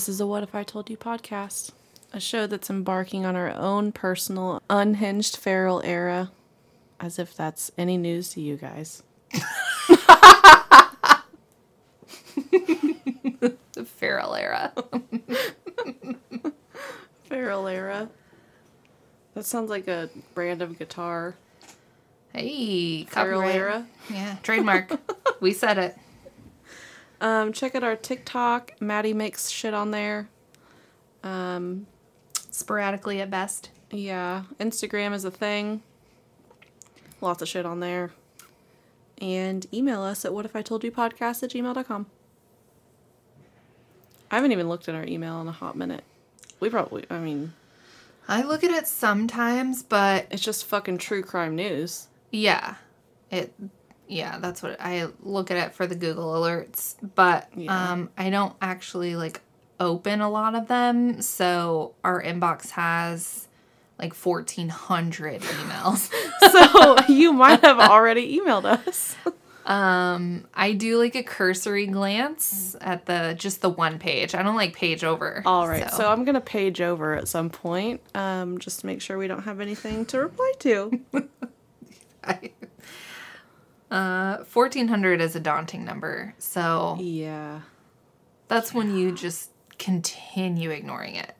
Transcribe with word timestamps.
This 0.00 0.08
is 0.08 0.20
a 0.22 0.26
What 0.26 0.42
If 0.42 0.54
I 0.54 0.62
Told 0.62 0.88
You 0.88 0.96
podcast, 0.96 1.72
a 2.14 2.20
show 2.20 2.46
that's 2.46 2.70
embarking 2.70 3.26
on 3.26 3.36
our 3.36 3.54
own 3.54 3.92
personal, 3.92 4.62
unhinged 4.70 5.36
feral 5.36 5.82
era, 5.84 6.30
as 6.98 7.18
if 7.18 7.36
that's 7.36 7.70
any 7.76 7.98
news 7.98 8.30
to 8.30 8.40
you 8.40 8.56
guys. 8.56 9.02
The 13.74 13.84
feral 13.84 14.34
era. 14.36 14.72
Feral 17.28 17.68
era. 17.68 18.08
That 19.34 19.44
sounds 19.44 19.68
like 19.68 19.86
a 19.86 20.08
brand 20.32 20.62
of 20.62 20.78
guitar. 20.78 21.34
Hey, 22.32 23.04
Feral 23.04 23.40
copyright. 23.42 23.54
era. 23.54 23.86
Yeah, 24.10 24.36
trademark. 24.42 24.98
we 25.42 25.52
said 25.52 25.76
it. 25.76 25.94
Um, 27.20 27.52
check 27.52 27.74
out 27.74 27.84
our 27.84 27.96
TikTok. 27.96 28.72
Maddie 28.80 29.12
makes 29.12 29.48
shit 29.50 29.74
on 29.74 29.90
there. 29.90 30.28
Um, 31.22 31.86
Sporadically 32.50 33.20
at 33.20 33.30
best. 33.30 33.70
yeah, 33.90 34.44
Instagram 34.58 35.12
is 35.12 35.24
a 35.24 35.30
thing. 35.30 35.82
Lots 37.20 37.42
of 37.42 37.48
shit 37.48 37.66
on 37.66 37.80
there. 37.80 38.10
And 39.20 39.66
email 39.72 40.02
us 40.02 40.24
at 40.24 40.32
whatifitoldyou 40.32 40.90
podcast 40.92 41.42
at 41.42 41.50
gmail.com. 41.50 42.06
I 44.30 44.34
haven't 44.36 44.52
even 44.52 44.68
looked 44.68 44.88
at 44.88 44.94
our 44.94 45.04
email 45.04 45.40
in 45.40 45.48
a 45.48 45.52
hot 45.52 45.76
minute. 45.76 46.04
We 46.60 46.70
probably, 46.70 47.04
I 47.10 47.18
mean, 47.18 47.52
I 48.28 48.42
look 48.42 48.62
at 48.64 48.70
it 48.70 48.86
sometimes, 48.86 49.82
but 49.82 50.26
it's 50.30 50.42
just 50.42 50.64
fucking 50.64 50.98
true 50.98 51.22
crime 51.22 51.54
news. 51.56 52.08
yeah, 52.30 52.76
it. 53.30 53.52
Yeah, 54.10 54.38
that's 54.38 54.62
what 54.62 54.76
I 54.80 55.06
look 55.22 55.50
at 55.50 55.56
it 55.56 55.74
for 55.74 55.86
the 55.86 55.94
Google 55.94 56.32
alerts, 56.34 56.96
but 57.14 57.48
Yeah. 57.54 57.92
um, 57.92 58.10
I 58.18 58.28
don't 58.30 58.54
actually 58.60 59.14
like 59.16 59.40
open 59.78 60.20
a 60.20 60.28
lot 60.28 60.54
of 60.54 60.66
them. 60.68 61.22
So 61.22 61.94
our 62.02 62.20
inbox 62.22 62.70
has 62.70 63.46
like 63.98 64.12
fourteen 64.14 64.68
hundred 64.68 65.42
emails. 65.42 66.10
So 66.50 66.96
you 67.08 67.32
might 67.32 67.60
have 67.60 67.78
already 67.78 68.36
emailed 68.40 68.64
us. 68.64 69.14
Um, 69.66 70.46
I 70.52 70.72
do 70.72 70.98
like 70.98 71.14
a 71.14 71.22
cursory 71.22 71.86
glance 71.86 72.74
at 72.80 73.06
the 73.06 73.36
just 73.38 73.60
the 73.60 73.68
one 73.68 73.98
page. 74.00 74.34
I 74.34 74.42
don't 74.42 74.56
like 74.56 74.74
page 74.74 75.04
over. 75.04 75.42
All 75.46 75.68
right, 75.68 75.88
so, 75.92 76.10
I'm 76.10 76.24
gonna 76.24 76.40
page 76.40 76.80
over 76.80 77.14
at 77.14 77.28
some 77.28 77.50
point, 77.50 78.00
um, 78.16 78.58
just 78.58 78.80
to 78.80 78.86
make 78.86 79.00
sure 79.00 79.16
we 79.16 79.28
don't 79.28 79.42
have 79.44 79.60
anything 79.60 80.06
to 80.06 80.18
reply 80.18 80.52
to. 80.60 81.00
I, 82.24 82.50
uh, 83.90 84.44
fourteen 84.44 84.88
hundred 84.88 85.20
is 85.20 85.34
a 85.36 85.40
daunting 85.40 85.84
number. 85.84 86.34
So 86.38 86.96
yeah, 87.00 87.60
that's 88.48 88.72
when 88.74 88.96
you 88.96 89.12
just 89.12 89.50
continue 89.78 90.70
ignoring 90.70 91.14
it. 91.16 91.34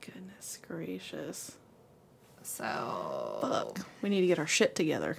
goodness 0.00 0.58
gracious. 0.66 1.56
So 2.42 3.38
Fuck, 3.40 3.86
we 4.02 4.08
need 4.08 4.20
to 4.20 4.26
get 4.26 4.38
our 4.38 4.46
shit 4.46 4.74
together. 4.74 5.16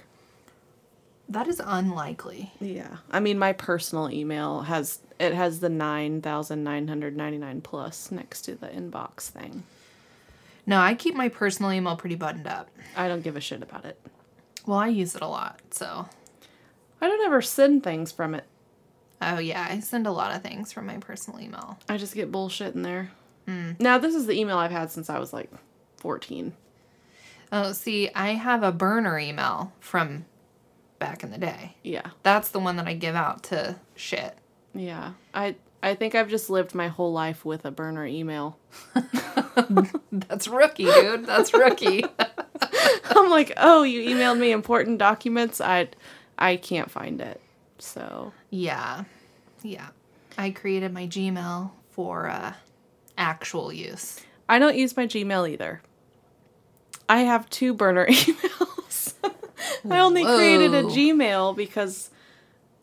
that 1.28 1.46
is 1.46 1.60
unlikely. 1.64 2.52
Yeah, 2.60 2.98
I 3.10 3.20
mean, 3.20 3.38
my 3.38 3.52
personal 3.52 4.10
email 4.10 4.62
has 4.62 5.00
it 5.18 5.34
has 5.34 5.60
the 5.60 5.68
nine 5.68 6.22
thousand 6.22 6.64
nine 6.64 6.88
hundred 6.88 7.16
ninety 7.16 7.38
nine 7.38 7.60
plus 7.60 8.10
next 8.10 8.42
to 8.42 8.54
the 8.54 8.68
inbox 8.68 9.28
thing. 9.28 9.64
No, 10.66 10.78
I 10.80 10.94
keep 10.94 11.14
my 11.14 11.28
personal 11.28 11.72
email 11.72 11.96
pretty 11.96 12.14
buttoned 12.16 12.46
up. 12.46 12.68
I 12.96 13.08
don't 13.08 13.22
give 13.22 13.36
a 13.36 13.40
shit 13.40 13.62
about 13.62 13.84
it. 13.86 13.98
Well, 14.66 14.78
I 14.78 14.88
use 14.88 15.14
it 15.14 15.22
a 15.22 15.26
lot, 15.26 15.60
so 15.70 16.08
I 17.00 17.08
don't 17.08 17.24
ever 17.26 17.40
send 17.42 17.82
things 17.84 18.10
from 18.12 18.34
it. 18.34 18.44
oh 19.22 19.38
yeah, 19.38 19.66
I 19.70 19.80
send 19.80 20.06
a 20.06 20.12
lot 20.12 20.34
of 20.34 20.42
things 20.42 20.72
from 20.72 20.86
my 20.86 20.98
personal 20.98 21.40
email. 21.40 21.78
I 21.88 21.96
just 21.96 22.14
get 22.14 22.32
bullshit 22.32 22.74
in 22.74 22.82
there. 22.82 23.10
Mm. 23.46 23.78
Now 23.80 23.98
this 23.98 24.14
is 24.14 24.26
the 24.26 24.38
email 24.38 24.58
I've 24.58 24.70
had 24.70 24.90
since 24.90 25.08
I 25.10 25.18
was 25.18 25.32
like 25.32 25.50
fourteen. 25.96 26.54
Oh, 27.50 27.72
see, 27.72 28.10
I 28.14 28.32
have 28.34 28.62
a 28.62 28.72
burner 28.72 29.18
email 29.18 29.72
from 29.80 30.26
back 30.98 31.22
in 31.22 31.30
the 31.30 31.38
day. 31.38 31.76
Yeah, 31.82 32.10
That's 32.22 32.50
the 32.50 32.58
one 32.58 32.76
that 32.76 32.86
I 32.86 32.92
give 32.92 33.14
out 33.14 33.44
to 33.44 33.76
shit. 33.94 34.36
yeah. 34.74 35.12
I 35.32 35.54
I 35.82 35.94
think 35.94 36.14
I've 36.16 36.28
just 36.28 36.50
lived 36.50 36.74
my 36.74 36.88
whole 36.88 37.12
life 37.12 37.44
with 37.44 37.64
a 37.64 37.70
burner 37.70 38.04
email. 38.04 38.58
That's 40.10 40.48
rookie, 40.48 40.84
dude. 40.84 41.24
That's 41.26 41.52
rookie. 41.54 42.04
I'm 43.10 43.30
like, 43.30 43.52
oh, 43.56 43.82
you 43.84 44.02
emailed 44.14 44.38
me 44.38 44.50
important 44.52 44.98
documents. 44.98 45.60
I 45.60 45.88
I 46.38 46.56
can't 46.56 46.90
find 46.90 47.20
it. 47.20 47.40
So 47.78 48.32
yeah. 48.50 49.04
Yeah. 49.62 49.88
I 50.36 50.50
created 50.50 50.92
my 50.92 51.06
Gmail 51.06 51.72
for 51.90 52.28
uh, 52.28 52.54
actual 53.16 53.72
use. 53.72 54.20
I 54.48 54.58
don't 54.58 54.76
use 54.76 54.96
my 54.96 55.06
Gmail 55.06 55.50
either. 55.50 55.82
I 57.08 57.20
have 57.20 57.50
two 57.50 57.74
burner 57.74 58.06
emails. 58.08 59.14
I 59.90 59.98
only 59.98 60.24
created 60.24 60.74
a 60.74 60.84
Gmail 60.84 61.56
because 61.56 62.10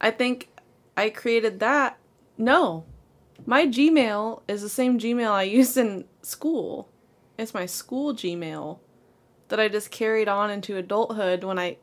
I 0.02 0.12
think 0.12 0.50
I 0.98 1.10
created 1.10 1.60
that. 1.62 1.98
No. 2.38 2.84
My 3.46 3.66
Gmail 3.66 4.42
is 4.48 4.62
the 4.62 4.70
same 4.70 5.00
Gmail 5.00 5.32
I 5.32 5.44
used 5.44 5.78
in 5.78 6.06
school. 6.22 6.90
It's 7.38 7.54
my 7.54 7.66
school 7.66 8.14
Gmail 8.14 8.80
that 9.48 9.60
I 9.60 9.68
just 9.68 9.92
carried 9.92 10.28
on 10.28 10.50
into 10.50 10.78
adulthood 10.78 11.44
when 11.44 11.60
I 11.60 11.78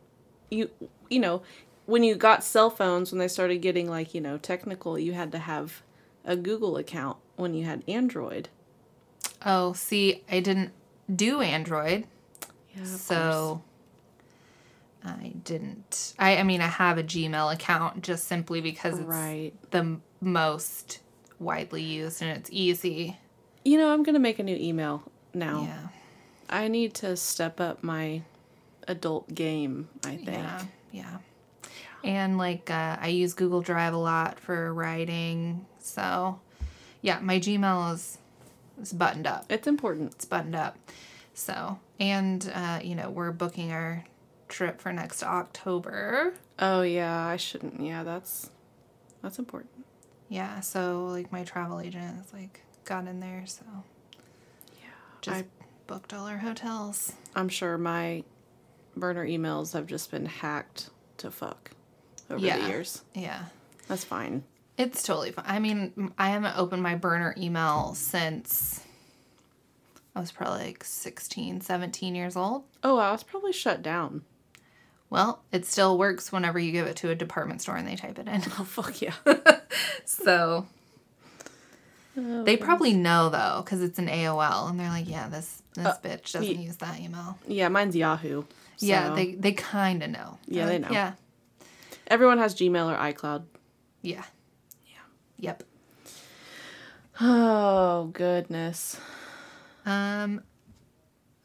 you 0.50 0.70
you 1.12 1.20
know, 1.20 1.42
when 1.86 2.02
you 2.04 2.14
got 2.14 2.44
cell 2.44 2.70
phones 2.70 3.10
when 3.12 3.18
they 3.18 3.28
started 3.28 3.58
getting 3.58 3.88
like, 3.88 4.14
you 4.14 4.20
know, 4.20 4.38
technical, 4.38 4.98
you 4.98 5.12
had 5.12 5.32
to 5.32 5.38
have 5.38 5.82
a 6.24 6.36
Google 6.36 6.76
account 6.76 7.16
when 7.36 7.54
you 7.54 7.64
had 7.64 7.82
Android. 7.88 8.48
Oh, 9.44 9.72
see, 9.72 10.22
I 10.30 10.40
didn't 10.40 10.70
do 11.14 11.40
Android, 11.40 12.06
Yeah. 12.76 12.84
so 12.84 13.62
I 15.04 15.32
didn't. 15.44 16.14
I, 16.18 16.36
I 16.36 16.42
mean, 16.44 16.60
I 16.60 16.68
have 16.68 16.96
a 16.98 17.02
Gmail 17.02 17.52
account 17.52 18.02
just 18.02 18.28
simply 18.28 18.60
because 18.60 18.98
it's 18.98 19.06
Right. 19.08 19.52
the 19.72 19.78
m- 19.78 20.02
most 20.20 21.00
widely 21.40 21.82
used 21.82 22.22
and 22.22 22.30
it's 22.38 22.48
easy. 22.52 23.18
You 23.64 23.78
know, 23.78 23.92
I'm 23.92 24.04
going 24.04 24.14
to 24.14 24.20
make 24.20 24.38
a 24.38 24.44
new 24.44 24.56
email 24.56 25.02
now. 25.34 25.62
Yeah. 25.62 25.88
I 26.48 26.68
need 26.68 26.94
to 26.94 27.16
step 27.16 27.60
up 27.60 27.82
my 27.82 28.22
adult 28.86 29.34
game, 29.34 29.88
I 30.04 30.16
think. 30.16 30.28
Yeah, 30.28 30.62
yeah. 30.92 31.16
And 32.04 32.36
like 32.38 32.70
uh, 32.70 32.96
I 33.00 33.08
use 33.08 33.34
Google 33.34 33.60
Drive 33.60 33.94
a 33.94 33.98
lot 33.98 34.40
for 34.40 34.72
writing, 34.74 35.66
so 35.78 36.40
yeah, 37.00 37.18
my 37.20 37.38
Gmail 37.38 37.94
is 37.94 38.18
is 38.80 38.92
buttoned 38.92 39.26
up. 39.26 39.46
It's 39.48 39.66
important. 39.66 40.12
It's 40.14 40.24
buttoned 40.24 40.56
up. 40.56 40.76
So 41.34 41.78
and 42.00 42.50
uh, 42.54 42.80
you 42.82 42.94
know 42.94 43.10
we're 43.10 43.30
booking 43.32 43.72
our 43.72 44.04
trip 44.48 44.80
for 44.80 44.92
next 44.92 45.22
October. 45.22 46.34
Oh 46.58 46.82
yeah, 46.82 47.24
I 47.26 47.36
shouldn't. 47.36 47.80
Yeah, 47.80 48.02
that's 48.02 48.50
that's 49.22 49.38
important. 49.38 49.70
Yeah, 50.28 50.60
so 50.60 51.06
like 51.06 51.30
my 51.30 51.44
travel 51.44 51.78
agent 51.80 52.16
has 52.16 52.32
like 52.32 52.62
got 52.84 53.06
in 53.06 53.20
there, 53.20 53.44
so 53.46 53.64
Yeah. 54.80 54.88
just 55.20 55.36
I 55.36 55.44
booked 55.86 56.12
all 56.12 56.26
our 56.26 56.38
hotels. 56.38 57.12
I'm 57.36 57.48
sure 57.48 57.78
my 57.78 58.24
burner 58.96 59.26
emails 59.26 59.72
have 59.72 59.86
just 59.86 60.10
been 60.10 60.26
hacked 60.26 60.90
to 61.18 61.30
fuck 61.30 61.70
over 62.32 62.44
Yeah. 62.44 62.58
the 62.60 62.68
years. 62.68 63.02
Yeah. 63.14 63.44
That's 63.88 64.04
fine. 64.04 64.44
It's 64.78 65.02
totally 65.02 65.32
fine. 65.32 65.44
I 65.46 65.58
mean, 65.58 66.12
I 66.18 66.30
haven't 66.30 66.56
opened 66.56 66.82
my 66.82 66.94
burner 66.94 67.34
email 67.36 67.94
since 67.94 68.80
I 70.16 70.20
was 70.20 70.32
probably 70.32 70.64
like 70.64 70.84
16, 70.84 71.60
17 71.60 72.14
years 72.14 72.36
old. 72.36 72.64
Oh, 72.82 72.98
I 72.98 73.12
was 73.12 73.22
probably 73.22 73.52
shut 73.52 73.82
down. 73.82 74.22
Well, 75.10 75.42
it 75.52 75.66
still 75.66 75.98
works 75.98 76.32
whenever 76.32 76.58
you 76.58 76.72
give 76.72 76.86
it 76.86 76.96
to 76.96 77.10
a 77.10 77.14
department 77.14 77.60
store 77.60 77.76
and 77.76 77.86
they 77.86 77.96
type 77.96 78.18
it 78.18 78.26
in. 78.28 78.42
Oh 78.58 78.64
fuck 78.64 79.00
yeah. 79.02 79.14
So 80.06 80.66
they 82.14 82.56
probably 82.58 82.92
know 82.92 83.30
though, 83.30 83.62
because 83.64 83.80
it's 83.82 83.98
an 83.98 84.08
AOL, 84.08 84.68
and 84.68 84.78
they're 84.78 84.88
like, 84.90 85.08
"Yeah, 85.08 85.28
this 85.28 85.62
this 85.74 85.86
uh, 85.86 85.96
bitch 86.04 86.32
doesn't 86.32 86.44
ye- 86.44 86.64
use 86.64 86.76
that 86.78 87.00
email." 87.00 87.38
yeah, 87.46 87.68
mine's 87.68 87.96
Yahoo. 87.96 88.44
Yeah, 88.78 89.14
they 89.14 89.34
they 89.34 89.52
kind 89.52 90.02
of 90.02 90.10
know. 90.10 90.38
Yeah, 90.46 90.66
They're 90.66 90.78
they 90.78 90.78
like, 90.82 90.90
know. 90.90 90.94
Yeah, 90.94 91.12
everyone 92.12 92.38
has 92.38 92.54
Gmail 92.54 92.92
or 92.92 92.96
iCloud. 93.12 93.44
yeah, 94.02 94.24
Yeah. 94.86 94.98
yep. 95.38 95.62
Oh 97.20 98.10
goodness. 98.12 98.98
Um, 99.86 100.42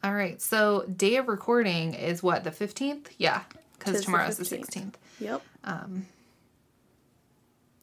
all 0.04 0.14
right. 0.14 0.40
So 0.40 0.84
day 0.84 1.16
of 1.16 1.28
recording 1.28 1.94
is 1.94 2.22
what 2.22 2.44
the 2.44 2.50
fifteenth? 2.52 3.10
Yeah, 3.18 3.42
because 3.78 3.96
the 3.98 4.02
tomorrow's 4.02 4.36
the 4.36 4.44
15th. 4.44 4.48
sixteenth. 4.48 4.98
Yep. 5.20 5.42
Um 5.64 6.06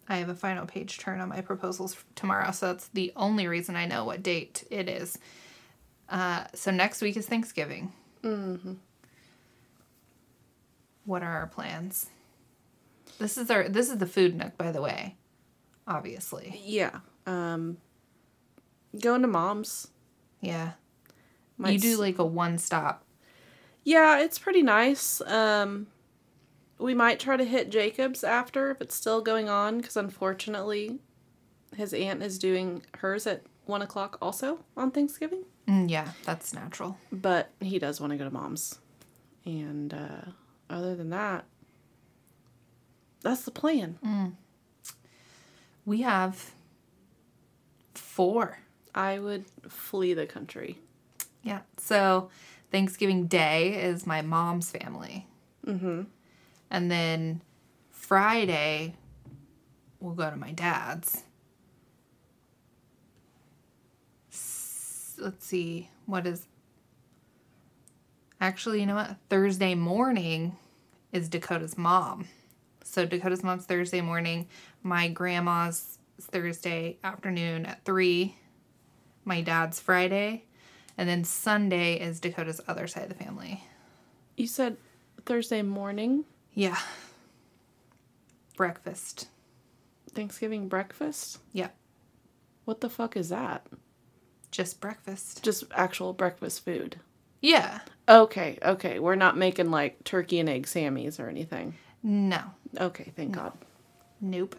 I 0.07 0.17
have 0.17 0.29
a 0.29 0.35
final 0.35 0.65
page 0.67 0.99
turn 0.99 1.19
on 1.19 1.29
my 1.29 1.41
proposals 1.41 1.97
tomorrow, 2.13 2.51
so 2.51 2.67
that's 2.67 2.87
the 2.89 3.11
only 3.15 3.47
reason 3.47 3.75
I 3.75 3.85
know 3.87 4.05
what 4.05 4.21
date 4.21 4.63
it 4.69 4.87
is. 4.87 5.17
Uh, 6.07 6.43
so 6.53 6.69
next 6.69 7.01
week 7.01 7.17
is 7.17 7.25
Thanksgiving. 7.25 7.91
Mm-hmm. 8.21 8.73
What 11.05 11.23
are 11.23 11.31
our 11.39 11.47
plans? 11.47 12.11
This 13.19 13.38
is 13.38 13.50
our 13.50 13.67
this 13.69 13.89
is 13.89 13.97
the 13.97 14.07
food 14.07 14.35
nook, 14.35 14.57
by 14.57 14.71
the 14.71 14.81
way. 14.81 15.15
Obviously, 15.88 16.59
Yeah. 16.63 17.00
Um 17.25 17.77
going 19.00 19.21
to 19.21 19.27
mom's. 19.27 19.88
yeah. 20.41 20.71
Might 21.57 21.73
you 21.73 21.79
do 21.79 21.97
like 21.97 22.19
a 22.19 22.25
one 22.25 22.57
stop. 22.57 23.03
Yeah, 23.83 24.19
it's 24.19 24.39
pretty 24.39 24.62
nice. 24.62 25.21
Um 25.21 25.88
we 26.77 26.94
might 26.94 27.19
try 27.19 27.38
to 27.38 27.45
hit 27.45 27.69
Jacob's 27.69 28.23
after 28.23 28.69
if 28.71 28.81
it's 28.81 28.95
still 28.95 29.21
going 29.21 29.47
on, 29.47 29.77
because 29.77 29.95
unfortunately 29.95 31.00
his 31.75 31.94
aunt 31.94 32.21
is 32.23 32.38
doing 32.38 32.83
hers 32.97 33.25
at 33.27 33.44
one 33.65 33.81
o'clock 33.81 34.18
also 34.21 34.59
on 34.77 34.91
Thanksgiving. 34.91 35.44
Mm, 35.68 35.89
yeah, 35.89 36.11
that's 36.25 36.53
natural. 36.53 36.97
But 37.11 37.50
he 37.59 37.79
does 37.79 38.00
want 38.01 38.11
to 38.11 38.18
go 38.18 38.25
to 38.25 38.31
mom's. 38.31 38.79
And 39.45 39.94
uh 39.94 40.31
other 40.69 40.95
than 40.95 41.11
that, 41.11 41.45
that's 43.25 43.42
the 43.44 43.51
plan. 43.51 44.36
We 45.86 46.01
have 46.01 46.51
four. 47.94 48.60
I 48.94 49.19
would 49.19 49.45
flee 49.68 50.13
the 50.13 50.25
country. 50.25 50.80
Yeah. 51.44 51.62
So 51.77 52.30
Thanksgiving 52.72 53.27
Day 53.27 53.74
is 53.83 54.06
my 54.07 54.22
mom's 54.22 54.69
family. 54.72 55.27
Mm-hmm. 55.66 56.04
And 56.72 56.92
then 56.92 57.42
Friday, 57.92 58.95
we'll 60.00 60.13
go 60.13 60.30
to 60.30 60.36
my 60.38 60.51
dad's. 60.51 61.24
S- 64.31 65.16
Let's 65.18 65.45
see, 65.45 65.89
what 66.06 66.28
is. 66.28 66.45
Actually, 68.42 68.81
you 68.81 68.86
know 68.86 68.95
what? 68.95 69.16
Thursday 69.30 69.74
morning 69.75 70.57
is 71.12 71.30
Dakota's 71.30 71.78
mom. 71.78 72.28
So 72.95 73.06
Dakota's 73.06 73.44
mom's 73.44 73.65
Thursday 73.65 74.00
morning. 74.00 74.47
My 74.81 75.09
grandma's 75.09 76.00
Thursday 76.21 76.97
afternoon 77.03 77.65
at 77.65 77.83
3. 77.83 78.33
My 79.25 79.42
dad's 79.42 79.81
Friday. 79.81 80.45
And 80.97 81.09
then 81.09 81.25
Sunday 81.25 82.00
is 82.00 82.21
Dakota's 82.21 82.62
other 82.69 82.88
side 82.88 83.03
of 83.03 83.09
the 83.09 83.21
family. 83.21 83.62
You 84.38 84.47
said 84.47 84.77
Thursday 85.25 85.62
morning, 85.62 86.24
Yeah. 86.53 86.80
Breakfast. 88.56 89.27
Thanksgiving 90.13 90.69
breakfast? 90.69 91.39
Yeah. 91.51 91.71
What 92.63 92.80
the 92.80 92.89
fuck 92.89 93.18
is 93.18 93.27
that? 93.27 93.68
Just 94.51 94.80
breakfast. 94.80 95.44
Just 95.44 95.65
actual 95.75 96.13
breakfast 96.13 96.63
food. 96.63 97.01
Yeah. 97.42 97.80
Okay, 98.07 98.57
okay. 98.63 99.00
We're 99.00 99.15
not 99.15 99.36
making 99.36 99.69
like 99.69 100.01
turkey 100.06 100.39
and 100.39 100.47
egg 100.47 100.65
sammies 100.65 101.19
or 101.19 101.27
anything. 101.27 101.75
No. 102.01 102.51
Okay, 102.80 103.12
thank 103.16 103.33
God. 103.33 103.54
Nope. 104.22 104.56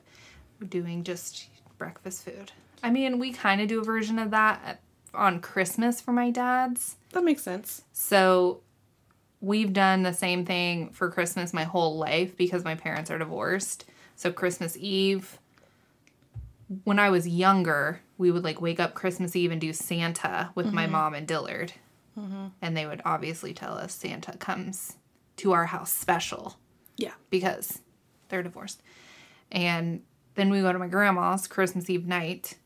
We're 0.60 0.68
doing 0.68 1.04
just 1.04 1.48
breakfast 1.78 2.24
food. 2.24 2.52
I 2.82 2.90
mean, 2.90 3.18
we 3.18 3.32
kind 3.32 3.60
of 3.60 3.68
do 3.68 3.80
a 3.80 3.84
version 3.84 4.18
of 4.18 4.30
that 4.30 4.60
at, 4.64 4.80
on 5.14 5.40
Christmas 5.40 6.00
for 6.00 6.12
my 6.12 6.30
dad's. 6.30 6.96
That 7.12 7.24
makes 7.24 7.42
sense. 7.42 7.82
So 7.92 8.60
we've 9.40 9.72
done 9.72 10.02
the 10.02 10.12
same 10.12 10.44
thing 10.44 10.90
for 10.90 11.10
Christmas 11.10 11.52
my 11.52 11.64
whole 11.64 11.96
life 11.96 12.36
because 12.36 12.64
my 12.64 12.74
parents 12.74 13.10
are 13.10 13.18
divorced. 13.18 13.84
So 14.14 14.32
Christmas 14.32 14.76
Eve, 14.78 15.38
when 16.84 16.98
I 16.98 17.10
was 17.10 17.28
younger, 17.28 18.00
we 18.18 18.30
would 18.30 18.44
like 18.44 18.60
wake 18.60 18.80
up 18.80 18.94
Christmas 18.94 19.36
Eve 19.36 19.52
and 19.52 19.60
do 19.60 19.72
Santa 19.72 20.50
with 20.54 20.72
my 20.72 20.84
mm-hmm. 20.84 20.92
mom 20.92 21.14
and 21.14 21.26
Dillard. 21.26 21.72
Mm-hmm. 22.18 22.46
And 22.62 22.76
they 22.76 22.86
would 22.86 23.02
obviously 23.04 23.52
tell 23.52 23.76
us 23.76 23.94
Santa 23.94 24.36
comes 24.38 24.96
to 25.36 25.52
our 25.52 25.66
house 25.66 25.92
special 25.92 26.56
Yeah. 26.96 27.12
because 27.28 27.80
they're 28.28 28.42
divorced. 28.42 28.82
And 29.50 30.02
then 30.34 30.50
we 30.50 30.60
go 30.60 30.72
to 30.72 30.78
my 30.78 30.88
grandma's 30.88 31.46
Christmas 31.46 31.88
Eve 31.88 32.06
night, 32.06 32.56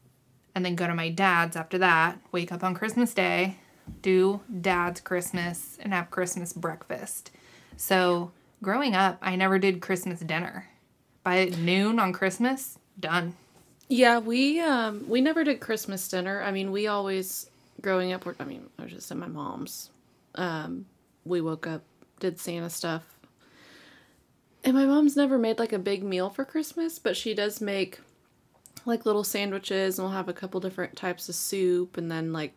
and 0.55 0.65
then 0.65 0.75
go 0.75 0.87
to 0.87 0.95
my 0.95 1.09
dad's 1.09 1.57
after 1.57 1.79
that. 1.79 2.19
Wake 2.33 2.53
up 2.53 2.65
on 2.65 2.75
Christmas 2.75 3.15
Day, 3.15 3.59
do 4.03 4.41
dad's 4.61 5.01
Christmas, 5.01 5.79
and 5.81 5.93
have 5.93 6.11
Christmas 6.11 6.53
breakfast. 6.53 7.31
So 7.77 8.33
growing 8.63 8.95
up, 8.95 9.19
I 9.23 9.37
never 9.37 9.59
did 9.59 9.81
Christmas 9.81 10.21
dinner. 10.21 10.69
By 11.23 11.47
noon 11.47 11.99
on 11.99 12.13
Christmas, 12.13 12.79
done. 12.99 13.35
Yeah, 13.89 14.19
we 14.19 14.61
um 14.61 15.05
we 15.09 15.21
never 15.21 15.45
did 15.45 15.61
Christmas 15.61 16.07
dinner. 16.09 16.43
I 16.43 16.51
mean, 16.51 16.71
we 16.71 16.87
always 16.87 17.51
growing 17.81 18.13
up. 18.13 18.27
I 18.39 18.45
mean, 18.45 18.69
I 18.79 18.85
was 18.85 18.93
just 18.93 19.11
at 19.11 19.17
my 19.17 19.27
mom's. 19.27 19.91
Um, 20.35 20.87
we 21.25 21.41
woke 21.41 21.67
up, 21.67 21.83
did 22.21 22.39
Santa 22.39 22.71
stuff, 22.71 23.10
and 24.65 24.75
my 24.75 24.87
mom's 24.87 25.17
never 25.17 25.39
made 25.39 25.59
like 25.59 25.73
a 25.73 25.79
big 25.79 26.03
meal 26.03 26.31
for 26.31 26.45
Christmas, 26.45 26.99
but 26.99 27.17
she 27.17 27.35
does 27.35 27.61
make 27.61 28.01
like 28.87 29.07
little 29.07 29.25
sandwiches, 29.25 29.99
and 29.99 30.07
we'll 30.07 30.17
have 30.17 30.29
a 30.29 30.33
couple 30.33 30.61
different 30.61 30.97
types 30.97 31.29
of 31.29 31.35
soup, 31.35 31.97
and 31.97 32.11
then 32.11 32.33
like 32.33 32.57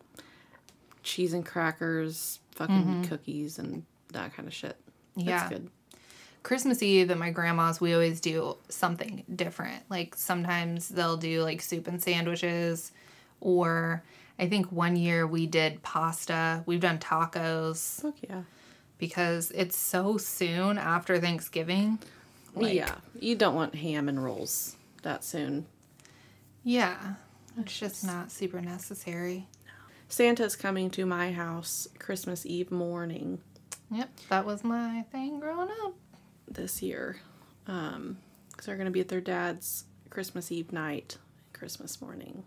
cheese 1.03 1.33
and 1.33 1.45
crackers, 1.45 2.39
fucking 2.51 2.75
mm-hmm. 2.75 3.03
cookies, 3.03 3.59
and 3.59 3.83
that 4.13 4.33
kind 4.33 4.47
of 4.47 4.53
shit. 4.53 4.77
That's 5.15 5.27
Yeah. 5.27 5.49
good. 5.49 5.69
Christmas 6.43 6.83
Eve 6.83 7.09
at 7.09 7.17
my 7.17 7.31
grandma's, 7.31 7.79
we 7.79 7.93
always 7.93 8.19
do 8.19 8.57
something 8.67 9.23
different. 9.33 9.83
Like 9.89 10.15
sometimes 10.15 10.89
they'll 10.89 11.17
do 11.17 11.41
like 11.41 11.61
soup 11.61 11.87
and 11.87 12.01
sandwiches, 12.01 12.91
or 13.39 14.03
I 14.37 14.47
think 14.49 14.71
one 14.71 14.95
year 14.95 15.25
we 15.25 15.47
did 15.47 15.81
pasta. 15.83 16.63
We've 16.65 16.81
done 16.81 16.99
tacos 16.99 18.01
Fuck 18.01 18.15
yeah. 18.29 18.41
Because 18.97 19.51
it's 19.51 19.77
so 19.77 20.17
soon 20.17 20.77
after 20.77 21.19
Thanksgiving. 21.19 21.99
Like, 22.55 22.75
yeah, 22.75 22.95
you 23.19 23.35
don't 23.35 23.55
want 23.55 23.75
ham 23.75 24.07
and 24.09 24.23
rolls 24.23 24.75
that 25.01 25.23
soon. 25.23 25.65
Yeah. 26.63 27.15
It's 27.59 27.77
just 27.77 28.05
not 28.05 28.31
super 28.31 28.61
necessary. 28.61 29.47
Santa's 30.07 30.55
coming 30.55 30.89
to 30.91 31.05
my 31.05 31.31
house 31.31 31.87
Christmas 31.99 32.45
Eve 32.45 32.71
morning 32.71 33.39
Yep, 33.93 34.09
that 34.29 34.45
was 34.45 34.63
my 34.63 35.03
thing 35.11 35.39
growing 35.39 35.69
up. 35.83 35.93
this 36.47 36.81
year. 36.81 37.17
Um, 37.67 38.17
because 38.49 38.65
they're 38.65 38.75
gonna 38.77 38.91
be 38.91 39.01
at 39.01 39.07
their 39.07 39.21
dad's 39.21 39.85
Christmas 40.09 40.51
Eve 40.51 40.71
night, 40.71 41.17
Christmas 41.53 42.01
morning. 42.01 42.43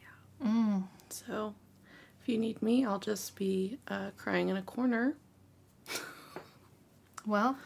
Yeah. 0.00 0.46
Mm. 0.46 0.84
So, 1.10 1.54
if 2.22 2.28
you 2.28 2.38
need 2.38 2.60
me, 2.62 2.84
I'll 2.84 2.98
just 2.98 3.36
be 3.36 3.78
uh, 3.88 4.10
crying 4.16 4.48
in 4.48 4.56
a 4.56 4.62
corner. 4.62 5.14
Well, 7.26 7.56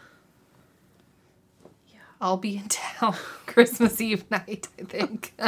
yeah, 1.88 2.00
I'll 2.20 2.36
be 2.36 2.56
in 2.56 2.68
town 2.68 3.14
Christmas 3.46 4.00
Eve 4.00 4.28
night, 4.30 4.68
I 4.80 4.84
think. 4.84 5.34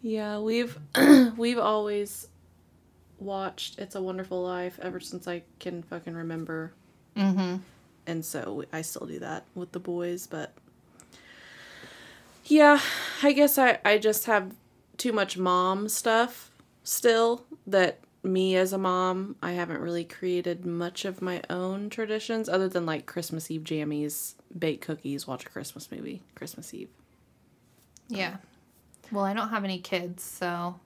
Yeah, 0.00 0.38
we've 0.38 0.78
we've 1.36 1.58
always 1.58 2.28
watched 3.18 3.80
It's 3.80 3.96
a 3.96 4.00
Wonderful 4.00 4.40
Life 4.42 4.78
ever 4.80 5.00
since 5.00 5.26
I 5.26 5.42
can 5.58 5.82
fucking 5.82 6.14
remember. 6.14 6.72
mm-hmm. 7.16 7.56
and 8.06 8.24
so 8.24 8.64
I 8.72 8.82
still 8.82 9.08
do 9.08 9.18
that 9.18 9.44
with 9.56 9.72
the 9.72 9.80
boys, 9.80 10.28
but 10.28 10.52
yeah, 12.44 12.78
I 13.22 13.32
guess 13.32 13.58
I 13.58 13.78
I 13.84 13.98
just 13.98 14.26
have 14.26 14.54
too 14.98 15.12
much 15.12 15.36
mom 15.36 15.88
stuff 15.88 16.52
still 16.88 17.44
that 17.66 17.98
me 18.22 18.56
as 18.56 18.72
a 18.72 18.78
mom, 18.78 19.36
I 19.42 19.52
haven't 19.52 19.80
really 19.80 20.04
created 20.04 20.64
much 20.64 21.04
of 21.04 21.22
my 21.22 21.42
own 21.48 21.90
traditions 21.90 22.48
other 22.48 22.68
than 22.68 22.86
like 22.86 23.06
Christmas 23.06 23.50
Eve 23.50 23.62
jammies, 23.62 24.34
bake 24.56 24.80
cookies, 24.80 25.26
watch 25.26 25.46
a 25.46 25.48
Christmas 25.48 25.90
movie, 25.90 26.22
Christmas 26.34 26.72
Eve. 26.74 26.88
Yeah. 28.08 28.36
Well, 29.12 29.24
I 29.24 29.32
don't 29.32 29.50
have 29.50 29.64
any 29.64 29.78
kids, 29.78 30.22
so 30.22 30.80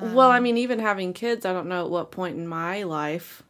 well, 0.00 0.30
I 0.30 0.38
um, 0.38 0.44
mean, 0.44 0.56
even 0.56 0.78
having 0.78 1.12
kids, 1.12 1.44
I 1.44 1.52
don't 1.52 1.68
know 1.68 1.84
at 1.84 1.90
what 1.90 2.10
point 2.10 2.36
in 2.36 2.48
my 2.48 2.82
life 2.82 3.42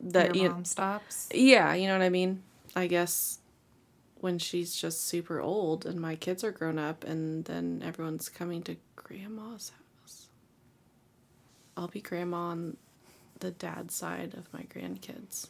that 0.00 0.34
your 0.34 0.44
you 0.44 0.50
mom 0.50 0.64
stops. 0.64 1.28
Yeah, 1.32 1.74
you 1.74 1.86
know 1.86 1.94
what 1.94 2.04
I 2.04 2.10
mean? 2.10 2.42
I 2.76 2.86
guess 2.86 3.38
when 4.20 4.38
she's 4.38 4.74
just 4.74 5.06
super 5.06 5.40
old 5.40 5.86
and 5.86 5.98
my 5.98 6.16
kids 6.16 6.44
are 6.44 6.50
grown 6.50 6.78
up 6.78 7.04
and 7.04 7.44
then 7.46 7.82
everyone's 7.84 8.28
coming 8.28 8.62
to 8.64 8.76
grandma's 8.96 9.70
house. 9.70 9.87
I'll 11.78 11.86
be 11.86 12.00
grandma 12.00 12.36
on 12.48 12.76
the 13.38 13.52
dad 13.52 13.92
side 13.92 14.34
of 14.36 14.52
my 14.52 14.62
grandkids. 14.62 15.46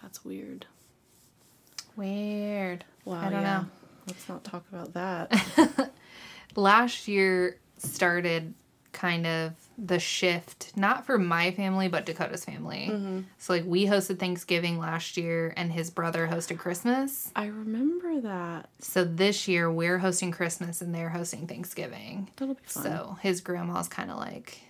That's 0.00 0.24
weird. 0.24 0.66
Weird. 1.96 2.84
Wow, 3.04 3.20
I 3.20 3.24
don't 3.24 3.42
yeah. 3.42 3.58
know. 3.58 3.66
let's 4.06 4.28
not 4.28 4.44
talk 4.44 4.64
about 4.72 4.94
that. 4.94 5.90
last 6.54 7.08
year 7.08 7.58
started 7.78 8.54
kind 8.92 9.26
of 9.26 9.52
the 9.78 9.98
shift, 9.98 10.76
not 10.76 11.06
for 11.06 11.18
my 11.18 11.50
family, 11.50 11.88
but 11.88 12.06
Dakota's 12.06 12.44
family. 12.44 12.88
Mm-hmm. 12.90 13.20
So, 13.38 13.54
like, 13.54 13.64
we 13.66 13.86
hosted 13.86 14.18
Thanksgiving 14.18 14.78
last 14.78 15.16
year, 15.16 15.52
and 15.56 15.72
his 15.72 15.90
brother 15.90 16.28
hosted 16.28 16.58
Christmas. 16.58 17.32
I 17.34 17.46
remember 17.46 18.20
that. 18.20 18.68
So, 18.78 19.04
this 19.04 19.48
year, 19.48 19.70
we're 19.70 19.98
hosting 19.98 20.30
Christmas 20.30 20.82
and 20.82 20.94
they're 20.94 21.08
hosting 21.08 21.46
Thanksgiving. 21.46 22.30
That'll 22.36 22.54
be 22.54 22.62
fun. 22.64 22.82
So, 22.82 23.18
his 23.22 23.40
grandma's 23.40 23.88
kind 23.88 24.10
of 24.10 24.18
like 24.18 24.60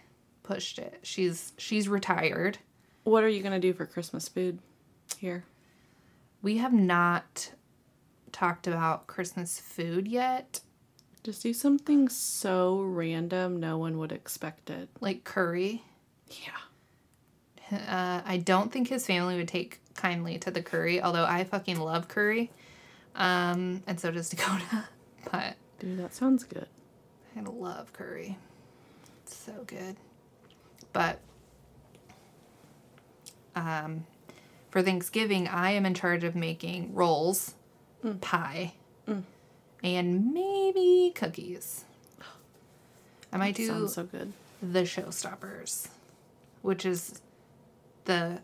pushed 0.42 0.78
it. 0.78 1.00
She's 1.02 1.52
she's 1.56 1.88
retired. 1.88 2.58
What 3.04 3.24
are 3.24 3.28
you 3.28 3.42
gonna 3.42 3.60
do 3.60 3.72
for 3.72 3.86
Christmas 3.86 4.28
food 4.28 4.58
here? 5.18 5.44
We 6.42 6.58
have 6.58 6.72
not 6.72 7.52
talked 8.32 8.66
about 8.66 9.06
Christmas 9.06 9.60
food 9.60 10.08
yet, 10.08 10.60
Just 11.22 11.42
do 11.42 11.52
something 11.52 12.08
so 12.08 12.80
random 12.80 13.60
no 13.60 13.78
one 13.78 13.98
would 13.98 14.10
expect 14.12 14.70
it. 14.70 14.88
like 15.00 15.22
curry. 15.24 15.82
Yeah. 16.28 17.78
Uh, 17.78 18.22
I 18.24 18.38
don't 18.38 18.72
think 18.72 18.88
his 18.88 19.06
family 19.06 19.36
would 19.36 19.48
take 19.48 19.80
kindly 19.94 20.38
to 20.38 20.50
the 20.50 20.62
curry, 20.62 21.00
although 21.00 21.24
I 21.24 21.44
fucking 21.44 21.78
love 21.78 22.08
curry. 22.08 22.50
Um, 23.14 23.82
and 23.86 24.00
so 24.00 24.10
does 24.10 24.28
Dakota. 24.30 24.84
But 25.30 25.54
Dude, 25.78 25.98
that 25.98 26.14
sounds 26.14 26.44
good. 26.44 26.66
I 27.36 27.40
love 27.40 27.92
curry. 27.92 28.36
It's 29.22 29.36
so 29.36 29.52
good. 29.66 29.96
But 30.92 31.20
um, 33.54 34.06
for 34.70 34.82
Thanksgiving, 34.82 35.48
I 35.48 35.70
am 35.72 35.86
in 35.86 35.94
charge 35.94 36.24
of 36.24 36.34
making 36.34 36.94
rolls, 36.94 37.54
pie, 38.20 38.74
and 39.82 40.32
maybe 40.32 41.12
cookies. 41.14 41.84
I 43.32 43.36
might 43.38 43.54
do 43.54 43.66
Sounds 43.66 43.94
so 43.94 44.04
good. 44.04 44.32
the 44.62 44.80
showstoppers, 44.82 45.88
which 46.60 46.84
is 46.84 47.20
the 48.04 48.40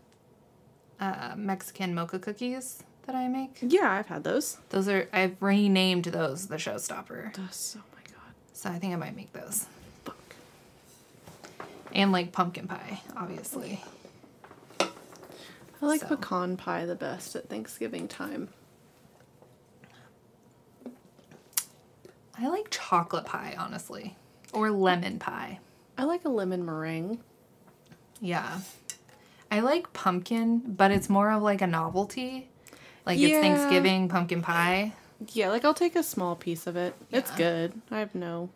uh, 0.99 1.33
Mexican 1.37 1.93
mocha 1.93 2.17
cookies 2.19 2.83
that 3.05 3.15
I 3.15 3.27
make. 3.27 3.59
Yeah, 3.61 3.91
I've 3.91 4.07
had 4.07 4.23
those. 4.23 4.57
Those 4.69 4.87
are 4.87 5.07
I've 5.13 5.41
renamed 5.41 6.05
those 6.05 6.47
the 6.47 6.55
showstopper, 6.57 7.33
That's 7.35 7.75
oh 7.77 7.83
my 7.95 8.01
god. 8.11 8.33
so 8.53 8.69
I 8.69 8.79
think 8.79 8.93
I 8.93 8.97
might 8.97 9.15
make 9.15 9.31
those. 9.33 9.67
Fuck. 10.03 10.17
And 11.93 12.11
like 12.11 12.31
pumpkin 12.31 12.67
pie, 12.67 13.01
obviously. 13.15 13.83
I 15.81 15.85
like 15.85 16.01
So. 16.01 16.07
pecan 16.07 16.57
pie 16.57 16.85
the 16.85 16.95
best 16.95 17.35
at 17.35 17.47
Thanksgiving 17.47 18.07
time. 18.07 18.49
I 22.39 22.47
like 22.47 22.67
chocolate 22.69 23.25
pie, 23.25 23.55
honestly, 23.57 24.15
or 24.53 24.71
lemon 24.71 25.19
pie. 25.19 25.59
I 25.97 26.05
like 26.05 26.23
a 26.23 26.29
lemon 26.29 26.65
meringue. 26.65 27.19
Yeah. 28.21 28.59
I 29.51 29.59
like 29.59 29.91
pumpkin, 29.93 30.59
but 30.59 30.91
it's 30.91 31.09
more 31.09 31.31
of 31.31 31.41
like 31.41 31.61
a 31.61 31.67
novelty. 31.67 32.49
Like 33.05 33.19
it's 33.19 33.33
Thanksgiving 33.33 34.07
pumpkin 34.07 34.41
pie. 34.41 34.93
Yeah, 35.33 35.49
like 35.49 35.65
I'll 35.65 35.73
take 35.73 35.95
a 35.95 36.03
small 36.03 36.35
piece 36.35 36.65
of 36.67 36.77
it. 36.77 36.93
It's 37.11 37.31
good. 37.31 37.73
I 37.91 37.99
have 37.99 38.15
no 38.15 38.49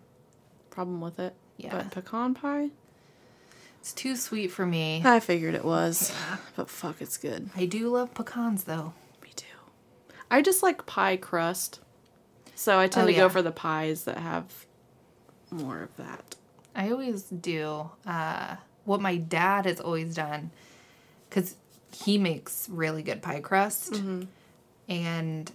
problem 0.70 1.02
with 1.02 1.20
it. 1.20 1.34
Yeah. 1.58 1.72
But 1.72 1.92
pecan 1.92 2.36
pie? 2.36 2.70
It's 3.80 3.92
too 3.92 4.16
sweet 4.16 4.48
for 4.48 4.66
me. 4.66 5.02
I 5.04 5.20
figured 5.20 5.56
it 5.56 5.66
was. 5.66 6.16
But 6.56 6.70
fuck, 6.70 7.02
it's 7.02 7.18
good. 7.18 7.50
I 7.56 7.66
do 7.66 7.90
love 7.90 8.14
pecans 8.14 8.64
though. 8.64 8.94
Me 9.22 9.30
too. 9.36 9.46
I 10.32 10.42
just 10.42 10.64
like 10.64 10.86
pie 10.86 11.18
crust. 11.18 11.80
So 12.64 12.80
I 12.80 12.88
tend 12.88 13.04
Oh, 13.04 13.08
to 13.08 13.12
yeah. 13.14 13.20
go 13.24 13.30
for 13.30 13.42
the 13.42 13.52
pies 13.52 14.06
that 14.06 14.18
have 14.18 14.46
more 15.52 15.82
of 15.84 15.94
that. 15.98 16.36
I 16.74 16.92
always 16.92 17.24
do 17.24 17.90
uh, 18.08 18.56
what 18.86 19.02
my 19.02 19.18
dad 19.18 19.66
has 19.66 19.82
always 19.82 20.16
done 20.16 20.50
because 21.30 21.56
he 21.94 22.18
makes 22.18 22.70
really 22.72 23.04
good 23.04 23.22
pie 23.22 23.42
crust. 23.42 24.02
And 24.88 25.52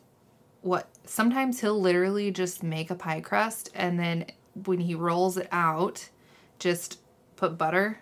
what 0.60 0.88
sometimes 1.06 1.60
he'll 1.62 1.80
literally 1.80 2.30
just 2.30 2.62
make 2.62 2.90
a 2.90 2.94
pie 2.94 3.20
crust 3.22 3.70
and 3.74 3.98
then 3.98 4.26
when 4.66 4.80
he 4.80 4.94
rolls 4.94 5.38
it 5.38 5.48
out, 5.50 6.10
just 6.58 6.98
put 7.36 7.56
butter, 7.56 7.98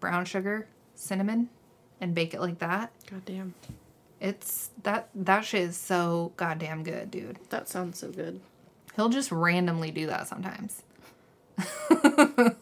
brown 0.00 0.24
sugar, 0.24 0.66
cinnamon, 0.96 1.50
and 2.00 2.14
bake 2.16 2.34
it 2.34 2.40
like 2.40 2.58
that. 2.58 2.90
God 3.08 3.24
damn. 3.24 3.54
It's 4.24 4.70
that 4.84 5.10
that 5.14 5.44
shit 5.44 5.60
is 5.62 5.76
so 5.76 6.32
goddamn 6.38 6.82
good, 6.82 7.10
dude. 7.10 7.38
That 7.50 7.68
sounds 7.68 7.98
so 7.98 8.10
good. 8.10 8.40
He'll 8.96 9.10
just 9.10 9.30
randomly 9.30 9.90
do 9.90 10.06
that 10.06 10.26
sometimes. 10.28 10.82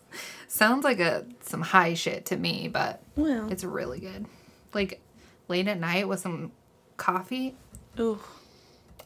Sounds 0.49 0.85
like 0.85 1.01
a 1.01 1.25
some 1.41 1.63
high 1.63 1.95
shit 1.95 2.27
to 2.27 2.37
me, 2.37 2.69
but 2.69 3.01
Well, 3.17 3.51
it's 3.51 3.65
really 3.65 4.01
good. 4.01 4.27
Like 4.75 5.01
late 5.49 5.67
at 5.69 5.81
night 5.81 6.09
with 6.09 6.21
some 6.21 6.53
coffee. 6.97 7.55
ooh, 7.99 8.19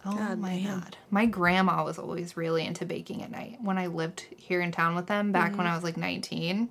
Oh 0.04 0.16
God 0.16 0.38
my 0.38 0.56
damn. 0.58 0.80
god. 0.80 0.96
My 1.10 1.26
grandma 1.26 1.84
was 1.84 1.98
always 1.98 2.36
really 2.36 2.64
into 2.64 2.84
baking 2.84 3.22
at 3.22 3.30
night. 3.30 3.58
When 3.60 3.78
I 3.78 3.86
lived 3.86 4.26
here 4.36 4.60
in 4.60 4.72
town 4.72 4.94
with 4.96 5.06
them 5.06 5.30
back 5.32 5.50
Mm-hmm. 5.50 5.58
when 5.58 5.66
I 5.66 5.74
was 5.74 5.84
like 5.84 5.96
19, 5.96 6.68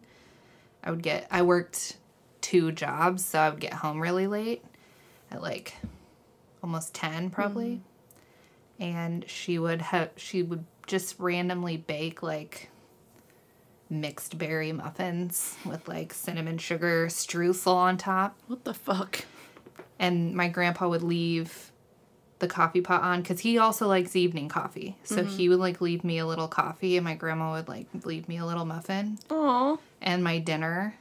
I 0.83 0.89
would 0.91 1.01
get 1.03 1.27
I 1.31 1.41
worked 1.43 1.97
two 2.41 2.71
jobs, 2.71 3.23
so 3.23 3.39
I 3.39 3.49
would 3.49 3.59
get 3.61 3.73
home 3.73 3.99
really 4.01 4.27
late 4.27 4.63
at 5.31 5.41
like 5.41 5.75
almost 6.63 6.93
10 6.93 7.29
probably. 7.29 7.81
Mm-hmm. 8.79 8.83
And 8.83 9.29
she 9.29 9.57
would 9.57 9.81
have 9.81 10.09
she 10.17 10.43
would 10.43 10.65
just 10.87 11.19
randomly 11.19 11.77
bake 11.77 12.21
like 12.21 12.69
mixed 13.89 14.37
berry 14.37 14.71
muffins 14.71 15.55
with 15.65 15.87
like 15.87 16.13
cinnamon 16.13 16.57
sugar 16.57 17.07
streusel 17.07 17.75
on 17.75 17.97
top 17.97 18.35
what 18.47 18.63
the 18.63 18.73
fuck? 18.73 19.25
and 19.99 20.33
my 20.35 20.47
grandpa 20.47 20.87
would 20.89 21.03
leave 21.03 21.71
the 22.39 22.47
coffee 22.47 22.81
pot 22.81 23.01
on 23.01 23.21
because 23.21 23.39
he 23.39 23.57
also 23.57 23.87
likes 23.87 24.15
evening 24.15 24.49
coffee 24.49 24.97
so 25.03 25.23
he 25.23 25.47
would 25.47 25.59
like 25.59 25.79
leave 25.79 26.03
me 26.03 26.17
a 26.17 26.25
little 26.25 26.47
coffee 26.49 26.97
and 26.97 27.05
my 27.05 27.15
grandma 27.15 27.53
would 27.53 27.67
like 27.67 27.87
leave 28.03 28.27
me 28.27 28.37
a 28.37 28.45
little 28.45 28.65
muffin 28.65 29.17
Aw. 29.29 29.77
and 30.01 30.23
my 30.23 30.39
dinner 30.39 30.95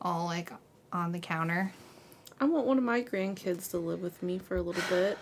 all 0.00 0.24
like 0.24 0.50
on 0.92 1.12
the 1.12 1.18
counter 1.18 1.72
I 2.42 2.44
want 2.44 2.66
one 2.66 2.76
of 2.76 2.82
my 2.82 3.02
grandkids 3.02 3.70
to 3.70 3.78
live 3.78 4.02
with 4.02 4.20
me 4.20 4.38
for 4.38 4.56
a 4.56 4.62
little 4.62 4.82
bit. 4.90 5.16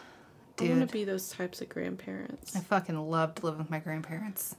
I 0.59 0.65
want 0.71 0.81
to 0.81 0.87
be 0.87 1.05
those 1.05 1.29
types 1.29 1.61
of 1.61 1.69
grandparents. 1.69 2.55
i 2.57 2.61
fucking 2.61 2.99
loved 2.99 3.43
living 3.45 3.59
with 3.61 3.71
my 3.71 3.79
grandparents 3.79 4.57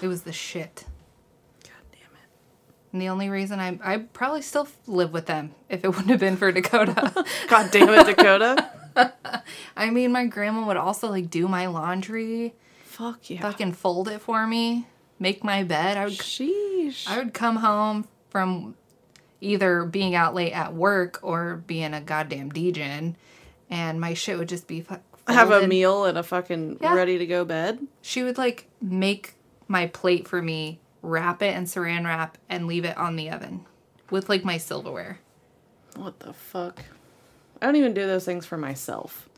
it 0.00 0.06
was 0.08 0.22
the 0.22 0.32
shit 0.32 0.84
God 1.64 1.72
damn 1.92 2.00
it. 2.02 2.28
and 2.92 3.02
the 3.02 3.08
only 3.08 3.28
reason 3.28 3.58
i 3.58 3.76
i 3.82 3.96
probably 3.98 4.42
still 4.42 4.68
live 4.86 5.12
with 5.12 5.26
them 5.26 5.52
if 5.68 5.82
it 5.84 5.88
wouldn't 5.96 6.10
have 6.10 6.20
been 6.20 6.36
for 6.36 6.52
dakota 6.52 7.24
God 7.48 7.70
damn 7.72 7.88
it, 7.88 8.06
Dakota. 8.06 8.70
i 9.76 9.90
mean 9.90 10.12
my 10.12 10.26
grandma 10.26 10.64
would 10.66 10.76
also 10.76 11.08
like 11.10 11.30
do 11.30 11.48
my 11.48 11.66
laundry 11.66 12.54
Fuck 12.84 13.28
yeah. 13.30 13.40
fucking 13.40 13.72
fold 13.72 14.06
it 14.06 14.20
for 14.20 14.46
me 14.46 14.86
make 15.18 15.42
my 15.42 15.64
bed 15.64 15.96
i 15.96 16.04
would 16.04 16.12
Sheesh. 16.12 17.08
I 17.08 17.18
would 17.18 17.34
come 17.34 17.56
home 17.56 18.06
from 18.28 18.76
either 19.40 19.84
being 19.84 20.14
out 20.14 20.34
late 20.34 20.52
at 20.52 20.74
work 20.74 21.18
or 21.22 21.56
being 21.66 21.94
a 21.94 22.00
goddamn 22.00 22.50
degen, 22.50 23.16
and 23.70 24.00
my 24.00 24.14
shit 24.14 24.38
would 24.38 24.48
just 24.48 24.66
be 24.66 24.80
fu- 24.82 24.96
have 25.26 25.50
a 25.50 25.66
meal 25.66 26.04
and 26.04 26.18
a 26.18 26.22
fucking 26.22 26.78
Yeah. 26.80 26.94
ready 26.94 27.18
to 27.18 27.26
go 27.26 27.44
bed. 27.44 27.78
She 28.02 28.22
would 28.22 28.36
like 28.38 28.66
make 28.80 29.34
my 29.68 29.86
plate 29.86 30.26
for 30.26 30.42
me, 30.42 30.80
wrap 31.02 31.42
it 31.42 31.56
in 31.56 31.64
saran 31.64 32.04
wrap, 32.04 32.36
and 32.48 32.66
leave 32.66 32.84
it 32.84 32.96
on 32.96 33.16
the 33.16 33.30
oven 33.30 33.64
with 34.10 34.28
like 34.28 34.44
my 34.44 34.56
silverware. 34.58 35.20
What 35.96 36.20
the 36.20 36.32
fuck? 36.32 36.82
I 37.62 37.66
don't 37.66 37.76
even 37.76 37.94
do 37.94 38.06
those 38.06 38.24
things 38.24 38.46
for 38.46 38.56
myself. 38.56 39.28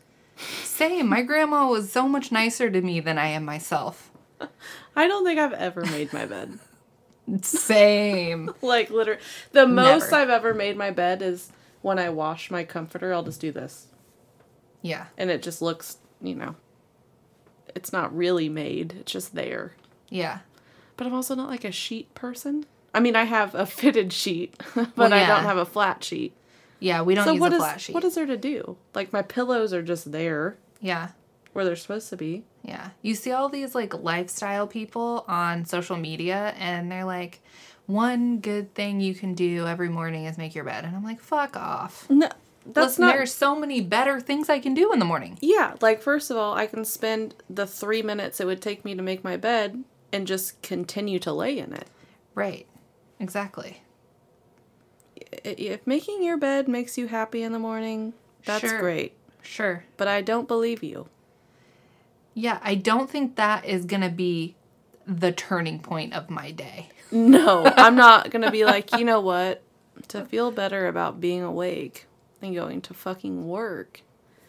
Same. 0.64 1.08
My 1.08 1.22
grandma 1.22 1.68
was 1.68 1.92
so 1.92 2.08
much 2.08 2.32
nicer 2.32 2.70
to 2.70 2.80
me 2.80 3.00
than 3.00 3.18
I 3.18 3.26
am 3.28 3.44
myself. 3.44 4.10
I 4.96 5.06
don't 5.06 5.24
think 5.24 5.38
I've 5.38 5.52
ever 5.52 5.84
made 5.86 6.12
my 6.12 6.24
bed. 6.26 6.58
Same. 7.42 8.50
Like 8.62 8.90
literally, 8.90 9.20
the 9.52 9.66
most 9.66 10.10
Never. 10.10 10.22
I've 10.22 10.30
ever 10.30 10.54
made 10.54 10.76
my 10.76 10.90
bed 10.90 11.22
is 11.22 11.50
when 11.80 11.98
I 11.98 12.08
wash 12.10 12.50
my 12.50 12.64
comforter. 12.64 13.12
I'll 13.12 13.22
just 13.22 13.40
do 13.40 13.50
this, 13.52 13.86
Yeah. 14.82 15.06
and 15.18 15.30
it 15.30 15.42
just 15.42 15.60
looks, 15.62 15.98
you 16.20 16.34
know, 16.34 16.54
it's 17.74 17.92
not 17.92 18.14
really 18.16 18.48
made. 18.48 18.94
It's 19.00 19.12
just 19.12 19.34
there. 19.34 19.72
Yeah. 20.08 20.40
But 20.96 21.06
I'm 21.06 21.14
also 21.14 21.34
not 21.34 21.48
like 21.48 21.64
a 21.64 21.72
sheet 21.72 22.14
person. 22.14 22.66
I 22.94 23.00
mean, 23.00 23.16
I 23.16 23.24
have 23.24 23.54
a 23.54 23.66
fitted 23.80 24.12
sheet, 24.12 24.60
but 24.74 24.96
Well, 24.96 25.12
I 25.12 25.26
don't 25.26 25.44
have 25.44 25.56
a 25.58 25.64
flat 25.66 26.04
sheet. 26.04 26.34
Yeah. 26.80 27.02
We 27.02 27.14
don't 27.14 27.24
so 27.24 27.32
use 27.32 27.40
what 27.40 27.52
a 27.52 27.56
is 27.56 27.60
flat 27.62 27.80
sheet. 27.80 27.94
what 27.94 28.04
is 28.04 28.14
there 28.14 28.26
to 28.26 28.36
do? 28.36 28.76
Like 28.94 29.12
my 29.12 29.22
pillows 29.22 29.72
are 29.72 29.82
just 29.82 30.12
there 30.12 30.58
yeah. 30.80 31.10
Where 31.52 31.64
they're 31.64 31.76
supposed 31.76 32.08
to 32.10 32.16
be. 32.16 32.44
Yeah. 32.62 32.90
You 33.02 33.14
see 33.14 33.32
all 33.32 33.48
these 33.48 33.74
like 33.74 33.94
lifestyle 33.94 34.66
people 34.66 35.24
on 35.28 35.64
social 35.64 35.96
media 35.96 36.54
and 36.58 36.90
they're 36.90 37.04
like, 37.04 37.40
one 37.86 38.38
good 38.38 38.74
thing 38.74 39.00
you 39.00 39.14
can 39.14 39.34
do 39.34 39.66
every 39.66 39.88
morning 39.88 40.24
is 40.24 40.38
make 40.38 40.54
your 40.54 40.64
bed. 40.64 40.84
And 40.84 40.94
I'm 40.96 41.04
like, 41.04 41.20
fuck 41.20 41.56
off. 41.56 42.08
No, 42.08 42.28
that's 42.64 42.92
Listen, 42.92 43.06
not 43.06 43.14
there's 43.14 43.34
so 43.34 43.56
many 43.56 43.80
better 43.80 44.20
things 44.20 44.48
I 44.48 44.60
can 44.60 44.72
do 44.72 44.92
in 44.92 44.98
the 44.98 45.04
morning. 45.04 45.36
Yeah, 45.40 45.74
like 45.80 46.00
first 46.00 46.30
of 46.30 46.36
all, 46.36 46.54
I 46.54 46.66
can 46.66 46.84
spend 46.84 47.34
the 47.50 47.66
3 47.66 48.02
minutes 48.02 48.40
it 48.40 48.46
would 48.46 48.62
take 48.62 48.84
me 48.84 48.94
to 48.94 49.02
make 49.02 49.24
my 49.24 49.36
bed 49.36 49.82
and 50.12 50.26
just 50.26 50.62
continue 50.62 51.18
to 51.18 51.32
lay 51.32 51.58
in 51.58 51.72
it. 51.72 51.88
Right. 52.34 52.66
Exactly. 53.18 53.82
If 55.44 55.86
making 55.86 56.22
your 56.22 56.36
bed 56.36 56.68
makes 56.68 56.96
you 56.96 57.08
happy 57.08 57.42
in 57.42 57.52
the 57.52 57.58
morning, 57.58 58.12
that's 58.44 58.60
Sure. 58.60 58.78
great. 58.78 59.14
Sure. 59.42 59.84
But 59.96 60.08
I 60.08 60.20
don't 60.20 60.46
believe 60.48 60.82
you. 60.82 61.08
Yeah, 62.34 62.58
I 62.62 62.74
don't 62.74 63.10
think 63.10 63.36
that 63.36 63.64
is 63.64 63.84
going 63.84 64.02
to 64.02 64.08
be 64.08 64.54
the 65.06 65.32
turning 65.32 65.80
point 65.80 66.14
of 66.14 66.30
my 66.30 66.50
day. 66.50 66.88
No, 67.10 67.64
I'm 67.76 67.96
not 67.96 68.30
going 68.30 68.42
to 68.42 68.50
be 68.50 68.64
like, 68.64 68.96
"You 68.96 69.04
know 69.04 69.20
what? 69.20 69.62
To 70.08 70.24
feel 70.24 70.50
better 70.50 70.88
about 70.88 71.20
being 71.20 71.42
awake 71.42 72.06
and 72.40 72.54
going 72.54 72.80
to 72.82 72.94
fucking 72.94 73.46
work, 73.46 74.00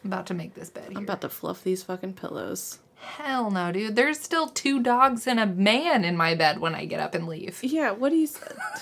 I'm 0.03 0.11
about 0.11 0.27
to 0.27 0.33
make 0.33 0.53
this 0.53 0.69
bed 0.69 0.89
here. 0.89 0.97
I'm 0.97 1.03
about 1.03 1.21
to 1.21 1.29
fluff 1.29 1.63
these 1.63 1.83
fucking 1.83 2.13
pillows." 2.13 2.79
Hell 3.03 3.51
no, 3.51 3.71
dude. 3.73 3.97
There's 3.97 4.17
still 4.17 4.47
two 4.47 4.81
dogs 4.81 5.27
and 5.27 5.37
a 5.37 5.45
man 5.45 6.05
in 6.05 6.15
my 6.15 6.35
bed 6.35 6.59
when 6.59 6.73
I 6.73 6.85
get 6.85 7.01
up 7.01 7.13
and 7.13 7.27
leave. 7.27 7.59
Yeah, 7.61 7.91
what 7.91 8.09
do 8.09 8.15
you 8.15 8.29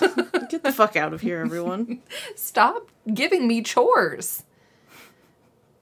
Get 0.48 0.62
the 0.62 0.72
fuck 0.72 0.94
out 0.94 1.12
of 1.12 1.22
here, 1.22 1.40
everyone. 1.40 2.02
Stop 2.36 2.88
giving 3.12 3.48
me 3.48 3.62
chores. 3.62 4.44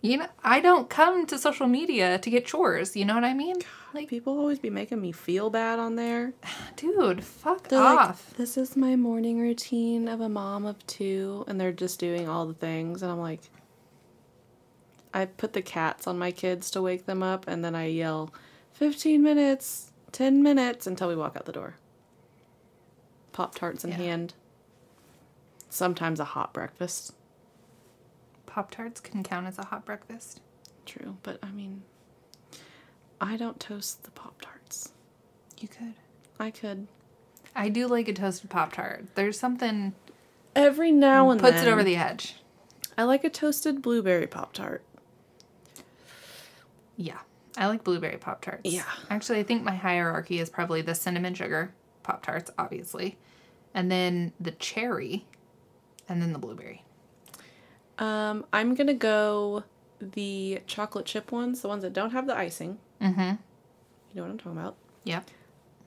You 0.02 0.16
know, 0.18 0.26
I 0.42 0.60
don't 0.60 0.88
come 0.88 1.26
to 1.26 1.38
social 1.38 1.66
media 1.66 2.18
to 2.18 2.30
get 2.30 2.46
chores. 2.46 2.96
You 2.96 3.04
know 3.04 3.14
what 3.14 3.24
I 3.24 3.34
mean? 3.34 3.56
Like, 3.92 4.08
People 4.08 4.38
always 4.38 4.58
be 4.58 4.70
making 4.70 5.00
me 5.00 5.12
feel 5.12 5.50
bad 5.50 5.78
on 5.78 5.96
there. 5.96 6.32
dude, 6.76 7.22
fuck 7.22 7.68
They're 7.68 7.78
like, 7.80 7.98
off. 7.98 8.32
this 8.36 8.56
is 8.56 8.76
my 8.76 8.96
morning 8.96 9.40
routine 9.40 10.08
of 10.08 10.20
a 10.20 10.28
mom 10.28 10.64
of 10.64 10.84
two, 10.86 11.44
and 11.48 11.60
they're 11.60 11.72
just 11.72 11.98
doing 12.00 12.28
all 12.28 12.46
the 12.46 12.54
things, 12.54 13.02
and 13.02 13.12
I'm 13.12 13.20
like, 13.20 13.42
I 15.12 15.26
put 15.26 15.52
the 15.52 15.60
cats 15.62 16.06
on 16.06 16.18
my 16.18 16.30
kids 16.30 16.70
to 16.70 16.80
wake 16.82 17.04
them 17.04 17.22
up, 17.22 17.46
and 17.48 17.62
then 17.64 17.74
I 17.74 17.86
yell, 17.86 18.32
15 18.74 19.22
minutes, 19.22 19.92
10 20.12 20.42
minutes, 20.42 20.86
until 20.86 21.08
we 21.08 21.16
walk 21.16 21.36
out 21.36 21.44
the 21.46 21.52
door. 21.52 21.74
Pop 23.32 23.54
Tarts 23.54 23.84
in 23.84 23.90
Yeah. 23.90 23.96
hand. 23.96 24.34
Sometimes 25.68 26.20
a 26.20 26.24
hot 26.24 26.52
breakfast. 26.54 27.12
Pop 28.50 28.70
Tarts 28.72 29.00
can 29.00 29.22
count 29.22 29.46
as 29.46 29.58
a 29.58 29.66
hot 29.66 29.84
breakfast. 29.86 30.40
True, 30.84 31.16
but 31.22 31.38
I 31.40 31.52
mean, 31.52 31.82
I 33.20 33.36
don't 33.36 33.60
toast 33.60 34.02
the 34.02 34.10
Pop 34.10 34.40
Tarts. 34.42 34.92
You 35.58 35.68
could. 35.68 35.94
I 36.38 36.50
could. 36.50 36.88
I 37.54 37.68
do 37.68 37.86
like 37.86 38.08
a 38.08 38.12
toasted 38.12 38.50
Pop 38.50 38.72
Tart. 38.72 39.04
There's 39.14 39.38
something 39.38 39.94
Every 40.56 40.90
now 40.90 41.30
and 41.30 41.40
puts 41.40 41.58
then. 41.58 41.68
it 41.68 41.70
over 41.70 41.84
the 41.84 41.94
edge. 41.96 42.36
I 42.98 43.04
like 43.04 43.22
a 43.22 43.30
toasted 43.30 43.82
blueberry 43.82 44.26
Pop 44.26 44.52
Tart. 44.52 44.82
Yeah. 46.96 47.18
I 47.56 47.66
like 47.66 47.84
blueberry 47.84 48.18
Pop 48.18 48.42
Tarts. 48.42 48.62
Yeah. 48.64 48.82
Actually, 49.08 49.38
I 49.38 49.42
think 49.44 49.62
my 49.62 49.74
hierarchy 49.76 50.40
is 50.40 50.50
probably 50.50 50.82
the 50.82 50.94
cinnamon 50.94 51.34
sugar 51.34 51.72
Pop 52.02 52.24
Tarts, 52.26 52.50
obviously, 52.58 53.16
and 53.74 53.90
then 53.92 54.32
the 54.40 54.50
cherry, 54.52 55.26
and 56.08 56.20
then 56.20 56.32
the 56.32 56.38
blueberry. 56.38 56.84
Um, 58.00 58.44
I'm 58.52 58.74
gonna 58.74 58.94
go 58.94 59.62
the 60.00 60.60
chocolate 60.66 61.04
chip 61.06 61.30
ones, 61.30 61.60
the 61.60 61.68
ones 61.68 61.82
that 61.82 61.92
don't 61.92 62.10
have 62.10 62.26
the 62.26 62.36
icing. 62.36 62.78
Mm 63.00 63.14
hmm. 63.14 63.20
You 63.20 63.36
know 64.16 64.22
what 64.22 64.30
I'm 64.30 64.38
talking 64.38 64.58
about? 64.58 64.76
Yep. 65.04 65.30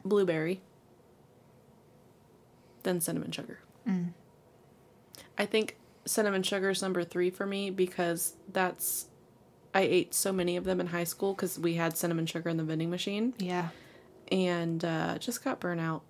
Blueberry. 0.06 0.62
Then 2.84 3.02
cinnamon 3.02 3.32
sugar. 3.32 3.60
I 5.38 5.46
think 5.46 5.76
cinnamon 6.06 6.44
sugar 6.44 6.70
is 6.70 6.82
number 6.82 7.04
three 7.04 7.30
for 7.30 7.46
me 7.46 7.70
because 7.70 8.36
that's 8.52 9.08
I 9.74 9.82
ate 9.82 10.14
so 10.14 10.32
many 10.32 10.56
of 10.56 10.64
them 10.64 10.80
in 10.80 10.88
high 10.88 11.04
school 11.06 11.34
because 11.34 11.58
we 11.60 11.74
had 11.76 11.98
cinnamon 11.98 12.26
sugar 12.28 12.50
in 12.50 12.58
the 12.58 12.64
vending 12.64 12.90
machine 12.90 13.34
Yeah. 13.40 13.70
and 14.32 14.86
uh, 14.86 15.18
just 15.18 15.44
got 15.44 15.60
burnt 15.60 15.82
out. 15.82 16.04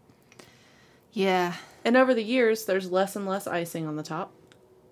Yeah. 1.14 1.54
And 1.86 1.96
over 1.96 2.14
the 2.14 2.24
years, 2.24 2.66
there's 2.66 2.92
less 2.92 3.16
and 3.16 3.26
less 3.26 3.48
icing 3.48 3.88
on 3.88 3.96
the 3.96 4.04
top, 4.04 4.34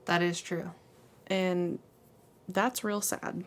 That 0.05 0.21
is 0.21 0.39
true. 0.41 0.71
And 1.31 1.79
that's 2.49 2.83
real 2.83 3.01
sad. 3.01 3.45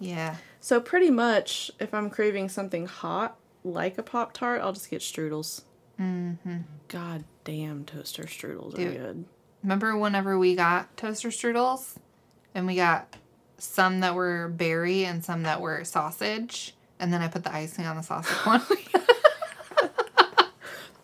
Yeah. 0.00 0.36
So 0.60 0.80
pretty 0.80 1.10
much, 1.10 1.70
if 1.78 1.94
I'm 1.94 2.10
craving 2.10 2.48
something 2.48 2.86
hot 2.86 3.36
like 3.62 3.96
a 3.98 4.02
Pop 4.02 4.32
Tart, 4.32 4.60
I'll 4.60 4.72
just 4.72 4.90
get 4.90 5.00
strudels. 5.00 5.62
Mm-hmm. 6.00 6.58
God 6.88 7.24
damn, 7.44 7.84
toaster 7.84 8.24
strudels 8.24 8.74
Dude. 8.74 8.88
are 8.88 8.98
good. 8.98 9.24
Remember 9.62 9.96
whenever 9.96 10.38
we 10.38 10.54
got 10.54 10.96
toaster 10.96 11.28
strudels, 11.28 11.96
and 12.54 12.66
we 12.66 12.74
got 12.74 13.16
some 13.58 14.00
that 14.00 14.14
were 14.14 14.48
berry 14.48 15.04
and 15.04 15.24
some 15.24 15.44
that 15.44 15.60
were 15.60 15.84
sausage, 15.84 16.74
and 16.98 17.12
then 17.12 17.22
I 17.22 17.28
put 17.28 17.44
the 17.44 17.54
icing 17.54 17.86
on 17.86 17.96
the 17.96 18.02
sausage 18.02 18.36
one. 18.44 18.62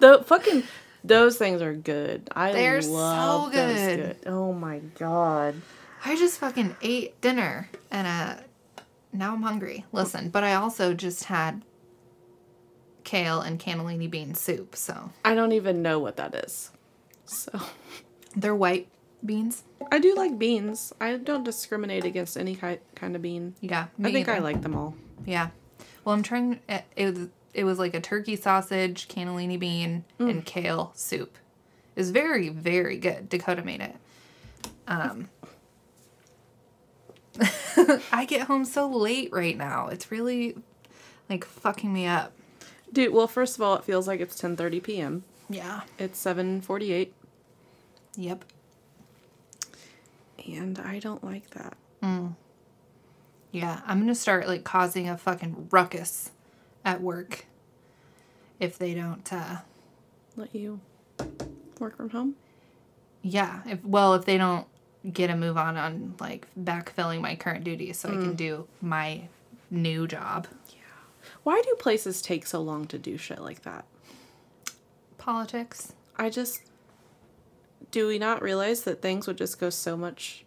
The 0.00 0.24
fucking 0.24 0.62
those 1.04 1.36
things 1.36 1.62
are 1.62 1.74
good. 1.74 2.28
I 2.32 2.52
They're 2.52 2.82
so 2.82 2.90
love 2.90 3.52
those 3.52 3.76
good. 3.76 4.16
Oh 4.26 4.52
my 4.52 4.78
god. 4.98 5.54
I 6.04 6.16
just 6.16 6.38
fucking 6.38 6.76
ate 6.82 7.20
dinner 7.20 7.68
and 7.90 8.06
uh 8.06 8.42
now 9.12 9.34
I'm 9.34 9.42
hungry. 9.42 9.84
Listen, 9.92 10.28
but 10.30 10.44
I 10.44 10.54
also 10.54 10.94
just 10.94 11.24
had 11.24 11.62
kale 13.02 13.40
and 13.40 13.58
cannellini 13.58 14.08
bean 14.08 14.34
soup, 14.34 14.76
so 14.76 15.10
I 15.24 15.34
don't 15.34 15.52
even 15.52 15.82
know 15.82 15.98
what 15.98 16.16
that 16.16 16.34
is. 16.34 16.70
So 17.24 17.60
they're 18.36 18.54
white 18.54 18.86
beans. 19.24 19.64
I 19.90 19.98
do 19.98 20.14
like 20.14 20.38
beans. 20.38 20.92
I 21.00 21.16
don't 21.16 21.42
discriminate 21.44 22.04
against 22.04 22.36
any 22.36 22.54
ki- 22.54 22.78
kind 22.94 23.16
of 23.16 23.22
bean. 23.22 23.54
Yeah, 23.60 23.86
I 24.02 24.12
think 24.12 24.28
I 24.28 24.38
like 24.38 24.62
them 24.62 24.76
all. 24.76 24.94
Yeah. 25.26 25.50
Well, 26.04 26.14
I'm 26.14 26.22
trying. 26.22 26.60
It, 26.68 26.84
it 26.96 27.14
was 27.14 27.28
it 27.52 27.64
was 27.64 27.78
like 27.78 27.94
a 27.94 28.00
turkey 28.00 28.36
sausage, 28.36 29.08
cannellini 29.08 29.58
bean, 29.58 30.04
and 30.18 30.44
kale 30.44 30.92
soup. 30.94 31.36
It 31.96 32.00
was 32.00 32.10
very 32.10 32.48
very 32.48 32.96
good. 32.96 33.28
Dakota 33.28 33.62
made 33.62 33.80
it. 33.80 33.96
Um. 34.86 35.28
I 38.12 38.24
get 38.26 38.42
home 38.42 38.64
so 38.64 38.88
late 38.88 39.32
right 39.32 39.56
now. 39.56 39.88
It's 39.88 40.10
really 40.10 40.56
like 41.28 41.44
fucking 41.44 41.92
me 41.92 42.06
up. 42.06 42.32
Dude, 42.92 43.12
well, 43.12 43.28
first 43.28 43.56
of 43.56 43.62
all, 43.62 43.76
it 43.76 43.84
feels 43.84 44.06
like 44.08 44.20
it's 44.20 44.40
10:30 44.40 44.82
p.m. 44.82 45.24
Yeah. 45.48 45.82
It's 45.98 46.22
7:48, 46.22 47.10
Yep. 48.16 48.44
and 50.46 50.78
I 50.78 50.98
don't 50.98 51.22
like 51.24 51.50
that. 51.50 51.76
Yeah. 53.52 53.80
I'm 53.86 53.98
gonna 54.00 54.14
start 54.14 54.46
like 54.46 54.64
causing 54.64 55.08
a 55.08 55.16
fucking 55.18 55.68
ruckus 55.70 56.30
at 56.84 57.00
work 57.00 57.46
if 58.60 58.78
they 58.78 58.94
don't. 58.94 59.30
uh 59.32 59.58
Let 60.36 60.54
you 60.54 60.80
work 61.78 61.96
from 61.96 62.10
home. 62.10 62.36
Yeah. 63.22 63.62
If 63.66 63.84
well, 63.84 64.14
if 64.14 64.24
they 64.24 64.38
don't 64.38 64.66
get 65.12 65.30
a 65.30 65.36
move 65.36 65.56
on 65.56 65.76
on 65.76 66.14
like 66.20 66.46
backfilling 66.58 67.20
my 67.20 67.36
current 67.36 67.64
duties, 67.64 67.98
so 67.98 68.08
I 68.08 68.12
can 68.12 68.32
mm. 68.32 68.36
do 68.36 68.66
my 68.80 69.22
new 69.70 70.06
job. 70.06 70.46
Yeah. 70.68 70.76
Why 71.42 71.62
do 71.62 71.74
places 71.78 72.20
take 72.20 72.46
so 72.46 72.60
long 72.60 72.86
to 72.88 72.98
do 72.98 73.16
shit 73.16 73.40
like 73.40 73.62
that? 73.62 73.84
Politics. 75.18 75.94
I 76.16 76.28
just 76.28 76.62
do 77.90 78.06
we 78.06 78.18
not 78.18 78.42
realize 78.42 78.82
that 78.82 79.02
things 79.02 79.26
would 79.26 79.38
just 79.38 79.58
go 79.58 79.70
so 79.70 79.96
much 79.96 80.44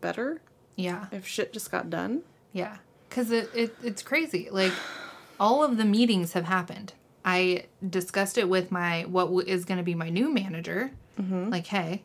better 0.00 0.40
Yeah. 0.76 1.06
if 1.12 1.26
shit 1.26 1.52
just 1.52 1.70
got 1.70 1.90
done? 1.90 2.22
Yeah. 2.52 2.78
Because 3.08 3.30
it, 3.30 3.50
it, 3.54 3.76
it's 3.82 4.02
crazy. 4.02 4.48
Like, 4.50 4.72
all 5.40 5.64
of 5.64 5.76
the 5.76 5.84
meetings 5.84 6.32
have 6.34 6.44
happened. 6.44 6.92
I 7.24 7.64
discussed 7.88 8.38
it 8.38 8.48
with 8.48 8.70
my, 8.70 9.04
what 9.04 9.26
w- 9.26 9.46
is 9.46 9.64
going 9.64 9.78
to 9.78 9.84
be 9.84 9.94
my 9.94 10.10
new 10.10 10.32
manager. 10.32 10.90
Mm-hmm. 11.20 11.50
Like, 11.50 11.66
hey, 11.66 12.02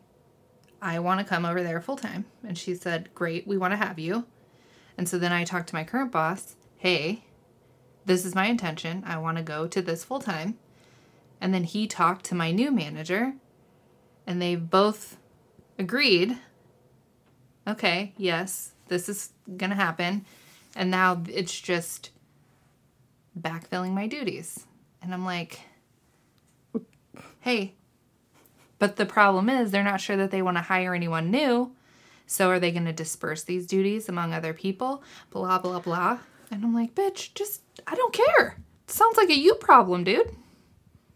I 0.80 0.98
want 0.98 1.20
to 1.20 1.26
come 1.26 1.44
over 1.44 1.62
there 1.62 1.80
full 1.80 1.96
time. 1.96 2.26
And 2.46 2.56
she 2.56 2.74
said, 2.74 3.08
great, 3.14 3.46
we 3.46 3.56
want 3.56 3.72
to 3.72 3.76
have 3.76 3.98
you. 3.98 4.26
And 4.98 5.08
so 5.08 5.18
then 5.18 5.32
I 5.32 5.44
talked 5.44 5.68
to 5.68 5.74
my 5.74 5.84
current 5.84 6.12
boss, 6.12 6.56
hey, 6.76 7.24
this 8.04 8.24
is 8.24 8.34
my 8.34 8.46
intention. 8.46 9.02
I 9.06 9.18
want 9.18 9.36
to 9.36 9.42
go 9.42 9.66
to 9.66 9.82
this 9.82 10.04
full 10.04 10.20
time. 10.20 10.58
And 11.40 11.52
then 11.52 11.64
he 11.64 11.86
talked 11.86 12.24
to 12.26 12.34
my 12.34 12.50
new 12.50 12.70
manager, 12.70 13.34
and 14.26 14.40
they 14.40 14.56
both 14.56 15.18
agreed 15.78 16.38
okay, 17.66 18.12
yes, 18.16 18.72
this 18.88 19.08
is 19.08 19.30
going 19.56 19.70
to 19.70 19.76
happen. 19.76 20.24
And 20.74 20.90
now 20.90 21.22
it's 21.28 21.58
just 21.60 22.10
backfilling 23.38 23.92
my 23.92 24.06
duties. 24.06 24.66
And 25.02 25.12
I'm 25.12 25.24
like, 25.24 25.60
hey, 27.40 27.74
but 28.78 28.96
the 28.96 29.06
problem 29.06 29.48
is 29.48 29.70
they're 29.70 29.82
not 29.82 30.00
sure 30.00 30.16
that 30.16 30.30
they 30.30 30.42
want 30.42 30.56
to 30.56 30.62
hire 30.62 30.94
anyone 30.94 31.30
new. 31.30 31.72
So 32.26 32.50
are 32.50 32.58
they 32.58 32.72
going 32.72 32.86
to 32.86 32.92
disperse 32.92 33.44
these 33.44 33.66
duties 33.66 34.08
among 34.08 34.34
other 34.34 34.52
people? 34.52 35.02
Blah, 35.30 35.58
blah, 35.58 35.80
blah. 35.80 36.18
And 36.50 36.64
I'm 36.64 36.74
like, 36.74 36.94
bitch, 36.94 37.34
just, 37.34 37.62
I 37.86 37.94
don't 37.94 38.12
care. 38.12 38.58
sounds 38.86 39.16
like 39.16 39.30
a 39.30 39.38
you 39.38 39.54
problem, 39.54 40.04
dude. 40.04 40.34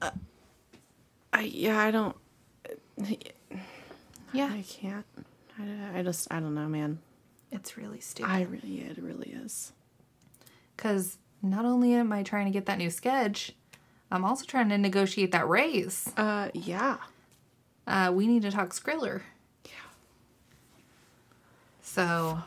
Uh, 0.00 0.10
I 1.32 1.42
yeah, 1.42 1.78
I 1.78 1.90
don't 1.90 2.16
Yeah. 4.32 4.50
I 4.52 4.62
can't. 4.62 5.04
I, 5.58 5.98
I 5.98 6.02
just, 6.02 6.32
I 6.32 6.38
don't 6.38 6.54
know, 6.54 6.68
man. 6.68 7.00
It's 7.50 7.76
really 7.76 7.98
stupid. 7.98 8.30
I 8.30 8.42
really, 8.42 8.78
it 8.78 8.98
really 9.02 9.30
is. 9.30 9.72
Because 10.76 11.18
not 11.42 11.64
only 11.64 11.94
am 11.94 12.12
I 12.12 12.22
trying 12.22 12.44
to 12.46 12.52
get 12.52 12.66
that 12.66 12.78
new 12.78 12.90
sketch, 12.90 13.52
I'm 14.10 14.24
also 14.24 14.44
trying 14.44 14.68
to 14.68 14.78
negotiate 14.78 15.32
that 15.32 15.48
raise. 15.48 16.12
Uh, 16.16 16.50
yeah. 16.54 16.98
Uh, 17.86 18.10
we 18.14 18.26
need 18.26 18.42
to 18.42 18.50
talk 18.50 18.70
Skriller. 18.70 19.22
Yeah. 19.64 19.72
So 21.82 22.38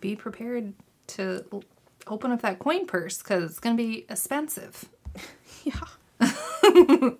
be 0.00 0.14
prepared 0.16 0.72
to 1.08 1.44
l- 1.52 1.64
open 2.06 2.30
up 2.32 2.42
that 2.42 2.58
coin 2.58 2.86
purse 2.86 3.18
because 3.18 3.44
it's 3.50 3.58
going 3.60 3.76
to 3.76 3.82
be 3.82 4.04
expensive. 4.08 4.84
Yeah. 5.64 5.80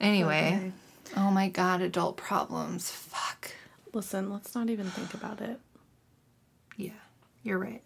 Anyway, 0.00 0.54
Okay. 0.56 0.72
oh 1.16 1.30
my 1.30 1.48
god, 1.48 1.80
adult 1.80 2.16
problems. 2.16 2.88
Fuck. 2.90 3.52
Listen, 3.92 4.30
let's 4.30 4.54
not 4.54 4.70
even 4.70 4.86
think 4.86 5.12
about 5.14 5.40
it. 5.40 5.58
Yeah, 6.76 6.92
you're 7.42 7.58
right. 7.58 7.82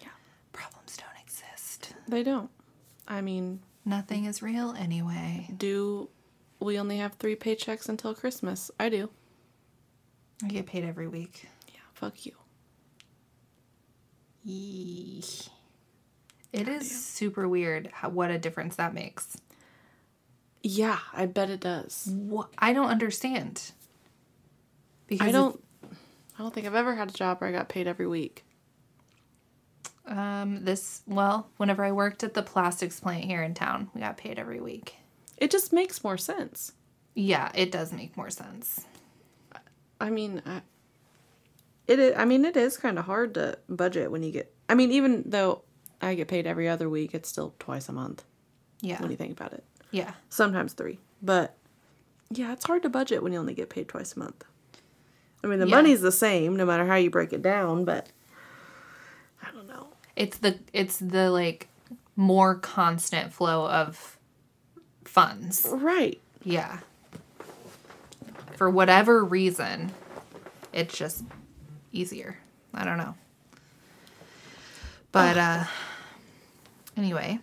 Yeah. 0.00 0.08
Problems 0.52 0.96
don't 0.96 1.22
exist. 1.22 1.92
They 2.08 2.22
don't. 2.22 2.48
I 3.06 3.20
mean, 3.20 3.60
Nothing 3.84 4.24
is 4.26 4.40
real 4.42 4.74
anyway. 4.78 5.48
do 5.56 6.08
we 6.60 6.78
only 6.78 6.98
have 6.98 7.14
three 7.14 7.36
paychecks 7.36 7.88
until 7.88 8.14
Christmas? 8.14 8.70
I 8.78 8.88
do. 8.88 9.10
I 10.44 10.48
get 10.48 10.66
paid 10.66 10.84
every 10.84 11.08
week. 11.08 11.48
Yeah, 11.68 11.80
fuck 11.94 12.26
you. 12.26 12.32
Yeesh. 14.46 15.48
It 16.52 16.68
is 16.68 16.90
super 16.90 17.48
weird 17.48 17.90
how, 17.92 18.08
what 18.10 18.30
a 18.30 18.38
difference 18.38 18.76
that 18.76 18.94
makes. 18.94 19.36
Yeah, 20.62 20.98
I 21.12 21.26
bet 21.26 21.50
it 21.50 21.60
does. 21.60 22.10
What 22.10 22.50
I 22.58 22.72
don't 22.72 22.88
understand. 22.88 23.72
Because 25.06 25.28
I 25.28 25.32
don't. 25.32 25.62
I 26.38 26.42
don't 26.42 26.54
think 26.54 26.66
I've 26.66 26.74
ever 26.74 26.94
had 26.94 27.10
a 27.10 27.12
job 27.12 27.40
where 27.40 27.50
I 27.50 27.52
got 27.52 27.68
paid 27.68 27.86
every 27.86 28.06
week. 28.06 28.44
um, 30.06 30.64
this 30.64 31.02
well, 31.06 31.48
whenever 31.58 31.84
I 31.84 31.92
worked 31.92 32.24
at 32.24 32.34
the 32.34 32.42
plastics 32.42 33.00
plant 33.00 33.24
here 33.24 33.42
in 33.42 33.54
town, 33.54 33.90
we 33.94 34.00
got 34.00 34.16
paid 34.16 34.38
every 34.38 34.60
week. 34.60 34.96
It 35.40 35.50
just 35.50 35.72
makes 35.72 36.04
more 36.04 36.18
sense. 36.18 36.72
Yeah, 37.14 37.50
it 37.54 37.72
does 37.72 37.92
make 37.92 38.16
more 38.16 38.30
sense. 38.30 38.84
I 40.00 40.10
mean, 40.10 40.40
I, 40.46 40.60
it. 41.86 41.98
Is, 41.98 42.14
I 42.16 42.24
mean, 42.24 42.44
it 42.44 42.56
is 42.56 42.76
kind 42.76 42.98
of 42.98 43.06
hard 43.06 43.34
to 43.34 43.58
budget 43.68 44.10
when 44.12 44.22
you 44.22 44.30
get. 44.30 44.52
I 44.68 44.74
mean, 44.74 44.92
even 44.92 45.24
though 45.26 45.62
I 46.00 46.14
get 46.14 46.28
paid 46.28 46.46
every 46.46 46.68
other 46.68 46.88
week, 46.88 47.14
it's 47.14 47.28
still 47.28 47.54
twice 47.58 47.88
a 47.88 47.92
month 47.92 48.24
Yeah, 48.80 49.00
when 49.02 49.10
you 49.10 49.16
think 49.16 49.32
about 49.32 49.52
it. 49.52 49.64
yeah, 49.90 50.12
Sometimes 50.28 50.72
three, 50.74 50.98
but 51.20 51.56
yeah, 52.30 52.52
it's 52.52 52.64
hard 52.64 52.82
to 52.84 52.88
budget 52.88 53.22
when 53.22 53.32
you 53.32 53.38
only 53.40 53.54
get 53.54 53.68
paid 53.70 53.88
twice 53.88 54.14
a 54.14 54.18
month. 54.20 54.44
I 55.42 55.48
mean, 55.48 55.58
the 55.58 55.66
Yeah. 55.66 55.74
money's 55.76 56.00
the 56.00 56.12
same 56.12 56.56
no 56.56 56.64
matter 56.64 56.86
how 56.86 56.94
you 56.94 57.10
break 57.10 57.32
it 57.32 57.42
down, 57.42 57.84
but 57.84 58.08
I 59.42 59.50
don't 59.50 59.66
know. 59.66 59.88
it's 60.16 60.38
the 60.38 60.58
it's 60.72 60.98
the 60.98 61.30
like 61.30 61.68
more 62.16 62.54
constant 62.54 63.32
flow 63.32 63.66
of 63.68 64.16
funds. 65.10 65.66
Right. 65.70 66.20
Yeah. 66.44 66.78
For 68.56 68.70
whatever 68.70 69.24
reason, 69.24 69.92
it's 70.72 70.96
just 70.96 71.24
easier. 71.92 72.38
I 72.72 72.84
don't 72.84 72.98
know. 72.98 73.14
But 75.12 75.36
uh 75.36 75.64
anyway. 76.96 77.40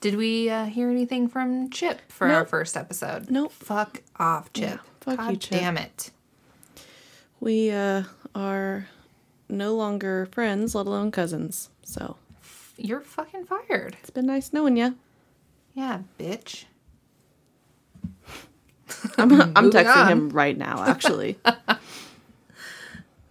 Did 0.00 0.16
we 0.16 0.50
uh, 0.50 0.64
hear 0.64 0.90
anything 0.90 1.28
from 1.28 1.70
Chip 1.70 2.00
for 2.10 2.26
our 2.28 2.44
first 2.44 2.76
episode? 2.76 3.30
Nope. 3.30 3.52
Fuck 3.52 4.02
off, 4.18 4.52
Chip. 4.52 4.80
fuck 5.00 5.16
God 5.16 5.30
you, 5.30 5.36
Chip. 5.36 5.60
damn 5.60 5.76
it. 5.76 6.10
We 7.38 7.70
uh, 7.70 8.02
are 8.34 8.88
no 9.48 9.76
longer 9.76 10.26
friends, 10.32 10.74
let 10.74 10.86
alone 10.86 11.12
cousins. 11.12 11.70
So 11.84 12.16
You're 12.76 13.00
fucking 13.00 13.44
fired. 13.44 13.96
it's 14.00 14.10
been 14.10 14.26
nice 14.26 14.52
knowing 14.52 14.76
you. 14.76 14.96
Yeah, 15.74 16.00
bitch. 16.18 16.64
I'm, 19.18 19.32
I'm 19.32 19.70
texting 19.70 19.96
on. 19.96 20.08
him 20.08 20.28
right 20.30 20.56
now, 20.56 20.84
actually. 20.84 21.38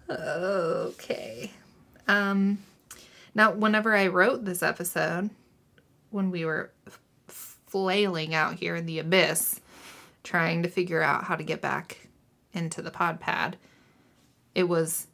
Okay. 0.10 1.52
Um 2.08 2.60
now 3.34 3.52
whenever 3.52 3.96
I 3.96 4.08
wrote 4.08 4.44
this 4.44 4.62
episode 4.62 5.30
when 6.10 6.32
we 6.32 6.44
were 6.44 6.72
flailing 7.28 8.36
out 8.36 8.56
here 8.56 8.76
in 8.76 8.86
the 8.86 9.00
abyss 9.00 9.62
trying 10.24 10.64
to 10.64 10.70
figure 10.70 11.02
out 11.02 11.24
how 11.24 11.36
to 11.36 11.44
get 11.44 11.62
back 11.62 12.10
into 12.54 12.82
the 12.82 12.92
pod 12.92 13.22
pad 13.22 13.56
it 14.54 14.64
was 14.68 15.08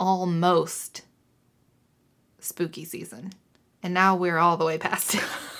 almost 0.00 1.02
spooky 2.40 2.84
season 2.84 3.32
and 3.84 3.94
now 3.94 4.16
we're 4.16 4.38
all 4.38 4.56
the 4.56 4.64
way 4.64 4.78
past 4.78 5.14
it 5.14 5.22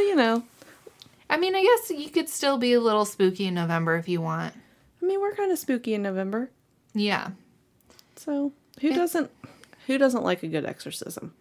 well, 0.00 0.08
you 0.08 0.16
know, 0.16 0.42
i 1.28 1.36
mean 1.36 1.54
i 1.54 1.62
guess 1.62 1.90
you 1.90 2.08
could 2.08 2.28
still 2.28 2.56
be 2.58 2.72
a 2.72 2.80
little 2.80 3.04
spooky 3.04 3.46
in 3.46 3.54
november 3.54 3.96
if 3.96 4.08
you 4.08 4.20
want 4.20 4.54
I 5.02 5.06
mean, 5.06 5.18
we're 5.20 5.34
kind 5.34 5.50
of 5.50 5.58
spooky 5.58 5.94
in 5.94 6.02
November. 6.02 6.50
yeah 6.94 7.30
So 8.16 8.52
who 8.80 8.92
doesn't 8.92 9.30
who 9.86 9.96
doesn't 9.98 10.22
like 10.24 10.42
a 10.42 10.48
good 10.48 10.64
exorcism? 10.66 11.32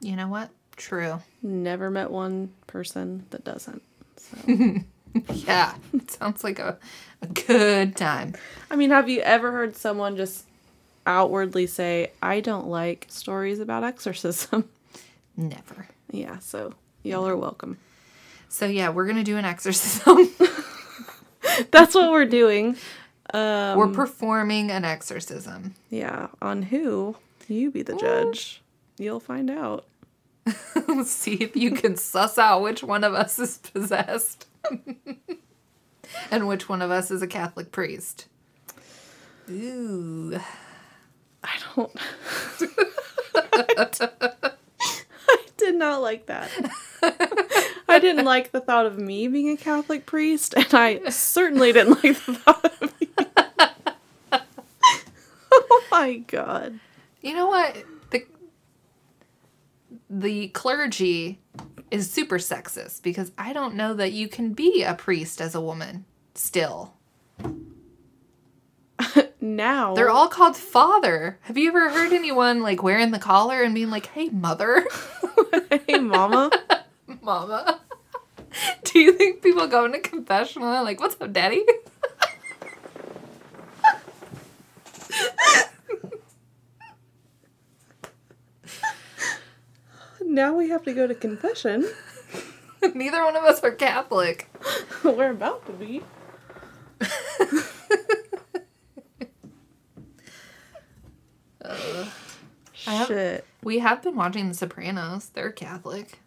you 0.00 0.16
know 0.16 0.28
what 0.28 0.50
true 0.76 1.20
Never 1.42 1.90
met 1.90 2.10
one 2.10 2.52
person 2.66 3.24
that 3.30 3.44
doesn't. 3.44 3.82
So 4.16 4.36
yeah 5.32 5.74
sounds 6.08 6.42
like 6.44 6.58
a, 6.58 6.78
a 7.22 7.26
good 7.26 7.96
time 7.96 8.34
I 8.70 8.76
mean, 8.76 8.90
have 8.90 9.08
you 9.08 9.20
ever 9.20 9.50
heard 9.52 9.76
someone 9.76 10.16
just 10.16 10.44
outwardly 11.06 11.66
say, 11.68 12.10
"I 12.20 12.40
don't 12.40 12.66
like 12.68 13.06
stories 13.08 13.60
about 13.60 13.82
exorcism"? 13.84 14.68
never 15.36 15.86
yeah, 16.10 16.38
so 16.38 16.72
y'all 17.02 17.26
are 17.26 17.36
welcome. 17.36 17.78
So 18.48 18.66
yeah, 18.66 18.90
we're 18.90 19.06
gonna 19.06 19.24
do 19.24 19.36
an 19.36 19.44
exorcism. 19.44 20.28
That's 21.70 21.94
what 21.94 22.10
we're 22.10 22.26
doing. 22.26 22.76
Um, 23.34 23.76
we're 23.78 23.88
performing 23.88 24.70
an 24.70 24.84
exorcism. 24.84 25.74
yeah, 25.90 26.28
on 26.40 26.62
who? 26.62 27.16
You 27.48 27.70
be 27.70 27.82
the 27.82 27.96
judge. 27.96 28.62
You'll 28.98 29.20
find 29.20 29.50
out. 29.50 29.84
See 31.04 31.34
if 31.34 31.56
you 31.56 31.72
can 31.72 31.96
suss 31.96 32.38
out 32.38 32.62
which 32.62 32.82
one 32.82 33.02
of 33.04 33.14
us 33.14 33.38
is 33.38 33.58
possessed, 33.58 34.46
and 36.30 36.46
which 36.48 36.68
one 36.68 36.82
of 36.82 36.90
us 36.90 37.10
is 37.10 37.20
a 37.20 37.26
Catholic 37.26 37.72
priest. 37.72 38.26
Ooh, 39.50 40.38
I 41.42 41.50
don't. 41.74 41.92
Did 45.66 45.74
not 45.74 46.00
like 46.00 46.26
that. 46.26 46.48
I 47.88 47.98
didn't 47.98 48.24
like 48.24 48.52
the 48.52 48.60
thought 48.60 48.86
of 48.86 48.98
me 48.98 49.26
being 49.26 49.48
a 49.48 49.56
Catholic 49.56 50.06
priest, 50.06 50.54
and 50.56 50.72
I 50.72 51.08
certainly 51.10 51.72
didn't 51.72 52.04
like 52.04 52.24
the 52.24 52.34
thought 52.34 52.72
of 52.80 52.94
you. 53.00 53.08
oh 55.52 55.84
my 55.90 56.18
god. 56.18 56.78
you 57.20 57.34
know 57.34 57.48
what? 57.48 57.82
The 58.10 58.26
the 60.08 60.48
clergy 60.50 61.40
is 61.90 62.08
super 62.08 62.38
sexist 62.38 63.02
because 63.02 63.32
I 63.36 63.52
don't 63.52 63.74
know 63.74 63.92
that 63.94 64.12
you 64.12 64.28
can 64.28 64.52
be 64.52 64.84
a 64.84 64.94
priest 64.94 65.40
as 65.40 65.56
a 65.56 65.60
woman 65.60 66.04
still. 66.36 66.94
Now 69.54 69.94
They're 69.94 70.10
all 70.10 70.26
called 70.26 70.56
father. 70.56 71.38
Have 71.42 71.56
you 71.56 71.68
ever 71.68 71.88
heard 71.88 72.12
anyone 72.12 72.62
like 72.62 72.82
wearing 72.82 73.12
the 73.12 73.20
collar 73.20 73.62
and 73.62 73.74
being 73.74 73.90
like, 73.90 74.06
"Hey, 74.06 74.28
mother, 74.28 74.84
hey 75.86 75.98
mama. 75.98 76.50
mama"? 77.22 77.80
Do 78.84 78.98
you 78.98 79.12
think 79.12 79.42
people 79.42 79.68
go 79.68 79.84
into 79.84 80.00
confessional 80.00 80.72
and 80.72 80.84
like, 80.84 80.98
"What's 80.98 81.20
up, 81.20 81.32
daddy"? 81.32 81.64
now 90.20 90.54
we 90.54 90.70
have 90.70 90.82
to 90.84 90.92
go 90.92 91.06
to 91.06 91.14
confession. 91.14 91.88
Neither 92.94 93.24
one 93.24 93.36
of 93.36 93.44
us 93.44 93.60
are 93.62 93.70
Catholic. 93.70 94.50
We're 95.04 95.30
about 95.30 95.64
to 95.66 95.72
be. 95.72 96.02
Have- 102.84 103.06
Shit. 103.08 103.44
We 103.62 103.78
have 103.78 104.02
been 104.02 104.16
watching 104.16 104.48
The 104.48 104.54
Sopranos. 104.54 105.30
They're 105.30 105.50
Catholic. 105.50 106.18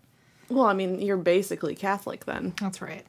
Well, 0.49 0.65
I 0.65 0.73
mean, 0.73 0.99
you're 0.99 1.15
basically 1.17 1.75
Catholic 1.75 2.25
then. 2.25 2.53
That's 2.59 2.81
right. 2.81 3.05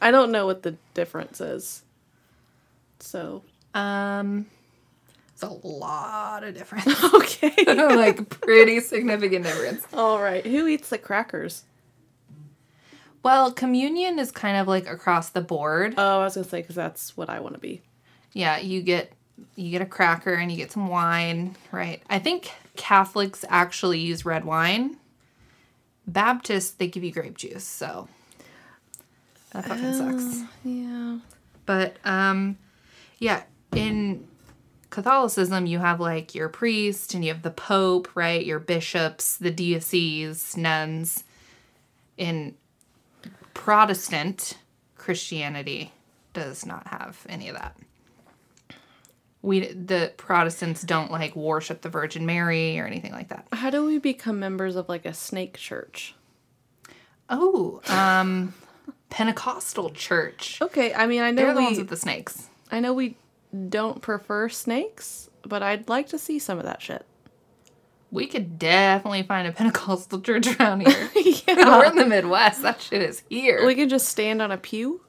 I 0.00 0.10
don't 0.10 0.30
know 0.32 0.46
what 0.46 0.62
the 0.62 0.76
difference 0.94 1.40
is. 1.40 1.82
So, 3.00 3.42
Um, 3.74 4.46
it's 5.32 5.42
a 5.42 5.48
lot 5.48 6.44
of 6.44 6.54
difference. 6.54 6.86
okay. 7.14 7.54
like 7.66 8.28
pretty 8.28 8.80
significant 8.80 9.44
difference. 9.46 9.86
All 9.94 10.20
right. 10.20 10.44
Who 10.46 10.66
eats 10.66 10.90
the 10.90 10.98
crackers? 10.98 11.64
Well, 13.22 13.52
communion 13.52 14.18
is 14.18 14.30
kind 14.30 14.56
of 14.56 14.66
like 14.68 14.86
across 14.86 15.30
the 15.30 15.40
board. 15.42 15.94
Oh, 15.98 16.20
I 16.20 16.24
was 16.24 16.34
gonna 16.34 16.46
say 16.46 16.60
because 16.62 16.76
that's 16.76 17.16
what 17.16 17.28
I 17.28 17.40
want 17.40 17.54
to 17.54 17.60
be. 17.60 17.82
Yeah, 18.32 18.58
you 18.58 18.80
get 18.82 19.12
you 19.56 19.70
get 19.70 19.82
a 19.82 19.86
cracker 19.86 20.34
and 20.34 20.50
you 20.50 20.56
get 20.56 20.72
some 20.72 20.88
wine, 20.88 21.56
right? 21.72 22.02
I 22.08 22.18
think 22.18 22.52
Catholics 22.76 23.44
actually 23.48 24.00
use 24.00 24.24
red 24.24 24.44
wine. 24.44 24.96
Baptists 26.06 26.72
they 26.72 26.88
give 26.88 27.04
you 27.04 27.12
grape 27.12 27.36
juice, 27.36 27.64
so 27.64 28.08
that 29.52 29.64
fucking 29.64 29.94
sucks. 29.94 30.42
Yeah. 30.64 31.18
But 31.66 31.96
um 32.04 32.58
yeah, 33.18 33.42
in 33.74 34.26
Catholicism 34.88 35.66
you 35.66 35.78
have 35.78 36.00
like 36.00 36.34
your 36.34 36.48
priest 36.48 37.14
and 37.14 37.24
you 37.24 37.32
have 37.32 37.42
the 37.42 37.50
pope, 37.50 38.08
right? 38.14 38.44
Your 38.44 38.58
bishops, 38.58 39.36
the 39.36 39.50
dioceses, 39.50 40.56
nuns. 40.56 41.24
In 42.16 42.54
Protestant 43.54 44.58
Christianity 44.96 45.92
does 46.32 46.66
not 46.66 46.86
have 46.88 47.24
any 47.28 47.48
of 47.48 47.56
that. 47.56 47.76
We 49.42 49.72
the 49.72 50.12
Protestants 50.16 50.82
don't 50.82 51.10
like 51.10 51.34
worship 51.34 51.80
the 51.80 51.88
Virgin 51.88 52.26
Mary 52.26 52.78
or 52.78 52.86
anything 52.86 53.12
like 53.12 53.28
that. 53.28 53.46
How 53.52 53.70
do 53.70 53.84
we 53.86 53.98
become 53.98 54.38
members 54.38 54.76
of 54.76 54.88
like 54.88 55.06
a 55.06 55.14
snake 55.14 55.56
church? 55.56 56.14
Oh, 57.28 57.80
um 57.88 58.54
Pentecostal 59.08 59.90
church. 59.90 60.58
Okay, 60.60 60.92
I 60.94 61.06
mean 61.06 61.22
I 61.22 61.30
know 61.30 61.42
They're 61.44 61.54
the 61.54 61.62
ones 61.62 61.76
we 61.76 61.82
with 61.82 61.90
the 61.90 61.96
snakes. 61.96 62.48
I 62.70 62.80
know 62.80 62.92
we 62.92 63.16
don't 63.68 64.00
prefer 64.02 64.48
snakes, 64.48 65.30
but 65.42 65.62
I'd 65.62 65.88
like 65.88 66.08
to 66.08 66.18
see 66.18 66.38
some 66.38 66.58
of 66.58 66.64
that 66.64 66.82
shit. 66.82 67.04
We 68.12 68.26
could 68.26 68.58
definitely 68.58 69.22
find 69.22 69.46
a 69.46 69.52
Pentecostal 69.52 70.20
church 70.20 70.58
around 70.58 70.80
here. 70.86 71.10
yeah. 71.14 71.78
We're 71.78 71.84
in 71.86 71.96
the 71.96 72.06
Midwest. 72.06 72.62
That 72.62 72.80
shit 72.80 73.02
is 73.02 73.22
here. 73.28 73.64
We 73.64 73.74
could 73.76 73.88
just 73.88 74.08
stand 74.08 74.42
on 74.42 74.50
a 74.50 74.56
pew. 74.56 75.00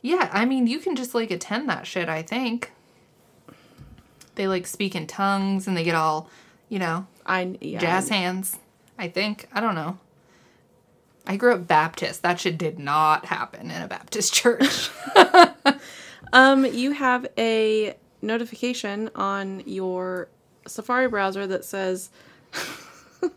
yeah, 0.00 0.30
I 0.32 0.44
mean, 0.44 0.66
you 0.68 0.78
can 0.78 0.94
just 0.94 1.14
like 1.14 1.30
attend 1.32 1.68
that 1.68 1.86
shit, 1.86 2.08
I 2.08 2.22
think. 2.22 2.72
They 4.36 4.48
like 4.48 4.66
speak 4.66 4.94
in 4.94 5.06
tongues 5.06 5.66
and 5.66 5.76
they 5.76 5.84
get 5.84 5.94
all, 5.94 6.30
you 6.68 6.78
know, 6.78 7.06
I 7.26 7.56
yeah. 7.60 7.78
jazz 7.78 8.08
hands. 8.08 8.56
I 8.98 9.08
think. 9.08 9.46
I 9.52 9.60
don't 9.60 9.74
know. 9.74 9.98
I 11.26 11.36
grew 11.36 11.52
up 11.52 11.66
Baptist. 11.66 12.22
That 12.22 12.40
shit 12.40 12.56
did 12.56 12.78
not 12.78 13.26
happen 13.26 13.70
in 13.70 13.82
a 13.82 13.88
Baptist 13.88 14.32
church. 14.34 14.90
Um, 16.32 16.64
you 16.64 16.92
have 16.92 17.26
a 17.38 17.96
notification 18.22 19.10
on 19.14 19.62
your 19.66 20.28
Safari 20.66 21.08
browser 21.08 21.46
that 21.46 21.64
says 21.64 22.10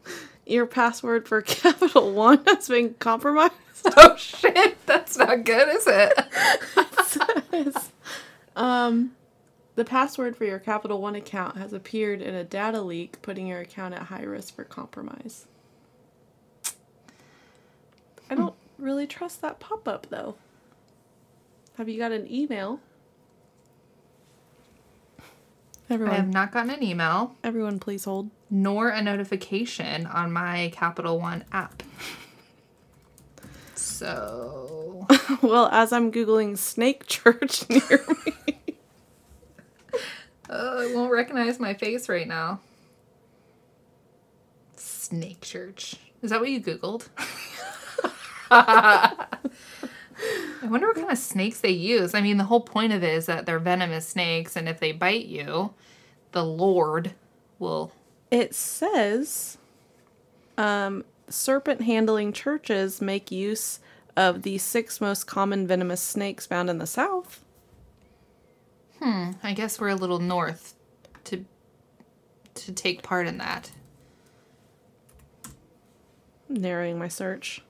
your 0.45 0.65
password 0.65 1.27
for 1.27 1.41
Capital 1.41 2.13
One 2.13 2.43
has 2.47 2.67
been 2.67 2.95
compromised. 2.95 3.53
oh 3.97 4.15
shit, 4.17 4.83
that's 4.85 5.17
not 5.17 5.45
good, 5.45 5.69
is 5.69 5.87
it? 5.87 6.13
says, 7.05 7.91
um, 8.55 9.11
the 9.79 9.85
password 9.85 10.35
for 10.35 10.43
your 10.43 10.59
Capital 10.59 10.99
One 10.99 11.15
account 11.15 11.55
has 11.55 11.71
appeared 11.71 12.21
in 12.21 12.35
a 12.35 12.43
data 12.43 12.81
leak, 12.81 13.21
putting 13.21 13.47
your 13.47 13.61
account 13.61 13.93
at 13.93 14.01
high 14.03 14.23
risk 14.23 14.53
for 14.53 14.65
compromise. 14.65 15.45
I 18.29 18.35
don't 18.35 18.55
really 18.77 19.07
trust 19.07 19.41
that 19.41 19.61
pop 19.61 19.87
up 19.87 20.07
though. 20.09 20.35
Have 21.77 21.87
you 21.87 21.97
got 21.97 22.11
an 22.11 22.29
email? 22.29 22.81
Everyone, 25.89 26.13
I 26.13 26.17
have 26.17 26.27
not 26.27 26.51
gotten 26.51 26.71
an 26.71 26.83
email 26.83 27.37
everyone, 27.41 27.79
please 27.79 28.03
hold. 28.03 28.29
nor 28.49 28.89
a 28.89 29.01
notification 29.01 30.05
on 30.07 30.33
my 30.33 30.73
Capital 30.73 31.17
One 31.17 31.45
app. 31.53 31.83
So 33.75 35.07
well, 35.41 35.69
as 35.71 35.93
I'm 35.93 36.11
googling 36.11 36.57
snake 36.57 37.07
church 37.07 37.67
near 37.69 38.03
me, 38.25 38.68
uh, 40.49 40.83
it 40.85 40.95
won't 40.95 41.11
recognize 41.11 41.59
my 41.59 41.73
face 41.73 42.09
right 42.09 42.27
now. 42.27 42.59
Snake 44.75 45.41
Church. 45.41 45.95
Is 46.21 46.31
that 46.31 46.39
what 46.39 46.49
you 46.49 46.61
Googled? 46.61 47.07
I 48.51 49.27
wonder 50.63 50.87
what 50.87 50.95
kind 50.97 51.11
of 51.11 51.17
snakes 51.17 51.61
they 51.61 51.69
use. 51.69 52.13
I 52.13 52.21
mean, 52.21 52.37
the 52.37 52.43
whole 52.45 52.61
point 52.61 52.93
of 52.93 53.03
it 53.03 53.13
is 53.13 53.25
that 53.27 53.45
they're 53.45 53.59
venomous 53.59 54.07
snakes, 54.07 54.55
and 54.55 54.67
if 54.67 54.79
they 54.79 54.91
bite 54.91 55.25
you, 55.25 55.73
the 56.31 56.43
Lord 56.43 57.13
will. 57.57 57.91
it 58.31 58.53
says, 58.55 59.57
um, 60.57 61.03
serpent 61.29 61.81
handling 61.81 62.33
churches 62.33 63.01
make 63.01 63.31
use 63.31 63.79
of 64.17 64.41
the 64.43 64.57
six 64.57 64.99
most 64.99 65.25
common 65.25 65.67
venomous 65.67 66.01
snakes 66.01 66.45
found 66.45 66.69
in 66.69 66.77
the 66.79 66.87
South. 66.87 67.43
I 69.01 69.53
guess 69.53 69.79
we're 69.79 69.89
a 69.89 69.95
little 69.95 70.19
north 70.19 70.75
to 71.25 71.45
to 72.55 72.71
take 72.71 73.01
part 73.01 73.27
in 73.27 73.37
that. 73.37 73.71
narrowing 76.49 76.97
my 76.97 77.07
search. 77.07 77.61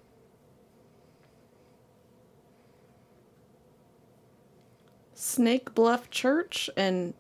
Snake 5.14 5.76
Bluff 5.76 6.10
Church 6.10 6.70
in 6.78 7.14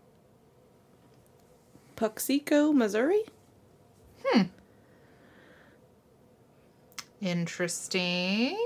Puxico, 1.98 2.74
Missouri. 2.74 3.24
Hmm. 4.26 4.43
Interesting. 7.22 8.58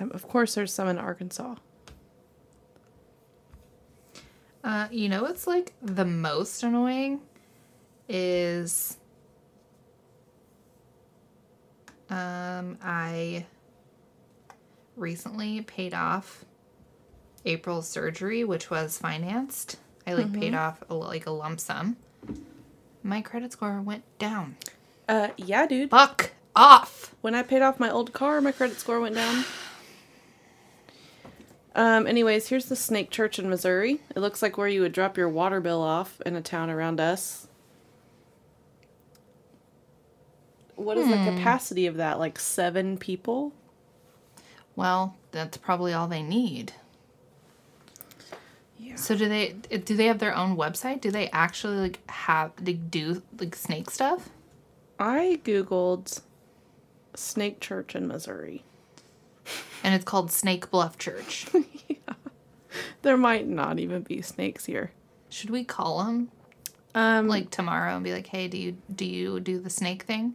Of 0.00 0.28
course, 0.28 0.54
there's 0.54 0.72
some 0.72 0.88
in 0.88 0.98
Arkansas. 0.98 1.56
Uh, 4.64 4.88
you 4.90 5.08
know 5.08 5.22
what's 5.22 5.46
like 5.46 5.74
the 5.80 6.04
most 6.04 6.64
annoying 6.64 7.20
is 8.08 8.96
um 12.10 12.76
I 12.82 13.46
recently 14.96 15.60
paid 15.60 15.94
off 15.94 16.44
April's 17.44 17.88
surgery, 17.88 18.42
which 18.42 18.70
was 18.70 18.98
financed. 18.98 19.76
I 20.06 20.14
like 20.14 20.32
paid 20.32 20.54
off 20.54 20.82
a, 20.88 20.94
like 20.94 21.26
a 21.26 21.30
lump 21.30 21.60
sum. 21.60 21.96
My 23.02 23.22
credit 23.22 23.52
score 23.52 23.80
went 23.80 24.04
down. 24.18 24.56
Uh, 25.08 25.28
yeah, 25.36 25.66
dude. 25.66 25.90
Fuck 25.90 26.32
off. 26.56 27.14
When 27.20 27.34
I 27.34 27.42
paid 27.42 27.62
off 27.62 27.78
my 27.78 27.90
old 27.90 28.12
car, 28.12 28.40
my 28.40 28.52
credit 28.52 28.78
score 28.80 29.00
went 29.00 29.14
down. 29.14 29.44
Um, 31.76 32.06
anyways, 32.06 32.48
here's 32.48 32.64
the 32.66 32.74
Snake 32.74 33.10
Church 33.10 33.38
in 33.38 33.50
Missouri. 33.50 34.00
It 34.14 34.20
looks 34.20 34.40
like 34.40 34.56
where 34.56 34.66
you 34.66 34.80
would 34.80 34.92
drop 34.92 35.18
your 35.18 35.28
water 35.28 35.60
bill 35.60 35.82
off 35.82 36.22
in 36.24 36.34
a 36.34 36.40
town 36.40 36.70
around 36.70 37.00
us. 37.00 37.48
What 40.74 40.96
is 40.96 41.06
the 41.06 41.30
capacity 41.30 41.86
of 41.86 41.96
that? 41.96 42.18
Like 42.18 42.38
seven 42.38 42.96
people? 42.96 43.52
Well, 44.74 45.16
that's 45.32 45.58
probably 45.58 45.92
all 45.92 46.06
they 46.06 46.22
need. 46.22 46.72
Yeah. 48.78 48.96
So 48.96 49.14
do 49.14 49.28
they 49.28 49.52
do 49.52 49.96
they 49.96 50.06
have 50.06 50.18
their 50.18 50.34
own 50.34 50.56
website? 50.56 51.02
Do 51.02 51.10
they 51.10 51.28
actually 51.30 51.76
like 51.76 52.00
have 52.10 52.52
they 52.56 52.74
do 52.74 53.22
like 53.38 53.54
snake 53.54 53.90
stuff? 53.90 54.30
I 54.98 55.40
googled 55.44 56.20
Snake 57.14 57.60
Church 57.60 57.94
in 57.94 58.06
Missouri. 58.06 58.64
And 59.86 59.94
it's 59.94 60.04
called 60.04 60.30
Snake 60.30 60.70
Bluff 60.70 60.98
Church. 60.98 61.46
There 63.02 63.16
might 63.16 63.46
not 63.48 63.78
even 63.78 64.02
be 64.02 64.20
snakes 64.20 64.66
here. 64.66 64.90
Should 65.30 65.48
we 65.48 65.64
call 65.64 66.04
them 66.04 66.30
Um, 66.94 67.26
like 67.28 67.50
tomorrow 67.50 67.94
and 67.94 68.04
be 68.04 68.12
like, 68.12 68.26
"Hey, 68.26 68.48
do 68.48 68.58
you 68.58 68.76
do 68.94 69.06
you 69.06 69.40
do 69.40 69.58
the 69.58 69.70
snake 69.70 70.02
thing?" 70.02 70.34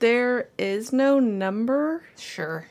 there 0.00 0.48
is 0.58 0.92
no 0.92 1.18
number, 1.18 2.02
Sure. 2.18 2.66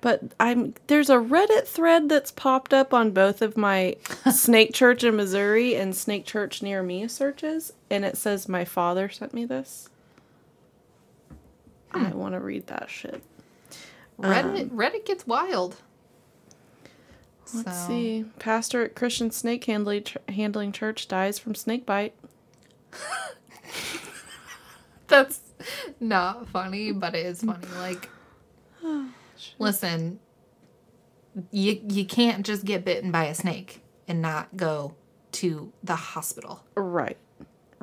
but 0.00 0.20
I'm 0.38 0.74
there's 0.86 1.10
a 1.10 1.16
Reddit 1.16 1.66
thread 1.66 2.08
that's 2.08 2.30
popped 2.30 2.72
up 2.72 2.94
on 2.94 3.10
both 3.10 3.42
of 3.42 3.56
my 3.56 3.96
Snake 4.30 4.72
Church 4.72 5.02
in 5.02 5.16
Missouri 5.16 5.74
and 5.74 5.96
Snake 5.96 6.24
Church 6.26 6.62
near 6.62 6.82
me 6.84 7.08
searches, 7.08 7.72
and 7.90 8.04
it 8.04 8.16
says 8.16 8.48
my 8.48 8.64
father 8.64 9.08
sent 9.08 9.34
me 9.34 9.44
this. 9.46 9.88
I 11.92 12.12
want 12.12 12.34
to 12.34 12.40
read 12.40 12.68
that 12.68 12.88
shit. 12.88 13.20
Reddit 14.20 14.70
um, 14.70 14.76
Reddit 14.76 15.04
gets 15.06 15.26
wild. 15.26 15.76
Let's 17.54 17.78
So- 17.80 17.86
see. 17.88 18.24
Pastor 18.38 18.84
at 18.84 18.94
Christian 18.94 19.30
Snake 19.30 19.64
Handling, 19.64 20.04
handling 20.28 20.72
Church 20.72 21.08
dies 21.08 21.38
from 21.38 21.54
snake 21.54 21.84
bite. 21.84 22.14
That's 25.08 25.40
not 25.98 26.48
funny, 26.48 26.92
but 26.92 27.14
it 27.14 27.26
is 27.26 27.40
funny. 27.44 27.66
Like, 27.78 28.08
oh, 28.84 29.08
listen, 29.58 30.20
you 31.50 31.80
you 31.88 32.04
can't 32.04 32.46
just 32.46 32.64
get 32.64 32.84
bitten 32.84 33.10
by 33.10 33.24
a 33.24 33.34
snake 33.34 33.82
and 34.06 34.22
not 34.22 34.56
go 34.56 34.94
to 35.32 35.72
the 35.82 35.96
hospital. 35.96 36.62
Right. 36.76 37.16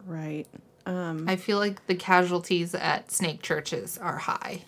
Right. 0.05 0.47
Um, 0.85 1.27
I 1.27 1.35
feel 1.35 1.57
like 1.57 1.85
the 1.87 1.95
casualties 1.95 2.73
at 2.73 3.11
snake 3.11 3.41
churches 3.41 3.97
are 3.97 4.17
high. 4.19 4.61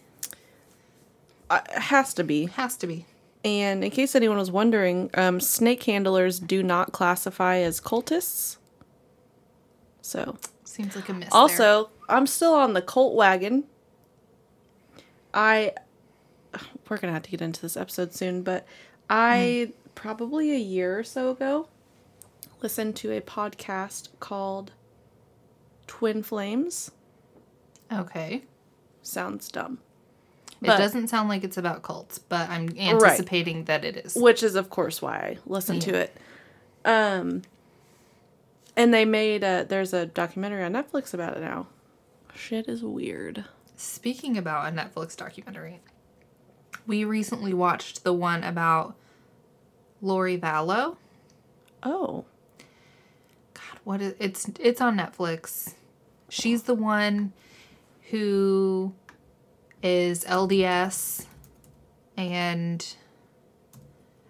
Uh, 1.50 1.62
has 1.76 2.14
to 2.16 2.24
be. 2.24 2.46
Has 2.48 2.76
to 2.78 2.88
be. 2.88 3.06
And 3.44 3.84
in 3.84 3.92
case 3.92 4.16
anyone 4.16 4.38
was 4.38 4.52
wondering, 4.52 5.10
um, 5.14 5.40
snake 5.40 5.84
handlers 5.84 6.40
do 6.40 6.62
not 6.62 6.92
classify 6.92 7.58
as 7.58 7.80
cultists. 7.80 8.58
So, 10.02 10.38
Seems 10.64 10.96
like 10.96 11.08
a 11.10 11.14
miss. 11.14 11.30
also, 11.32 11.90
I'm 12.10 12.28
still 12.28 12.54
on 12.54 12.74
the 12.74 12.82
cult 12.82 13.16
wagon. 13.16 13.64
I, 15.34 15.74
we're 16.90 16.98
gonna 16.98 17.14
have 17.14 17.24
to 17.24 17.32
get 17.32 17.42
into 17.42 17.62
this 17.62 17.78
episode 17.78 18.14
soon, 18.14 18.42
but 18.42 18.66
I 19.10 19.72
probably 19.96 20.52
a 20.52 20.58
year 20.58 20.98
or 21.00 21.04
so 21.04 21.30
ago 21.30 21.68
listened 22.62 22.96
to 22.98 23.12
a 23.12 23.22
podcast 23.22 24.10
called 24.20 24.72
Twin 25.88 26.24
Flames. 26.24 26.92
okay. 27.92 28.44
Sounds 29.02 29.48
dumb. 29.50 29.80
It 30.62 30.67
doesn't 30.67 31.08
sound 31.08 31.30
like 31.30 31.43
it's 31.43 31.58
about 31.58 31.84
cults, 31.84 32.19
but 32.19 32.50
I'm 32.50 32.69
anticipating 32.78 33.65
that 33.65 33.86
it 33.86 33.98
is. 33.98 34.15
which 34.15 34.43
is 34.43 34.56
of 34.56 34.69
course 34.69 35.02
why 35.02 35.15
I 35.17 35.38
listened 35.45 35.82
to 35.84 35.95
it. 35.95 36.15
Um, 36.86 37.43
and 38.76 38.93
they 38.93 39.06
made 39.06 39.43
a 39.43 39.65
there's 39.67 39.93
a 39.93 40.06
documentary 40.06 40.63
on 40.63 40.74
Netflix 40.74 41.13
about 41.13 41.38
it 41.38 41.41
now. 41.41 41.67
Shit 42.36 42.67
is 42.67 42.84
weird. 42.84 43.45
Speaking 43.76 44.38
about 44.38 44.72
a 44.72 44.76
Netflix 44.76 45.15
documentary, 45.15 45.80
we 46.86 47.04
recently 47.06 47.54
watched 47.54 48.04
the 48.04 48.13
one 48.13 48.43
about 48.43 48.95
Lori 50.02 50.38
Vallow. 50.38 50.98
Oh, 51.84 52.26
God, 53.54 53.80
what 53.86 54.02
is 54.02 54.15
it's 54.19 54.50
it's 54.60 54.82
on 54.82 54.98
Netflix. 54.98 55.76
She's 56.30 56.63
the 56.63 56.76
one 56.76 57.34
who 58.12 58.93
is 59.84 60.24
LDS 60.26 61.26
and 62.18 62.86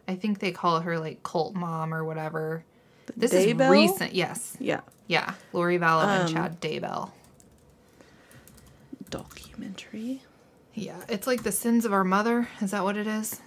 I 0.07 0.15
think 0.15 0.39
they 0.39 0.51
call 0.51 0.81
her 0.81 0.99
like 0.99 1.23
cult 1.23 1.55
mom 1.55 1.93
or 1.93 2.03
whatever. 2.03 2.63
This 3.17 3.33
Daybell? 3.33 3.65
is 3.65 3.69
recent, 3.91 4.13
yes. 4.13 4.55
yeah, 4.59 4.81
Yeah. 5.07 5.33
Lori 5.53 5.79
Vallow 5.79 6.03
and 6.05 6.27
Um, 6.29 6.33
Chad 6.33 6.61
Daybell. 6.61 7.11
documentary. 9.09 10.21
Yeah. 10.73 11.01
It's 11.09 11.25
like 11.27 11.43
the 11.43 11.51
sins 11.51 11.85
of 11.85 11.93
our 11.93 12.03
mother. 12.03 12.47
Is 12.61 12.71
that 12.71 12.83
what 12.83 12.95
it 12.97 13.07
is? 13.07 13.41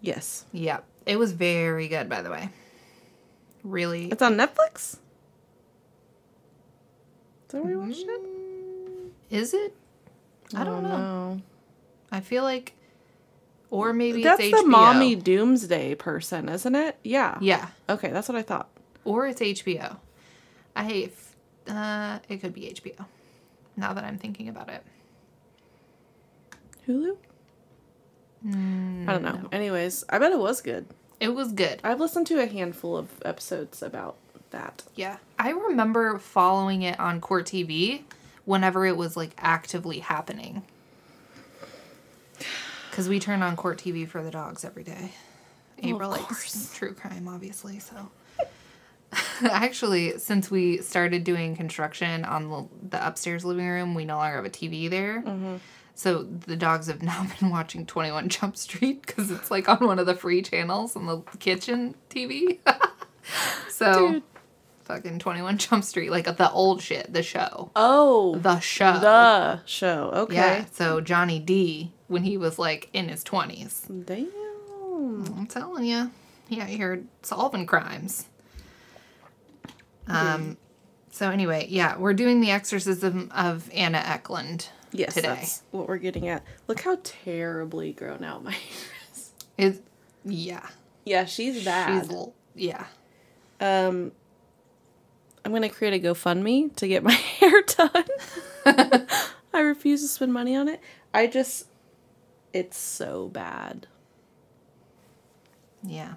Yes, 0.00 0.44
Yeah. 0.52 0.80
It 1.06 1.18
was 1.18 1.32
very 1.32 1.88
good, 1.88 2.08
by 2.08 2.22
the 2.22 2.30
way. 2.30 2.50
Really. 3.64 4.10
it's 4.10 4.22
on 4.22 4.36
Netflix. 4.36 4.76
Is 4.76 4.98
that 7.48 7.62
where 7.62 7.72
you 7.72 7.80
watched 7.80 8.04
it? 8.06 9.12
Is 9.30 9.52
it? 9.54 9.74
I 10.54 10.64
don't 10.64 10.82
know. 10.82 10.88
know. 10.88 11.42
I 12.12 12.20
feel 12.20 12.42
like, 12.42 12.74
or 13.70 13.92
maybe 13.92 14.22
That's 14.22 14.40
it's 14.40 14.54
HBO. 14.54 14.62
the 14.62 14.66
mommy 14.68 15.14
doomsday 15.14 15.94
person, 15.94 16.48
isn't 16.48 16.74
it? 16.74 16.96
Yeah. 17.04 17.38
Yeah. 17.40 17.68
Okay, 17.88 18.08
that's 18.10 18.28
what 18.28 18.36
I 18.36 18.42
thought. 18.42 18.68
Or 19.04 19.26
it's 19.26 19.40
HBO. 19.40 19.96
I 20.74 20.84
hate. 20.84 21.14
Uh, 21.68 22.18
it 22.28 22.38
could 22.38 22.52
be 22.52 22.62
HBO. 22.62 23.06
Now 23.76 23.92
that 23.92 24.04
I'm 24.04 24.18
thinking 24.18 24.48
about 24.48 24.68
it. 24.68 24.82
Hulu. 26.88 27.16
I 28.42 29.12
don't 29.12 29.22
know. 29.22 29.48
Anyways, 29.52 30.04
I 30.08 30.18
bet 30.18 30.32
it 30.32 30.38
was 30.38 30.60
good. 30.60 30.86
It 31.20 31.34
was 31.34 31.52
good. 31.52 31.80
I've 31.84 32.00
listened 32.00 32.26
to 32.28 32.40
a 32.42 32.46
handful 32.46 32.96
of 32.96 33.08
episodes 33.24 33.82
about 33.82 34.16
that. 34.50 34.82
Yeah. 34.94 35.18
I 35.38 35.50
remember 35.50 36.18
following 36.18 36.82
it 36.82 36.98
on 36.98 37.20
Court 37.20 37.44
TV 37.46 38.02
whenever 38.50 38.84
it 38.84 38.96
was 38.96 39.16
like 39.16 39.30
actively 39.38 40.00
happening. 40.00 40.64
Because 42.90 43.08
we 43.08 43.20
turn 43.20 43.42
on 43.42 43.54
Court 43.54 43.78
TV 43.78 44.06
for 44.08 44.24
the 44.24 44.30
dogs 44.32 44.64
every 44.64 44.82
day. 44.82 45.12
April 45.78 46.10
likes 46.10 46.24
course. 46.24 46.74
true 46.74 46.92
crime, 46.92 47.28
obviously. 47.28 47.78
So, 47.78 48.10
actually, 49.48 50.18
since 50.18 50.50
we 50.50 50.78
started 50.78 51.22
doing 51.22 51.54
construction 51.54 52.24
on 52.24 52.50
the, 52.50 52.66
the 52.90 53.06
upstairs 53.06 53.44
living 53.44 53.68
room, 53.68 53.94
we 53.94 54.04
no 54.04 54.16
longer 54.16 54.34
have 54.34 54.44
a 54.44 54.50
TV 54.50 54.90
there. 54.90 55.22
Mm-hmm. 55.22 55.56
So 55.94 56.24
the 56.24 56.56
dogs 56.56 56.88
have 56.88 57.02
now 57.04 57.28
been 57.38 57.50
watching 57.50 57.86
21 57.86 58.28
Jump 58.30 58.56
Street 58.56 59.06
because 59.06 59.30
it's 59.30 59.50
like 59.50 59.68
on 59.68 59.86
one 59.86 60.00
of 60.00 60.06
the 60.06 60.16
free 60.16 60.42
channels 60.42 60.96
on 60.96 61.06
the 61.06 61.20
kitchen 61.38 61.94
TV. 62.10 62.58
so, 63.68 64.12
Dude. 64.14 64.22
Fucking 64.94 65.18
21 65.20 65.58
Jump 65.58 65.84
Street, 65.84 66.10
like 66.10 66.24
the 66.36 66.50
old 66.50 66.82
shit, 66.82 67.12
the 67.12 67.22
show. 67.22 67.70
Oh, 67.76 68.36
The 68.36 68.58
show. 68.60 68.98
the 68.98 69.60
show. 69.64 70.10
Okay. 70.14 70.34
Yeah. 70.34 70.64
So 70.72 71.00
Johnny 71.00 71.38
D, 71.38 71.92
when 72.08 72.24
he 72.24 72.36
was 72.36 72.58
like 72.58 72.88
in 72.92 73.08
his 73.08 73.22
20s. 73.22 73.86
Damn. 74.04 74.28
I'm 75.38 75.46
telling 75.46 75.84
you, 75.84 76.10
he 76.48 76.60
out 76.60 76.68
here 76.68 77.04
solving 77.22 77.66
crimes. 77.66 78.26
Um. 80.06 80.56
So 81.12 81.30
anyway, 81.30 81.66
yeah, 81.68 81.96
we're 81.98 82.14
doing 82.14 82.40
the 82.40 82.50
exorcism 82.50 83.30
of 83.34 83.68
Anna 83.72 83.98
Ecklund 83.98 84.68
Yes, 84.92 85.14
today. 85.14 85.28
that's 85.28 85.62
what 85.70 85.86
we're 85.88 85.98
getting 85.98 86.28
at. 86.28 86.44
Look 86.66 86.80
how 86.80 86.98
terribly 87.02 87.92
grown 87.92 88.24
out 88.24 88.42
my 88.44 88.50
hair 88.52 88.60
is. 89.12 89.30
It, 89.58 89.84
yeah, 90.24 90.66
Yeah, 91.04 91.24
she's 91.26 91.64
bad. 91.64 92.06
she's 92.06 92.16
yeah. 92.54 92.84
um, 93.60 94.12
I'm 95.50 95.54
gonna 95.54 95.68
create 95.68 95.94
a 95.94 96.06
GoFundMe 96.06 96.76
to 96.76 96.86
get 96.86 97.02
my 97.02 97.10
hair 97.40 97.62
done. 97.66 98.04
I 99.52 99.58
refuse 99.58 100.00
to 100.02 100.06
spend 100.06 100.32
money 100.32 100.54
on 100.54 100.68
it. 100.68 100.80
I 101.12 101.26
just, 101.26 101.66
it's 102.52 102.78
so 102.78 103.26
bad. 103.26 103.88
Yeah. 105.82 106.14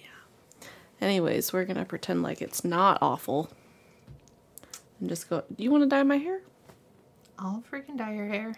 Yeah. 0.00 0.68
Anyways, 1.00 1.52
we're 1.52 1.64
gonna 1.64 1.84
pretend 1.84 2.22
like 2.22 2.40
it's 2.40 2.64
not 2.64 2.98
awful. 3.02 3.50
And 5.00 5.08
just 5.08 5.28
go. 5.28 5.42
Do 5.52 5.64
you 5.64 5.72
want 5.72 5.82
to 5.82 5.88
dye 5.88 6.04
my 6.04 6.18
hair? 6.18 6.40
I'll 7.40 7.64
freaking 7.68 7.98
dye 7.98 8.14
your 8.14 8.28
hair. 8.28 8.54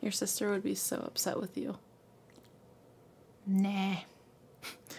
Your 0.00 0.12
sister 0.12 0.52
would 0.52 0.62
be 0.62 0.76
so 0.76 0.98
upset 1.04 1.40
with 1.40 1.58
you. 1.58 1.78
Nah. 3.44 3.96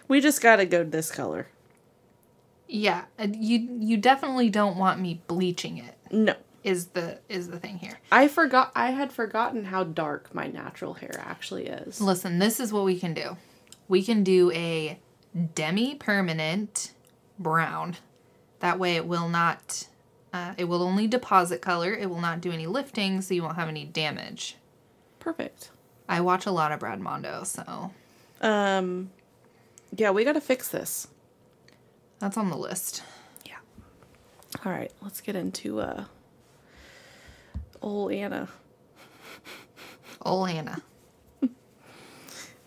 We 0.10 0.20
just 0.20 0.42
gotta 0.42 0.66
go 0.66 0.84
this 0.84 1.10
color. 1.10 1.48
Yeah, 2.68 3.06
uh, 3.20 3.28
you 3.34 3.78
you 3.80 3.98
definitely 3.98 4.50
don't 4.50 4.78
want 4.78 5.00
me 5.00 5.22
bleaching 5.28 5.78
it. 5.78 5.98
No. 6.12 6.36
Is 6.64 6.88
the 6.88 7.20
is 7.30 7.48
the 7.48 7.60
thing 7.60 7.78
here. 7.78 8.00
I 8.12 8.28
forgot. 8.28 8.72
I 8.76 8.92
had 8.92 9.14
forgotten 9.14 9.66
how 9.66 9.86
dark 9.86 10.34
my 10.36 10.48
natural 10.48 10.96
hair 10.96 11.24
actually 11.24 11.68
is. 11.68 12.02
Listen, 12.02 12.40
this 12.40 12.60
is 12.60 12.74
what 12.74 12.84
we 12.84 13.00
can 13.00 13.14
do. 13.14 13.38
We 13.88 14.04
can 14.04 14.22
do 14.24 14.52
a 14.52 15.00
demi 15.56 15.96
permanent 15.96 16.92
brown. 17.40 17.96
That 18.60 18.80
way, 18.80 18.98
it 18.98 19.06
will 19.06 19.30
not. 19.30 19.88
Uh, 20.34 20.56
it 20.58 20.66
will 20.66 20.84
only 20.84 21.08
deposit 21.08 21.62
color. 21.62 21.94
It 21.94 22.10
will 22.10 22.20
not 22.20 22.42
do 22.42 22.52
any 22.52 22.68
lifting, 22.68 23.22
so 23.22 23.34
you 23.34 23.44
won't 23.44 23.56
have 23.56 23.70
any 23.70 23.86
damage. 23.86 24.58
Perfect. 25.20 25.72
I 26.10 26.20
watch 26.20 26.46
a 26.46 26.52
lot 26.52 26.74
of 26.74 26.80
Brad 26.80 27.00
Mondo, 27.00 27.44
so 27.46 27.92
Um, 28.42 29.12
yeah, 29.96 30.12
we 30.12 30.26
gotta 30.26 30.42
fix 30.42 30.68
this. 30.68 31.08
That's 32.20 32.38
on 32.38 32.50
the 32.50 32.58
list. 32.58 33.04
Yeah. 33.46 33.58
All 34.66 34.72
right, 34.72 34.92
let's 35.02 35.22
get 35.22 35.36
into 35.36 35.80
uh, 35.82 36.06
old 37.82 38.12
Anna. 38.12 38.50
Oh, 40.20 40.44
Hannah. 40.46 40.82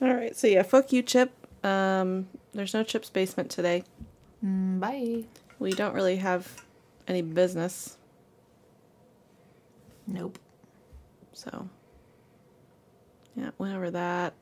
All 0.00 0.14
right, 0.14 0.34
so 0.34 0.46
yeah, 0.46 0.62
fuck 0.62 0.92
you, 0.92 1.02
Chip. 1.02 1.30
Um, 1.62 2.28
there's 2.54 2.72
no 2.72 2.82
Chip's 2.84 3.10
basement 3.10 3.50
today. 3.50 3.84
Mm, 4.42 4.80
bye. 4.80 5.24
We 5.58 5.72
don't 5.72 5.92
really 5.92 6.16
have 6.16 6.64
any 7.06 7.20
business, 7.20 7.98
Nope. 10.06 10.38
so 11.34 11.68
yeah, 13.36 13.50
went 13.58 13.74
over 13.74 13.90
that. 13.90 14.32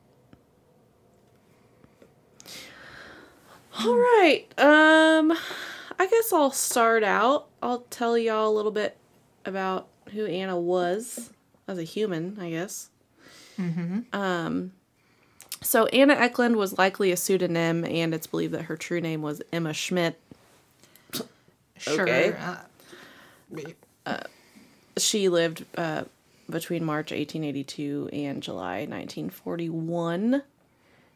All 3.79 3.95
right. 3.95 4.45
Um, 4.57 5.31
I 5.97 6.07
guess 6.07 6.33
I'll 6.33 6.51
start 6.51 7.03
out. 7.03 7.47
I'll 7.61 7.79
tell 7.89 8.17
y'all 8.17 8.49
a 8.49 8.53
little 8.55 8.71
bit 8.71 8.97
about 9.45 9.87
who 10.11 10.25
Anna 10.25 10.59
was 10.59 11.31
as 11.67 11.77
a 11.77 11.83
human, 11.83 12.37
I 12.39 12.49
guess. 12.49 12.89
Um, 14.13 14.71
so 15.61 15.85
Anna 15.87 16.15
Ecklund 16.15 16.55
was 16.55 16.77
likely 16.77 17.11
a 17.11 17.17
pseudonym, 17.17 17.83
and 17.85 18.13
it's 18.13 18.27
believed 18.27 18.53
that 18.53 18.63
her 18.63 18.77
true 18.77 19.01
name 19.01 19.21
was 19.21 19.41
Emma 19.51 19.73
Schmidt. 19.73 20.19
Sure. 21.77 22.01
Okay. 22.03 22.35
Uh, 24.05 24.17
She 24.97 25.29
lived 25.29 25.65
uh, 25.77 26.03
between 26.49 26.83
March 26.83 27.11
1882 27.11 28.09
and 28.11 28.41
July 28.43 28.79
1941. 28.85 30.41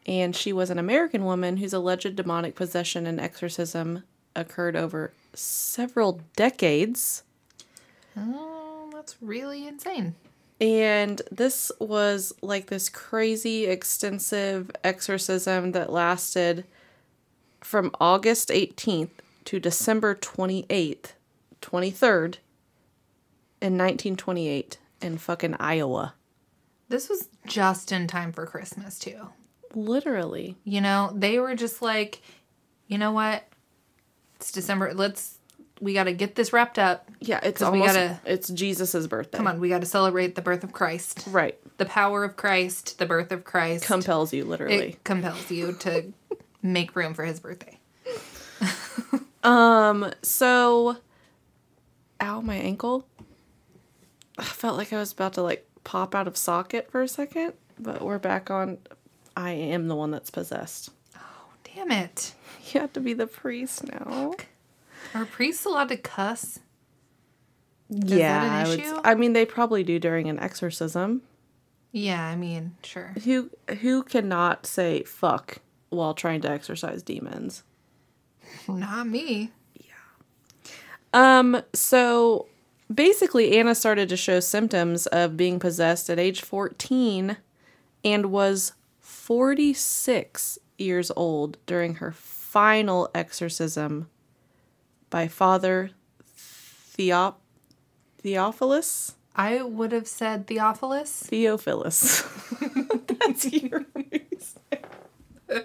And 0.06 0.36
she 0.36 0.52
was 0.52 0.70
an 0.70 0.78
American 0.78 1.24
woman 1.24 1.56
whose 1.56 1.72
alleged 1.72 2.16
demonic 2.16 2.54
possession 2.54 3.06
and 3.06 3.20
exorcism 3.20 4.02
occurred 4.36 4.76
over 4.76 5.12
several 5.32 6.20
decades. 6.36 7.22
Oh, 8.16 8.90
that's 8.92 9.16
really 9.22 9.66
insane. 9.66 10.14
And 10.60 11.20
this 11.30 11.72
was 11.80 12.32
like 12.42 12.66
this 12.66 12.88
crazy 12.88 13.66
extensive 13.66 14.70
exorcism 14.84 15.72
that 15.72 15.92
lasted 15.92 16.64
from 17.60 17.90
August 18.00 18.50
18th 18.50 19.10
to 19.46 19.58
December 19.58 20.14
28th, 20.14 21.12
23rd 21.60 22.36
in 23.60 23.78
1928 23.78 24.78
in 25.00 25.18
fucking 25.18 25.54
Iowa. 25.58 26.14
This 26.88 27.08
was 27.08 27.28
just 27.46 27.90
in 27.90 28.06
time 28.06 28.32
for 28.32 28.46
Christmas, 28.46 28.98
too. 28.98 29.28
Literally. 29.74 30.56
You 30.64 30.80
know, 30.80 31.12
they 31.14 31.38
were 31.38 31.54
just 31.54 31.82
like, 31.82 32.20
you 32.86 32.98
know 32.98 33.12
what? 33.12 33.44
It's 34.36 34.52
December. 34.52 34.94
Let's, 34.94 35.38
we 35.80 35.94
got 35.94 36.04
to 36.04 36.12
get 36.12 36.34
this 36.34 36.52
wrapped 36.52 36.78
up. 36.78 37.10
Yeah, 37.20 37.40
it's 37.42 37.62
almost 37.62 37.94
gotta- 37.94 38.20
it's 38.24 38.48
Jesus's 38.48 39.06
birthday. 39.06 39.38
Come 39.38 39.46
on, 39.46 39.60
we 39.60 39.68
got 39.68 39.80
to 39.80 39.86
celebrate 39.86 40.34
the 40.34 40.42
birth 40.42 40.64
of 40.64 40.72
Christ. 40.72 41.24
Right. 41.28 41.58
The 41.78 41.86
power 41.86 42.22
of 42.24 42.36
Christ, 42.36 42.98
the 42.98 43.06
birth 43.06 43.32
of 43.32 43.44
Christ. 43.44 43.84
Compels 43.84 44.32
you 44.32 44.44
literally. 44.44 44.90
it 44.90 45.04
compels 45.04 45.50
you 45.50 45.72
to 45.80 46.12
make 46.62 46.94
room 46.94 47.14
for 47.14 47.24
his 47.24 47.40
birthday. 47.40 47.78
Um, 49.42 50.10
so 50.22 50.96
ow, 52.20 52.40
my 52.40 52.54
ankle. 52.54 53.06
I 54.38 54.44
felt 54.44 54.78
like 54.78 54.90
I 54.92 54.98
was 54.98 55.12
about 55.12 55.34
to 55.34 55.42
like 55.42 55.68
pop 55.84 56.14
out 56.14 56.26
of 56.26 56.36
socket 56.38 56.90
for 56.90 57.02
a 57.02 57.08
second, 57.08 57.52
but 57.78 58.00
we're 58.00 58.18
back 58.18 58.50
on 58.50 58.78
I 59.36 59.52
am 59.52 59.88
the 59.88 59.96
one 59.96 60.10
that's 60.10 60.30
possessed. 60.30 60.90
Oh, 61.16 61.46
damn 61.74 61.90
it. 61.90 62.34
You 62.72 62.80
have 62.80 62.94
to 62.94 63.00
be 63.00 63.12
the 63.12 63.26
priest 63.26 63.84
now. 63.86 64.32
Are 65.14 65.26
priests 65.26 65.66
allowed 65.66 65.90
to 65.90 65.98
cuss? 65.98 66.58
yeah, 67.90 68.64
that 68.64 68.68
an 68.68 68.80
I 68.80 68.92
would. 68.94 69.00
I 69.04 69.14
mean, 69.14 69.34
they 69.34 69.44
probably 69.44 69.84
do 69.84 69.98
during 69.98 70.28
an 70.28 70.40
exorcism. 70.40 71.22
Yeah, 71.92 72.24
I 72.26 72.36
mean, 72.36 72.74
sure. 72.82 73.14
Who 73.24 73.50
who 73.80 74.02
cannot 74.02 74.66
say 74.66 75.04
fuck 75.04 75.58
while 75.90 76.14
trying 76.14 76.40
to 76.40 76.50
exorcise 76.50 77.02
demons? 77.02 77.62
Not 78.66 79.06
me. 79.06 79.52
Yeah. 79.76 79.92
Um, 81.12 81.62
so 81.72 82.46
basically 82.92 83.56
Anna 83.58 83.74
started 83.74 84.08
to 84.08 84.16
show 84.16 84.40
symptoms 84.40 85.06
of 85.06 85.36
being 85.36 85.58
possessed 85.58 86.10
at 86.10 86.18
age 86.18 86.40
14 86.40 87.36
and 88.04 88.26
was 88.26 88.72
46 89.24 90.58
years 90.76 91.10
old 91.16 91.56
during 91.64 91.94
her 91.94 92.12
final 92.12 93.08
exorcism 93.14 94.10
by 95.08 95.28
Father 95.28 95.92
Theop- 96.28 97.36
Theophilus? 98.18 99.14
I 99.34 99.62
would 99.62 99.92
have 99.92 100.06
said 100.06 100.46
Theophilus. 100.46 101.22
Theophilus. 101.22 102.22
That's 103.06 103.46
your 103.50 103.86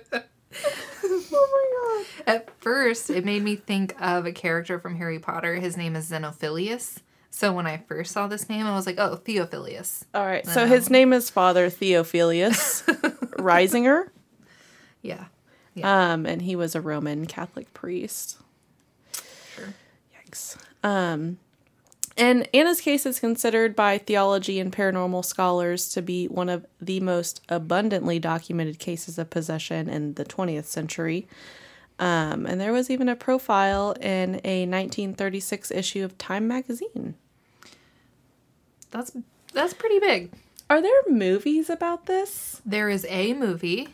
Oh 1.04 1.50
my 1.52 2.06
god. 2.24 2.34
At 2.34 2.62
first, 2.62 3.10
it 3.10 3.26
made 3.26 3.44
me 3.44 3.58
think 3.58 3.94
of 4.02 4.26
a 4.26 4.32
character 4.32 4.80
from 4.80 4.96
Harry 4.96 5.20
Potter. 5.20 5.56
His 5.56 5.76
name 5.76 5.98
is 5.98 6.10
Xenophilius. 6.10 7.00
So 7.32 7.54
when 7.54 7.68
I 7.68 7.78
first 7.78 8.12
saw 8.12 8.28
this 8.28 8.50
name, 8.50 8.66
I 8.66 8.76
was 8.76 8.86
like, 8.86 8.98
oh, 8.98 9.16
Theophilus. 9.16 10.06
All 10.14 10.26
right. 10.26 10.46
So 10.46 10.66
his 10.66 10.90
name 10.90 11.14
is 11.14 11.30
Father 11.30 11.70
Theophilus 11.70 12.82
Riesinger. 13.38 14.10
Yeah. 15.02 15.26
Um, 16.12 16.26
and 16.26 16.42
he 16.42 16.56
was 16.56 16.76
a 16.76 16.82
Roman 16.82 17.26
Catholic 17.26 17.74
priest. 17.74 18.38
Sure. 19.56 19.74
Yikes. 20.14 20.58
Um, 20.84 21.38
and 22.18 22.50
Anna's 22.54 22.82
case 22.82 23.06
is 23.06 23.20
considered 23.20 23.76
by 23.76 23.98
theology 23.98 24.60
and 24.60 24.74
paranormal 24.74 25.24
scholars 25.24 25.88
to 25.90 26.02
be 26.02 26.28
one 26.28 26.50
of 26.50 26.66
the 26.82 27.00
most 27.00 27.42
abundantly 27.48 28.20
documented 28.20 28.78
cases 28.78 29.18
of 29.18 29.30
possession 29.30 29.88
in 29.88 30.16
the 30.16 30.26
20th 30.26 30.66
century. 30.66 31.28
Um, 32.00 32.46
and 32.46 32.60
there 32.62 32.72
was 32.72 32.90
even 32.90 33.10
a 33.10 33.16
profile 33.16 33.92
in 34.00 34.36
a 34.46 34.66
1936 34.66 35.70
issue 35.72 36.04
of 36.06 36.18
Time 36.18 36.48
magazine. 36.48 37.16
That's 38.92 39.12
that's 39.54 39.74
pretty 39.74 40.00
big. 40.00 40.32
Are 40.70 40.82
there 40.82 41.02
movies 41.10 41.70
about 41.70 42.06
this? 42.06 42.62
There 42.66 42.90
is 42.90 43.06
a 43.10 43.34
movie, 43.34 43.90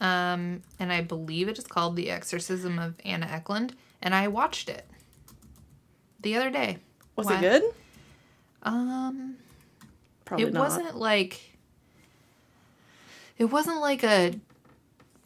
um, 0.00 0.62
and 0.78 0.92
I 0.92 1.02
believe 1.02 1.48
it 1.48 1.58
is 1.58 1.66
called 1.66 1.94
The 1.96 2.10
Exorcism 2.10 2.78
of 2.78 2.94
Anna 3.04 3.26
Ecklund, 3.26 3.72
and 4.02 4.14
I 4.14 4.26
watched 4.28 4.68
it 4.68 4.86
the 6.20 6.36
other 6.36 6.50
day. 6.50 6.78
Was 7.16 7.26
Why- 7.26 7.38
it 7.38 7.40
good? 7.40 7.62
Um, 8.62 9.36
Probably 10.24 10.46
it 10.46 10.52
not. 10.52 10.60
wasn't 10.60 10.96
like 10.96 11.40
it 13.38 13.44
wasn't 13.46 13.80
like 13.80 14.02
a 14.04 14.34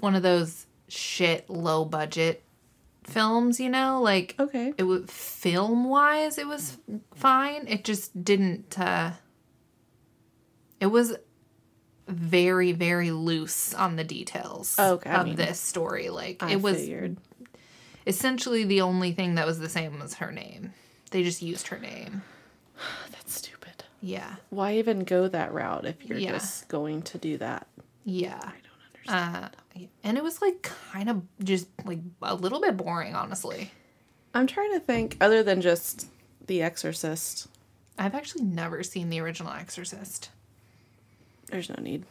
one 0.01 0.15
of 0.15 0.23
those 0.23 0.67
shit 0.95 1.49
low 1.51 1.85
budget 1.85 2.43
films, 3.05 3.61
you 3.61 3.69
know? 3.69 4.01
Like 4.03 4.35
Okay. 4.39 4.73
it 4.79 4.85
was 4.85 5.05
film 5.11 5.85
wise 5.89 6.39
it 6.39 6.47
was 6.47 6.79
fine. 7.15 7.67
It 7.69 7.85
just 7.85 8.25
didn't 8.25 8.79
uh 8.79 9.13
it 10.81 10.87
was 10.87 11.17
very 12.09 12.73
very 12.73 13.11
loose 13.11 13.73
on 13.75 13.97
the 13.97 14.05
details 14.05 14.79
Okay, 14.79 15.11
I 15.11 15.21
of 15.21 15.27
mean, 15.27 15.37
this 15.37 15.59
story. 15.61 16.11
Like 16.11 16.43
I 16.43 16.53
it 16.53 16.63
was 16.63 16.77
figured. 16.77 17.17
essentially 18.07 18.65
the 18.65 18.81
only 18.83 19.13
thing 19.13 19.35
that 19.37 19.47
was 19.47 19.59
the 19.59 19.69
same 19.69 19.99
was 19.99 20.15
her 20.15 20.31
name. 20.33 20.73
They 21.11 21.23
just 21.23 21.43
used 21.43 21.69
her 21.69 21.79
name. 21.79 22.23
That's 23.13 23.35
stupid. 23.35 23.85
Yeah. 24.01 24.35
Why 24.51 24.75
even 24.75 25.01
go 25.05 25.29
that 25.29 25.53
route 25.55 25.87
if 25.87 26.05
you're 26.05 26.19
Yeah. 26.19 26.33
just 26.33 26.69
going 26.69 27.03
to 27.03 27.19
do 27.19 27.39
that? 27.39 27.67
Yeah. 28.05 28.37
I 28.39 28.53
don't 29.07 29.17
understand. 29.17 29.45
Uh, 29.47 29.49
and 30.03 30.17
it 30.17 30.23
was 30.25 30.41
like 30.41 30.63
kind 30.91 31.09
of 31.09 31.23
just 31.43 31.69
like 31.85 32.01
a 32.23 32.35
little 32.35 32.61
bit 32.61 32.77
boring, 32.77 33.15
honestly. 33.15 33.71
I'm 34.35 34.47
trying 34.47 34.73
to 34.73 34.81
think, 34.81 35.17
other 35.21 35.43
than 35.43 35.61
just 35.61 36.09
The 36.47 36.63
Exorcist, 36.63 37.49
I've 37.99 38.15
actually 38.15 38.45
never 38.45 38.83
seen 38.83 39.09
the 39.11 39.21
original 39.21 39.53
Exorcist. 39.53 40.31
there's 41.51 41.69
no 41.69 41.77
need. 41.81 42.05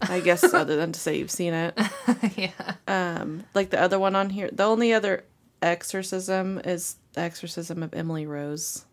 I 0.00 0.20
guess 0.20 0.44
other 0.54 0.76
than 0.76 0.92
to 0.92 1.00
say 1.00 1.18
you've 1.18 1.30
seen 1.30 1.52
it. 1.54 1.78
yeah. 2.36 2.74
Um, 2.86 3.44
like 3.54 3.70
the 3.70 3.80
other 3.80 3.98
one 3.98 4.14
on 4.14 4.30
here, 4.30 4.48
the 4.52 4.64
only 4.64 4.92
other 4.92 5.24
exorcism 5.60 6.60
is 6.64 6.96
the 7.14 7.20
exorcism 7.20 7.82
of 7.82 7.92
Emily 7.94 8.26
Rose. 8.26 8.84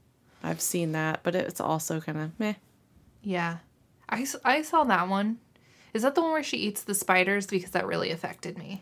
I've 0.43 0.61
seen 0.61 0.93
that, 0.93 1.21
but 1.23 1.35
it's 1.35 1.61
also 1.61 2.01
kind 2.01 2.17
of 2.17 2.39
meh. 2.39 2.55
Yeah. 3.21 3.57
I, 4.09 4.25
I 4.43 4.61
saw 4.63 4.83
that 4.85 5.07
one. 5.07 5.37
Is 5.95 6.01
that 6.01 6.13
the 6.13 6.21
one 6.21 6.33
where 6.33 6.43
she 6.43 6.57
eats 6.57 6.83
the 6.83 6.93
spiders? 6.93 7.47
Because 7.47 7.71
that 7.71 7.87
really 7.87 8.11
affected 8.11 8.57
me. 8.57 8.81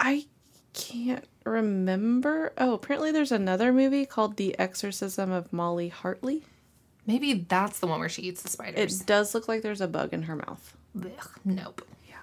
I 0.00 0.26
can't 0.72 1.24
remember. 1.44 2.52
Oh, 2.58 2.74
apparently 2.74 3.12
there's 3.12 3.30
another 3.30 3.72
movie 3.72 4.06
called 4.06 4.36
The 4.36 4.58
Exorcism 4.58 5.30
of 5.30 5.52
Molly 5.52 5.88
Hartley. 5.88 6.42
Maybe 7.06 7.32
that's 7.48 7.78
the 7.78 7.86
one 7.86 8.00
where 8.00 8.08
she 8.08 8.22
eats 8.22 8.42
the 8.42 8.48
spiders. 8.48 9.00
It 9.00 9.06
does 9.06 9.34
look 9.36 9.46
like 9.46 9.62
there's 9.62 9.80
a 9.80 9.86
bug 9.86 10.12
in 10.12 10.24
her 10.24 10.34
mouth. 10.34 10.76
Ugh, 11.00 11.30
nope. 11.44 11.86
Yeah. 12.08 12.16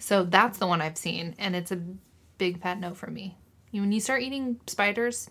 So 0.00 0.24
that's 0.24 0.58
the 0.58 0.66
one 0.66 0.80
I've 0.80 0.98
seen, 0.98 1.36
and 1.38 1.54
it's 1.54 1.70
a 1.70 1.80
big 2.38 2.60
fat 2.60 2.80
no 2.80 2.92
for 2.94 3.08
me. 3.08 3.36
When 3.70 3.92
you 3.92 4.00
start 4.00 4.22
eating 4.22 4.58
spiders, 4.66 5.30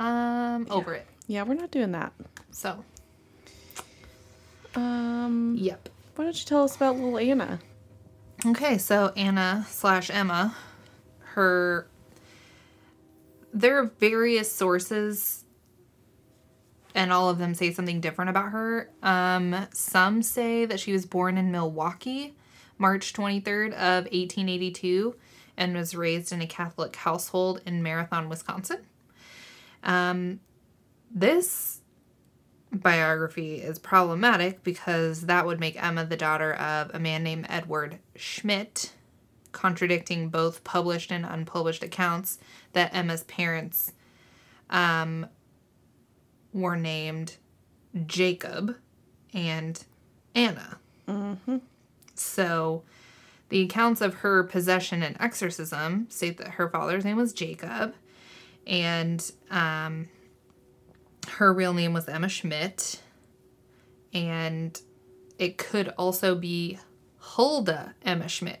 um, 0.00 0.66
over 0.68 0.94
it. 0.94 1.06
Yeah, 1.28 1.44
we're 1.44 1.54
not 1.54 1.70
doing 1.70 1.92
that. 1.92 2.12
So, 2.50 2.82
Um, 4.74 5.54
yep. 5.56 5.90
Why 6.14 6.24
don't 6.24 6.38
you 6.38 6.46
tell 6.46 6.64
us 6.64 6.76
about 6.76 6.96
little 6.96 7.18
Anna? 7.18 7.58
Okay, 8.46 8.78
so 8.78 9.12
Anna 9.16 9.66
slash 9.68 10.10
Emma, 10.10 10.54
her. 11.20 11.88
There 13.52 13.78
are 13.78 13.92
various 13.98 14.52
sources, 14.52 15.44
and 16.94 17.12
all 17.12 17.30
of 17.30 17.38
them 17.38 17.54
say 17.54 17.72
something 17.72 18.00
different 18.00 18.30
about 18.30 18.50
her. 18.50 18.90
Um, 19.02 19.66
some 19.72 20.22
say 20.22 20.64
that 20.66 20.80
she 20.80 20.92
was 20.92 21.06
born 21.06 21.38
in 21.38 21.50
Milwaukee, 21.50 22.36
March 22.78 23.12
23rd 23.12 23.72
of 23.72 24.04
1882, 24.04 25.16
and 25.56 25.74
was 25.74 25.94
raised 25.94 26.32
in 26.32 26.40
a 26.40 26.46
Catholic 26.46 26.94
household 26.96 27.60
in 27.64 27.82
Marathon, 27.82 28.28
Wisconsin. 28.28 28.84
Um, 29.82 30.40
this 31.10 31.80
biography 32.74 33.56
is 33.56 33.78
problematic 33.78 34.62
because 34.64 35.22
that 35.22 35.46
would 35.46 35.60
make 35.60 35.82
Emma 35.82 36.04
the 36.04 36.16
daughter 36.16 36.54
of 36.54 36.90
a 36.94 36.98
man 36.98 37.22
named 37.22 37.46
Edward 37.48 37.98
Schmidt, 38.16 38.92
contradicting 39.52 40.28
both 40.28 40.64
published 40.64 41.10
and 41.10 41.24
unpublished 41.24 41.82
accounts 41.82 42.38
that 42.72 42.94
Emma's 42.94 43.24
parents 43.24 43.92
um, 44.70 45.26
were 46.52 46.76
named 46.76 47.36
Jacob 48.06 48.76
and 49.32 49.84
Anna. 50.34 50.78
So 52.14 52.82
the 53.50 53.62
accounts 53.62 54.00
of 54.00 54.14
her 54.14 54.42
possession 54.44 55.02
and 55.02 55.16
exorcism 55.20 56.06
state 56.10 56.38
that 56.38 56.48
her 56.48 56.68
father's 56.68 57.04
name 57.04 57.16
was 57.16 57.32
Jacob 57.32 57.94
and 58.66 59.30
um, 59.50 60.08
her 61.30 61.52
real 61.52 61.74
name 61.74 61.92
was 61.92 62.08
Emma 62.08 62.28
Schmidt, 62.28 63.00
and 64.12 64.80
it 65.38 65.58
could 65.58 65.88
also 65.98 66.34
be 66.34 66.78
Hulda 67.18 67.94
Emma 68.02 68.28
Schmidt, 68.28 68.60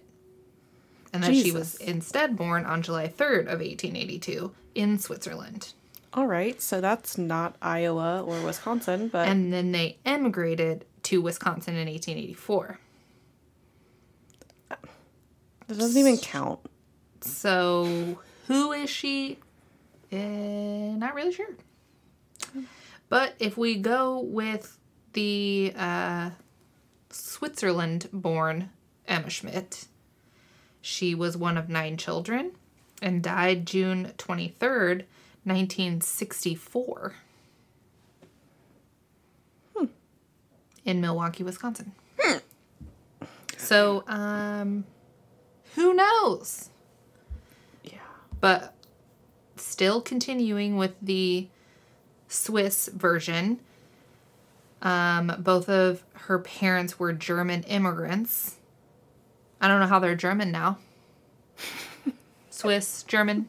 and 1.12 1.22
that 1.22 1.34
she 1.34 1.52
was 1.52 1.76
instead 1.76 2.36
born 2.36 2.64
on 2.64 2.82
July 2.82 3.06
3rd 3.08 3.42
of 3.42 3.60
1882 3.60 4.52
in 4.74 4.98
Switzerland. 4.98 5.72
All 6.12 6.26
right, 6.26 6.60
so 6.62 6.80
that's 6.80 7.18
not 7.18 7.56
Iowa 7.60 8.22
or 8.22 8.40
Wisconsin, 8.42 9.08
but 9.08 9.26
And 9.28 9.52
then 9.52 9.72
they 9.72 9.98
emigrated 10.04 10.84
to 11.04 11.20
Wisconsin 11.20 11.74
in 11.74 11.88
1884. 11.88 12.78
that 14.68 15.78
doesn't 15.78 15.98
even 15.98 16.18
count. 16.18 16.60
So, 17.20 18.18
who 18.46 18.72
is 18.72 18.90
she? 18.90 19.38
Eh, 20.12 20.94
not 20.96 21.14
really 21.14 21.32
sure. 21.32 21.48
But 23.08 23.34
if 23.38 23.56
we 23.56 23.76
go 23.76 24.18
with 24.20 24.78
the 25.12 25.72
uh, 25.76 26.30
Switzerland 27.10 28.08
born 28.12 28.70
Emma 29.06 29.30
Schmidt, 29.30 29.86
she 30.80 31.14
was 31.14 31.36
one 31.36 31.56
of 31.56 31.68
nine 31.68 31.96
children 31.96 32.52
and 33.00 33.22
died 33.22 33.66
June 33.66 34.12
23rd, 34.18 35.04
1964. 35.44 37.14
In 40.84 41.00
Milwaukee, 41.00 41.42
Wisconsin. 41.42 41.92
So, 43.56 44.04
um, 44.06 44.84
who 45.74 45.94
knows? 45.94 46.68
Yeah. 47.82 47.98
but 48.40 48.74
still 49.56 50.02
continuing 50.02 50.76
with 50.76 50.94
the 51.00 51.48
Swiss 52.34 52.88
version. 52.88 53.60
Um, 54.82 55.34
both 55.38 55.68
of 55.68 56.04
her 56.12 56.38
parents 56.38 56.98
were 56.98 57.12
German 57.12 57.62
immigrants. 57.62 58.56
I 59.60 59.68
don't 59.68 59.80
know 59.80 59.86
how 59.86 59.98
they're 59.98 60.14
German 60.14 60.50
now. 60.50 60.78
Swiss, 62.50 63.02
German, 63.04 63.48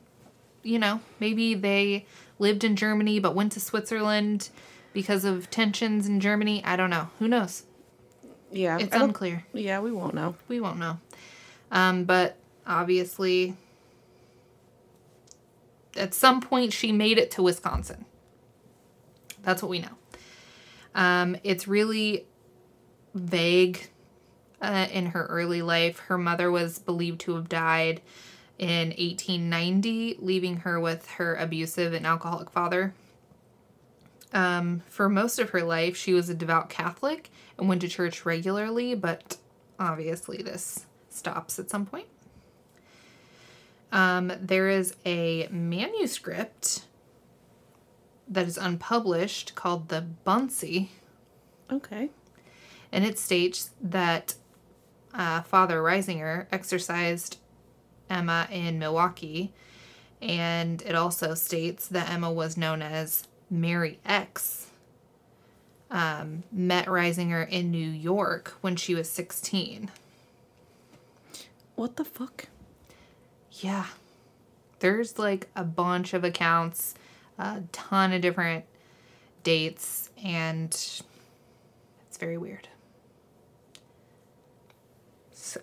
you 0.64 0.80
know, 0.80 1.02
maybe 1.20 1.56
they 1.56 2.06
lived 2.40 2.64
in 2.64 2.76
Germany 2.76 3.20
but 3.20 3.36
went 3.36 3.52
to 3.54 3.60
Switzerland 3.60 4.50
because 4.94 5.26
of 5.26 5.50
tensions 5.50 6.08
in 6.08 6.20
Germany. 6.20 6.64
I 6.64 6.76
don't 6.76 6.90
know. 6.90 7.10
Who 7.20 7.28
knows? 7.28 7.64
Yeah. 8.52 8.78
It's 8.80 8.96
unclear. 8.96 9.46
Yeah, 9.52 9.82
we 9.82 9.92
won't 9.92 10.14
know. 10.14 10.36
We 10.48 10.60
won't 10.62 10.80
know. 10.80 11.00
Um, 11.72 12.06
but 12.06 12.38
obviously, 12.66 13.56
at 15.98 16.14
some 16.14 16.40
point, 16.40 16.72
she 16.72 16.92
made 16.92 17.18
it 17.18 17.32
to 17.32 17.44
Wisconsin. 17.44 18.06
That's 19.46 19.62
what 19.62 19.70
we 19.70 19.80
know. 19.80 19.96
Um, 20.96 21.38
it's 21.44 21.68
really 21.68 22.26
vague 23.14 23.90
uh, 24.62 24.88
in 24.92 25.08
her 25.08 25.26
early 25.28 25.62
life. 25.62 26.00
Her 26.00 26.18
mother 26.18 26.52
was 26.52 26.80
believed 26.80 27.22
to 27.22 27.36
have 27.36 27.48
died 27.48 28.02
in 28.58 28.90
1890, 28.90 30.18
leaving 30.20 30.58
her 30.58 30.80
with 30.80 31.08
her 31.12 31.36
abusive 31.36 31.94
and 31.94 32.06
alcoholic 32.06 32.50
father. 32.50 32.94
Um, 34.34 34.82
for 34.88 35.08
most 35.08 35.40
of 35.40 35.52
her 35.52 35.64
life, 35.64 35.96
she 35.96 36.14
was 36.14 36.30
a 36.30 36.34
devout 36.34 36.70
Catholic 36.70 37.30
and 37.58 37.70
went 37.70 37.82
to 37.82 37.88
church 37.88 38.26
regularly, 38.26 38.96
but 38.96 39.38
obviously 39.80 40.42
this 40.42 40.86
stops 41.10 41.60
at 41.60 41.70
some 41.70 41.86
point. 41.86 42.08
Um, 43.92 44.34
there 44.42 44.70
is 44.70 44.96
a 45.06 45.48
manuscript 45.52 46.86
that 48.28 48.48
is 48.48 48.58
unpublished 48.58 49.56
called 49.56 49.90
the 49.90 50.06
Bunsey, 50.26 50.90
Okay. 51.72 52.10
and 52.92 53.06
it 53.06 53.18
states 53.20 53.70
that 53.82 54.36
uh, 55.14 55.42
Father 55.44 55.82
Riesinger 55.82 56.48
exercised 56.52 57.38
Emma 58.10 58.48
in 58.52 58.78
Milwaukee, 58.80 59.54
and 60.22 60.82
it 60.84 60.96
also 60.96 61.34
states 61.36 61.88
that 61.88 62.10
Emma 62.10 62.32
was 62.32 62.58
known 62.58 62.82
as 62.82 63.28
Mary 63.50 64.00
X. 64.06 64.68
Um, 65.92 66.44
met 66.52 66.88
Riesinger 66.88 67.48
in 67.48 67.70
New 67.70 67.88
York 67.90 68.56
when 68.62 68.76
she 68.76 68.96
was 68.96 69.08
16. 69.10 69.92
What 71.76 71.96
the 71.96 72.04
fuck? 72.04 72.48
Yeah. 73.52 73.86
There's 74.80 75.20
like 75.20 75.48
a 75.56 75.64
bunch 75.64 76.14
of 76.14 76.24
accounts, 76.24 76.96
a 77.38 77.64
ton 77.72 78.14
of 78.14 78.22
different 78.22 78.66
dates, 79.44 80.10
and 80.24 80.70
it's 80.70 82.18
very 82.20 82.38
weird. 82.38 82.68
So, 85.32 85.60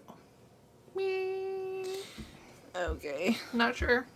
meh, 0.94 1.84
Okay. 2.74 3.36
not 3.52 3.76
sure. 3.76 4.06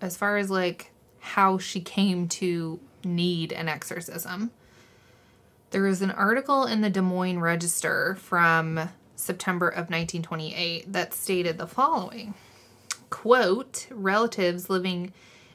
As 0.00 0.16
far 0.16 0.36
as 0.38 0.50
like 0.50 0.92
how 1.20 1.58
she 1.58 1.80
came 1.80 2.26
to 2.28 2.80
need 3.04 3.52
an 3.52 3.68
exorcism, 3.68 4.50
there 5.70 5.82
was 5.82 6.02
an 6.02 6.10
article 6.10 6.64
in 6.64 6.80
the 6.80 6.90
Des 6.90 7.00
Moines 7.02 7.38
Register 7.40 8.16
from 8.16 8.88
September 9.16 9.68
of 9.68 9.90
1928 9.90 10.92
that 10.92 11.12
stated 11.12 11.58
the 11.58 11.66
following 11.66 12.34
quote 13.10 13.86
relatives 13.90 14.70
living 14.70 15.12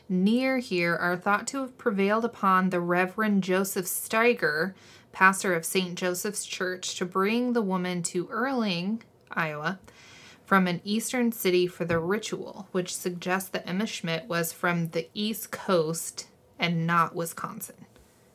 near 0.07 0.59
here 0.59 0.95
are 0.95 1.17
thought 1.17 1.47
to 1.47 1.59
have 1.61 1.77
prevailed 1.77 2.25
upon 2.25 2.69
the 2.69 2.79
reverend 2.79 3.43
joseph 3.43 3.85
steiger 3.85 4.73
pastor 5.11 5.53
of 5.53 5.65
st 5.65 5.95
joseph's 5.95 6.45
church 6.45 6.95
to 6.95 7.05
bring 7.05 7.53
the 7.53 7.61
woman 7.61 8.03
to 8.03 8.27
earling 8.29 9.01
iowa 9.31 9.79
from 10.45 10.67
an 10.67 10.79
eastern 10.83 11.31
city 11.31 11.65
for 11.65 11.85
the 11.85 11.99
ritual 11.99 12.67
which 12.71 12.95
suggests 12.95 13.49
that 13.49 13.67
emma 13.67 13.85
schmidt 13.85 14.27
was 14.27 14.53
from 14.53 14.89
the 14.89 15.07
east 15.13 15.51
coast 15.51 16.27
and 16.59 16.85
not 16.85 17.15
wisconsin 17.15 17.85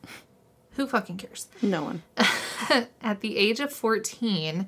who 0.75 0.87
fucking 0.87 1.17
cares 1.17 1.47
No 1.61 1.83
one. 1.83 2.03
at 3.01 3.21
the 3.21 3.37
age 3.37 3.59
of 3.59 3.73
14, 3.73 4.67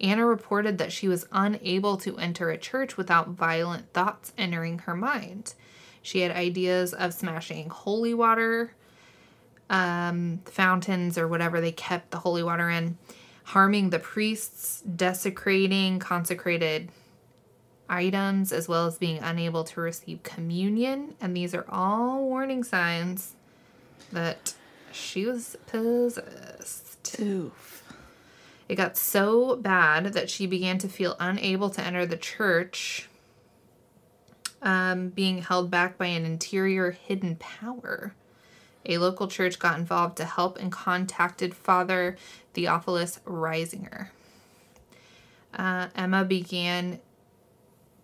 Anna 0.00 0.26
reported 0.26 0.78
that 0.78 0.92
she 0.92 1.08
was 1.08 1.26
unable 1.32 1.96
to 1.98 2.18
enter 2.18 2.50
a 2.50 2.58
church 2.58 2.96
without 2.96 3.28
violent 3.28 3.92
thoughts 3.92 4.32
entering 4.38 4.80
her 4.80 4.96
mind. 4.96 5.54
She 6.02 6.20
had 6.20 6.32
ideas 6.32 6.92
of 6.92 7.14
smashing 7.14 7.70
holy 7.70 8.12
water 8.12 8.74
um, 9.70 10.40
fountains 10.44 11.16
or 11.16 11.26
whatever 11.26 11.60
they 11.60 11.72
kept 11.72 12.10
the 12.10 12.18
holy 12.18 12.42
water 12.42 12.68
in, 12.68 12.98
harming 13.44 13.90
the 13.90 13.98
priests, 13.98 14.82
desecrating 14.82 15.98
consecrated 15.98 16.90
items, 17.88 18.52
as 18.52 18.68
well 18.68 18.86
as 18.86 18.98
being 18.98 19.18
unable 19.18 19.64
to 19.64 19.80
receive 19.80 20.22
communion. 20.22 21.14
And 21.20 21.36
these 21.36 21.54
are 21.54 21.64
all 21.68 22.24
warning 22.28 22.64
signs 22.64 23.34
that 24.12 24.54
she 24.92 25.24
was 25.24 25.56
possessed. 25.66 27.18
Oof. 27.20 27.82
It 28.68 28.76
got 28.76 28.96
so 28.96 29.56
bad 29.56 30.12
that 30.12 30.30
she 30.30 30.46
began 30.46 30.78
to 30.78 30.88
feel 30.88 31.16
unable 31.18 31.70
to 31.70 31.82
enter 31.84 32.06
the 32.06 32.16
church, 32.16 33.08
um, 34.62 35.08
being 35.08 35.42
held 35.42 35.70
back 35.70 35.98
by 35.98 36.06
an 36.06 36.24
interior 36.24 36.92
hidden 36.92 37.36
power. 37.36 38.14
A 38.86 38.98
local 38.98 39.28
church 39.28 39.58
got 39.58 39.78
involved 39.78 40.16
to 40.16 40.24
help 40.24 40.58
and 40.58 40.72
contacted 40.72 41.54
Father 41.54 42.16
Theophilus 42.54 43.20
Riesinger. 43.24 44.08
Uh, 45.54 45.88
Emma 45.94 46.24
began 46.24 47.00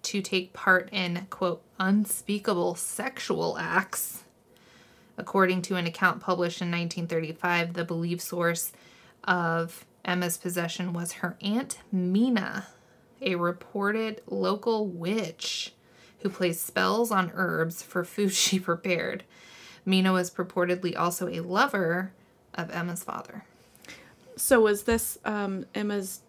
to 0.03 0.21
take 0.21 0.53
part 0.53 0.89
in, 0.93 1.27
quote, 1.31 1.63
unspeakable 1.81 2.75
sexual 2.75 3.59
acts. 3.59 4.25
According 5.17 5.63
to 5.63 5.77
an 5.77 5.87
account 5.87 6.21
published 6.21 6.61
in 6.61 6.71
1935, 6.71 7.75
the 7.75 7.85
believed 7.85 8.21
source 8.21 8.73
of 9.25 9.85
Emma's 10.05 10.37
possession 10.37 10.93
was 10.93 11.13
her 11.13 11.37
Aunt 11.41 11.79
Mina, 11.91 12.69
a 13.21 13.35
reported 13.35 14.23
local 14.29 14.87
witch 14.87 15.75
who 16.21 16.29
placed 16.29 16.67
spells 16.67 17.11
on 17.11 17.33
herbs 17.35 17.83
for 17.83 18.05
food 18.05 18.33
she 18.33 18.59
prepared. 18.59 19.25
Mina 19.85 20.13
was 20.13 20.31
purportedly 20.31 20.97
also 20.97 21.29
a 21.29 21.41
lover 21.41 22.13
of 22.55 22.71
Emma's 22.71 23.03
father. 23.03 23.45
So 24.37 24.61
was 24.61 24.85
this 24.85 25.19
um, 25.25 25.67
Emma's 25.75 26.21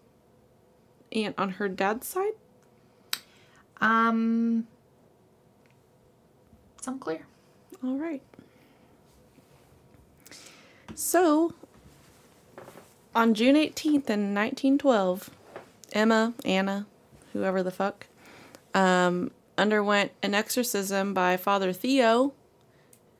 aunt 1.12 1.34
on 1.38 1.50
her 1.52 1.68
dad's 1.68 2.06
side? 2.06 2.32
Um, 3.80 4.66
it's 6.76 6.86
unclear. 6.86 7.26
All 7.84 7.96
right. 7.96 8.22
So, 10.94 11.54
on 13.14 13.34
June 13.34 13.54
18th 13.54 14.10
in 14.10 14.34
1912, 14.34 15.30
Emma, 15.92 16.34
Anna, 16.44 16.86
whoever 17.32 17.62
the 17.62 17.70
fuck, 17.70 18.06
um, 18.74 19.30
underwent 19.60 20.12
an 20.22 20.34
exorcism 20.34 21.12
by 21.12 21.36
Father 21.36 21.72
Theo, 21.72 22.32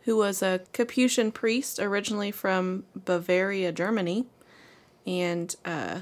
who 0.05 0.17
was 0.17 0.43
a 0.43 0.63
Capuchin 0.73 1.31
priest 1.31 1.79
originally 1.79 2.31
from 2.31 2.85
Bavaria, 2.97 3.71
Germany, 3.71 4.27
and 5.07 5.55
uh, 5.67 6.01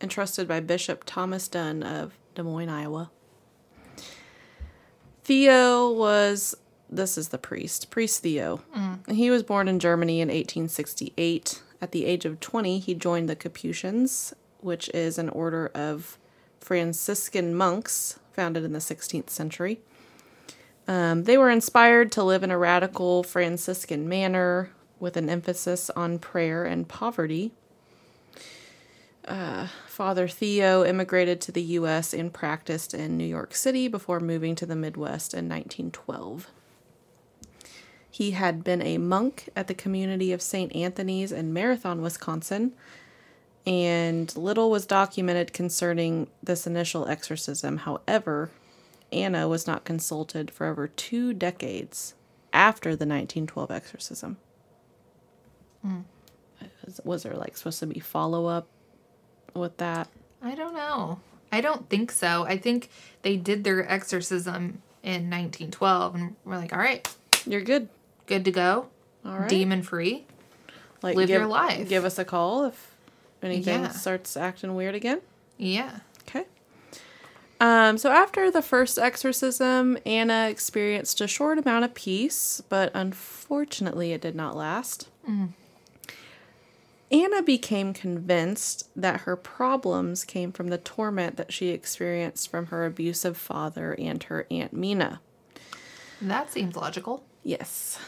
entrusted 0.00 0.46
by 0.46 0.60
Bishop 0.60 1.02
Thomas 1.04 1.48
Dunn 1.48 1.82
of 1.82 2.16
Des 2.36 2.44
Moines, 2.44 2.68
Iowa. 2.68 3.10
Theo 5.24 5.90
was, 5.90 6.56
this 6.88 7.18
is 7.18 7.28
the 7.28 7.38
priest, 7.38 7.90
Priest 7.90 8.22
Theo. 8.22 8.62
He 9.08 9.28
was 9.28 9.42
born 9.42 9.66
in 9.66 9.80
Germany 9.80 10.20
in 10.20 10.28
1868. 10.28 11.62
At 11.82 11.90
the 11.90 12.04
age 12.04 12.24
of 12.24 12.38
20, 12.38 12.78
he 12.78 12.94
joined 12.94 13.28
the 13.28 13.36
Capuchins, 13.36 14.34
which 14.60 14.88
is 14.90 15.18
an 15.18 15.28
order 15.30 15.70
of 15.74 16.16
Franciscan 16.60 17.54
monks 17.54 18.19
founded 18.32 18.64
in 18.64 18.72
the 18.72 18.78
16th 18.78 19.30
century. 19.30 19.80
Um, 20.88 21.24
they 21.24 21.38
were 21.38 21.50
inspired 21.50 22.10
to 22.12 22.24
live 22.24 22.42
in 22.42 22.50
a 22.50 22.58
radical 22.58 23.22
Franciscan 23.22 24.08
manner 24.08 24.70
with 24.98 25.16
an 25.16 25.28
emphasis 25.28 25.90
on 25.90 26.18
prayer 26.18 26.64
and 26.64 26.88
poverty. 26.88 27.52
Uh, 29.24 29.68
Father 29.86 30.26
Theo 30.26 30.84
immigrated 30.84 31.40
to 31.42 31.52
the 31.52 31.62
U.S. 31.62 32.12
and 32.12 32.32
practiced 32.32 32.94
in 32.94 33.16
New 33.16 33.26
York 33.26 33.54
City 33.54 33.86
before 33.86 34.18
moving 34.18 34.54
to 34.56 34.66
the 34.66 34.74
Midwest 34.74 35.34
in 35.34 35.48
1912. 35.48 36.48
He 38.10 38.32
had 38.32 38.64
been 38.64 38.82
a 38.82 38.98
monk 38.98 39.48
at 39.54 39.68
the 39.68 39.74
community 39.74 40.32
of 40.32 40.42
St. 40.42 40.74
Anthony's 40.74 41.32
in 41.32 41.52
Marathon, 41.52 42.02
Wisconsin, 42.02 42.72
and 43.66 44.34
little 44.36 44.70
was 44.70 44.86
documented 44.86 45.52
concerning 45.52 46.28
this 46.42 46.66
initial 46.66 47.06
exorcism. 47.08 47.78
However, 47.78 48.50
Anna 49.12 49.48
was 49.48 49.66
not 49.66 49.84
consulted 49.84 50.50
for 50.50 50.66
over 50.66 50.88
two 50.88 51.32
decades 51.32 52.14
after 52.52 52.90
the 52.90 53.06
1912 53.06 53.70
exorcism. 53.70 54.36
Hmm. 55.82 56.00
Was- 56.84 57.00
Was 57.04 57.22
there 57.22 57.34
like 57.34 57.56
supposed 57.56 57.80
to 57.80 57.86
be 57.86 58.00
follow 58.00 58.46
up 58.46 58.66
with 59.54 59.76
that? 59.78 60.08
I 60.42 60.54
don't 60.54 60.74
know. 60.74 61.20
I 61.52 61.60
don't 61.60 61.88
think 61.88 62.12
so. 62.12 62.44
I 62.44 62.56
think 62.58 62.88
they 63.22 63.36
did 63.36 63.64
their 63.64 63.90
exorcism 63.90 64.82
in 65.02 65.28
1912 65.30 66.14
and 66.14 66.36
we're 66.44 66.56
like, 66.56 66.72
all 66.72 66.78
right, 66.78 67.06
You're 67.46 67.60
good. 67.62 67.88
good 68.26 68.44
to 68.44 68.50
go. 68.52 68.88
All 69.24 69.38
right. 69.38 69.48
Demon 69.48 69.82
free. 69.82 70.26
like 71.02 71.16
live 71.16 71.28
give, 71.28 71.40
your 71.40 71.48
life. 71.48 71.88
Give 71.88 72.04
us 72.04 72.18
a 72.18 72.24
call 72.24 72.64
if 72.66 72.89
anything 73.42 73.82
Yeah. 73.82 73.88
starts 73.90 74.36
acting 74.36 74.74
weird 74.74 74.94
again. 74.94 75.20
Yeah. 75.58 76.00
Okay. 76.22 76.44
Um, 77.60 77.98
so 77.98 78.10
after 78.10 78.50
the 78.50 78.62
first 78.62 78.98
exorcism, 78.98 79.98
Anna 80.06 80.48
experienced 80.48 81.20
a 81.20 81.26
short 81.28 81.58
amount 81.58 81.84
of 81.84 81.92
peace, 81.94 82.62
but 82.68 82.90
unfortunately, 82.94 84.12
it 84.12 84.20
did 84.22 84.34
not 84.34 84.56
last. 84.56 85.08
Anna 87.12 87.42
became 87.42 87.92
convinced 87.92 88.88
that 88.94 89.22
her 89.22 89.34
problems 89.36 90.24
came 90.24 90.52
from 90.52 90.68
the 90.68 90.78
torment 90.78 91.36
that 91.36 91.52
she 91.52 91.68
experienced 91.70 92.48
from 92.50 92.66
her 92.66 92.86
abusive 92.86 93.36
father 93.36 93.94
and 93.98 94.22
her 94.24 94.46
Aunt 94.50 94.72
Mina. 94.72 95.20
That 96.22 96.52
seems 96.52 96.76
logical. 96.76 97.24
Yes. 97.42 97.98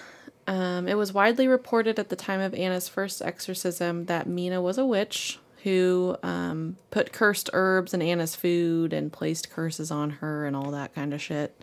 Um, 0.47 0.88
it 0.88 0.95
was 0.95 1.12
widely 1.12 1.47
reported 1.47 1.99
at 1.99 2.09
the 2.09 2.16
time 2.16 2.40
of 2.40 2.55
Anna's 2.55 2.88
first 2.88 3.22
exorcism 3.22 4.07
that 4.07 4.26
Mina 4.26 4.61
was 4.61 4.78
a 4.78 4.84
witch 4.84 5.38
who 5.62 6.16
um, 6.22 6.76
put 6.90 7.12
cursed 7.12 7.49
herbs 7.53 7.95
in 7.95 8.03
Anna's 8.03 8.34
food 8.34 8.93
and 8.93 9.12
placed 9.12 9.51
curses 9.51 9.90
on 9.90 10.11
her 10.11 10.45
and 10.45 10.57
all 10.57 10.72
that 10.72 10.95
kind 10.95 11.14
of 11.14 11.22
shit. 11.22 11.62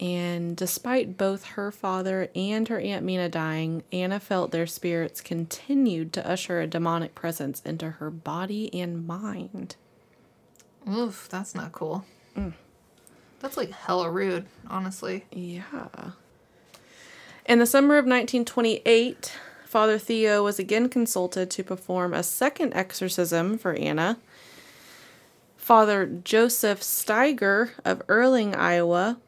And 0.00 0.56
despite 0.56 1.16
both 1.16 1.44
her 1.44 1.70
father 1.70 2.28
and 2.34 2.66
her 2.68 2.80
Aunt 2.80 3.04
Mina 3.04 3.28
dying, 3.28 3.84
Anna 3.92 4.18
felt 4.18 4.50
their 4.50 4.66
spirits 4.66 5.20
continued 5.20 6.12
to 6.14 6.28
usher 6.28 6.60
a 6.60 6.66
demonic 6.66 7.14
presence 7.14 7.60
into 7.64 7.90
her 7.90 8.10
body 8.10 8.72
and 8.74 9.06
mind. 9.06 9.76
Oof, 10.90 11.28
that's 11.30 11.54
not 11.54 11.72
cool. 11.72 12.04
That's 13.40 13.56
like 13.56 13.70
hella 13.70 14.10
rude, 14.10 14.46
honestly. 14.68 15.26
Yeah. 15.30 15.88
In 17.46 17.58
the 17.58 17.66
summer 17.66 17.96
of 17.96 18.06
1928, 18.06 19.32
Father 19.66 19.98
Theo 19.98 20.42
was 20.42 20.58
again 20.58 20.88
consulted 20.88 21.50
to 21.50 21.62
perform 21.62 22.14
a 22.14 22.22
second 22.22 22.72
exorcism 22.72 23.58
for 23.58 23.74
Anna. 23.74 24.18
Father 25.58 26.06
Joseph 26.06 26.80
Steiger 26.80 27.70
of 27.84 28.02
Earling, 28.08 28.54
Iowa, 28.54 29.18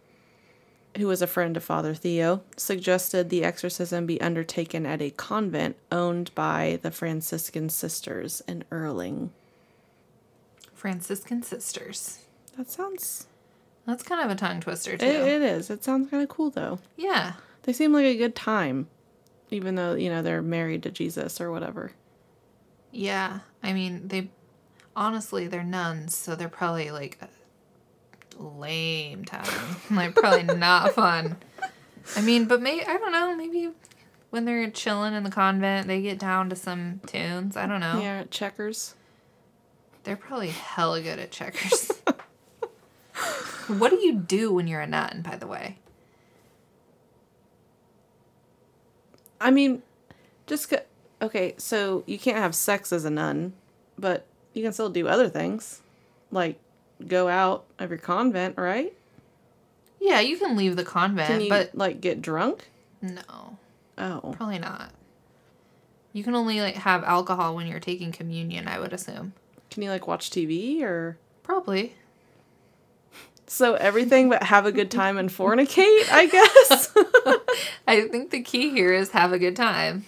who 0.96 1.06
was 1.06 1.20
a 1.20 1.26
friend 1.26 1.58
of 1.58 1.64
Father 1.64 1.92
Theo, 1.94 2.42
suggested 2.56 3.28
the 3.28 3.44
exorcism 3.44 4.06
be 4.06 4.20
undertaken 4.20 4.86
at 4.86 5.02
a 5.02 5.10
convent 5.10 5.76
owned 5.92 6.34
by 6.34 6.78
the 6.80 6.90
Franciscan 6.90 7.68
sisters 7.68 8.42
in 8.48 8.64
Earling. 8.70 9.30
Franciscan 10.72 11.42
sisters. 11.42 12.20
That 12.56 12.70
sounds. 12.70 13.26
That's 13.86 14.02
kind 14.02 14.24
of 14.24 14.30
a 14.30 14.34
tongue 14.34 14.60
twister, 14.60 14.96
too. 14.96 15.04
It, 15.04 15.16
it 15.16 15.42
is. 15.42 15.68
It 15.68 15.84
sounds 15.84 16.10
kind 16.10 16.22
of 16.22 16.30
cool, 16.30 16.48
though. 16.48 16.78
yeah. 16.96 17.34
They 17.66 17.72
seem 17.72 17.92
like 17.92 18.06
a 18.06 18.16
good 18.16 18.36
time, 18.36 18.88
even 19.50 19.74
though, 19.74 19.94
you 19.94 20.08
know, 20.08 20.22
they're 20.22 20.40
married 20.40 20.84
to 20.84 20.90
Jesus 20.90 21.40
or 21.40 21.50
whatever. 21.50 21.92
Yeah. 22.92 23.40
I 23.62 23.72
mean, 23.72 24.08
they 24.08 24.30
honestly, 24.94 25.48
they're 25.48 25.64
nuns, 25.64 26.16
so 26.16 26.36
they're 26.36 26.48
probably 26.48 26.92
like 26.92 27.18
a 27.20 28.42
lame 28.42 29.24
time. 29.24 29.76
like, 29.90 30.14
probably 30.14 30.44
not 30.44 30.92
fun. 30.94 31.36
I 32.14 32.22
mean, 32.22 32.46
but 32.46 32.62
maybe, 32.62 32.84
I 32.86 32.96
don't 32.96 33.12
know, 33.12 33.34
maybe 33.34 33.70
when 34.30 34.44
they're 34.44 34.70
chilling 34.70 35.14
in 35.14 35.24
the 35.24 35.30
convent, 35.30 35.88
they 35.88 36.00
get 36.00 36.20
down 36.20 36.48
to 36.50 36.56
some 36.56 37.00
tunes. 37.06 37.56
I 37.56 37.66
don't 37.66 37.80
know. 37.80 38.00
Yeah, 38.00 38.24
checkers. 38.30 38.94
They're 40.04 40.16
probably 40.16 40.50
hella 40.50 41.02
good 41.02 41.18
at 41.18 41.32
checkers. 41.32 41.90
what 43.66 43.90
do 43.90 43.96
you 43.96 44.14
do 44.14 44.52
when 44.54 44.68
you're 44.68 44.80
a 44.80 44.86
nun, 44.86 45.22
by 45.28 45.36
the 45.36 45.48
way? 45.48 45.78
I 49.40 49.50
mean, 49.50 49.82
just 50.46 50.72
okay. 51.22 51.54
So 51.58 52.02
you 52.06 52.18
can't 52.18 52.38
have 52.38 52.54
sex 52.54 52.92
as 52.92 53.04
a 53.04 53.10
nun, 53.10 53.52
but 53.98 54.26
you 54.54 54.62
can 54.62 54.72
still 54.72 54.88
do 54.90 55.06
other 55.08 55.28
things, 55.28 55.80
like 56.30 56.58
go 57.06 57.28
out 57.28 57.64
of 57.78 57.90
your 57.90 57.98
convent, 57.98 58.56
right? 58.58 58.92
Yeah, 60.00 60.20
you 60.20 60.36
can 60.38 60.56
leave 60.56 60.76
the 60.76 60.84
convent, 60.84 61.28
Can 61.28 61.40
you 61.40 61.48
but 61.48 61.74
like 61.74 62.00
get 62.00 62.22
drunk? 62.22 62.68
no, 63.02 63.58
Oh, 63.98 64.34
probably 64.36 64.58
not. 64.58 64.90
You 66.12 66.22
can 66.24 66.34
only 66.34 66.60
like 66.60 66.76
have 66.76 67.04
alcohol 67.04 67.54
when 67.54 67.66
you're 67.66 67.80
taking 67.80 68.12
communion, 68.12 68.68
I 68.68 68.78
would 68.78 68.92
assume. 68.92 69.32
can 69.70 69.82
you 69.82 69.90
like 69.90 70.06
watch 70.06 70.30
TV 70.30 70.82
or? 70.82 71.18
Probably. 71.42 71.94
So 73.46 73.74
everything 73.74 74.28
but 74.28 74.42
have 74.42 74.66
a 74.66 74.72
good 74.72 74.90
time 74.90 75.18
and 75.18 75.30
fornicate, 75.30 76.10
I 76.10 76.26
guess. 76.26 76.92
I 77.86 78.08
think 78.08 78.30
the 78.30 78.42
key 78.42 78.70
here 78.70 78.92
is 78.92 79.10
have 79.10 79.32
a 79.32 79.38
good 79.38 79.54
time. 79.56 80.04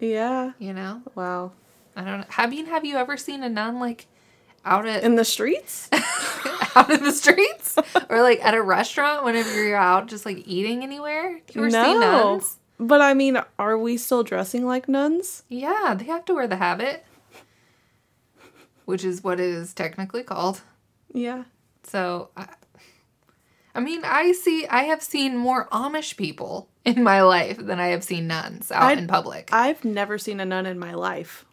yeah. 0.00 0.52
You 0.58 0.72
know, 0.72 1.02
Wow. 1.14 1.52
I 1.94 2.04
don't 2.04 2.20
know. 2.20 2.26
Have 2.30 2.52
you 2.52 2.66
have 2.66 2.84
you 2.84 2.96
ever 2.96 3.16
seen 3.16 3.42
a 3.42 3.48
nun 3.48 3.78
like 3.80 4.06
out 4.64 4.86
at 4.86 5.02
In 5.02 5.14
the 5.16 5.24
streets? 5.24 5.88
out 6.76 6.90
in 6.90 7.02
the 7.04 7.12
streets 7.12 7.78
or 8.10 8.20
like 8.22 8.44
at 8.44 8.52
a 8.54 8.60
restaurant 8.60 9.24
whenever 9.24 9.62
you're 9.64 9.76
out 9.78 10.06
just 10.08 10.26
like 10.26 10.42
eating 10.46 10.82
anywhere? 10.82 11.40
You 11.54 11.60
ever 11.62 11.70
see 11.70 11.76
nuns? 11.98 12.56
But 12.78 13.00
I 13.00 13.14
mean, 13.14 13.38
are 13.58 13.78
we 13.78 13.96
still 13.96 14.22
dressing 14.22 14.66
like 14.66 14.88
nuns? 14.88 15.44
Yeah, 15.48 15.94
they 15.98 16.04
have 16.04 16.26
to 16.26 16.34
wear 16.34 16.46
the 16.46 16.56
habit, 16.56 17.06
which 18.84 19.04
is 19.04 19.24
what 19.24 19.40
it 19.40 19.46
is 19.46 19.72
technically 19.72 20.22
called. 20.22 20.60
Yeah. 21.14 21.44
So, 21.86 22.30
I, 22.36 22.46
I 23.74 23.80
mean, 23.80 24.02
I 24.04 24.32
see, 24.32 24.66
I 24.66 24.84
have 24.84 25.02
seen 25.02 25.36
more 25.36 25.68
Amish 25.68 26.16
people 26.16 26.68
in 26.84 27.02
my 27.02 27.22
life 27.22 27.58
than 27.58 27.78
I 27.80 27.88
have 27.88 28.04
seen 28.04 28.26
nuns 28.26 28.70
out 28.72 28.82
I'd- 28.84 29.00
in 29.02 29.06
public. 29.08 29.50
I've 29.52 29.84
never 29.84 30.18
seen 30.18 30.40
a 30.40 30.44
nun 30.44 30.66
in 30.66 30.78
my 30.78 30.94
life. 30.94 31.44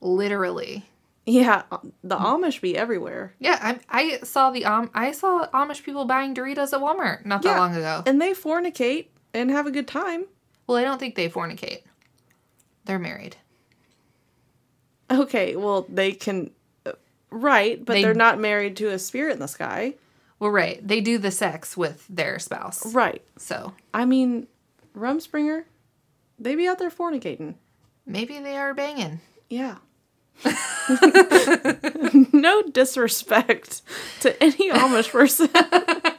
Literally. 0.00 0.86
Yeah, 1.26 1.62
the 2.02 2.16
Amish 2.16 2.60
be 2.62 2.76
everywhere. 2.76 3.34
Yeah, 3.38 3.58
I, 3.60 3.78
I 3.90 4.18
saw 4.24 4.50
the 4.50 4.64
um, 4.64 4.90
I 4.94 5.12
saw 5.12 5.46
Amish 5.48 5.84
people 5.84 6.06
buying 6.06 6.34
Doritos 6.34 6.72
at 6.72 6.80
Walmart 6.80 7.24
not 7.26 7.42
that 7.42 7.50
Yeah. 7.50 7.58
long 7.60 7.76
ago. 7.76 8.02
And 8.06 8.20
they 8.20 8.32
fornicate 8.32 9.08
and 9.34 9.50
have 9.50 9.66
a 9.66 9.70
good 9.70 9.86
time. 9.86 10.24
Well, 10.66 10.78
I 10.78 10.82
don't 10.82 10.98
think 10.98 11.14
they 11.14 11.28
fornicate. 11.28 11.82
They're 12.86 12.98
married. 12.98 13.36
Okay, 15.10 15.56
well, 15.56 15.86
they 15.88 16.12
can. 16.12 16.50
Right, 17.30 17.82
but 17.84 17.94
They- 17.94 18.04
are 18.04 18.14
not 18.14 18.38
married 18.40 18.76
to 18.78 18.88
a 18.88 18.98
spirit 18.98 19.34
in 19.34 19.38
the 19.38 19.48
sky. 19.48 19.94
Well, 20.38 20.50
right. 20.50 20.80
They 20.86 21.00
do 21.00 21.18
the 21.18 21.30
sex 21.30 21.76
with 21.76 22.06
their 22.08 22.38
spouse. 22.38 22.94
Right. 22.94 23.22
So 23.36 23.74
I 23.92 24.04
mean, 24.04 24.46
Rumspringa, 24.96 25.64
they 26.38 26.54
be 26.54 26.66
out 26.66 26.78
there 26.78 26.90
fornicating. 26.90 27.54
maybe 28.06 28.38
they 28.38 28.56
are 28.56 28.72
banging. 28.74 29.20
Yeah. 29.48 29.76
no 32.32 32.62
disrespect 32.62 33.82
to 34.20 34.42
any 34.42 34.70
Amish 34.70 35.10
person. 35.10 35.48
I 35.54 36.14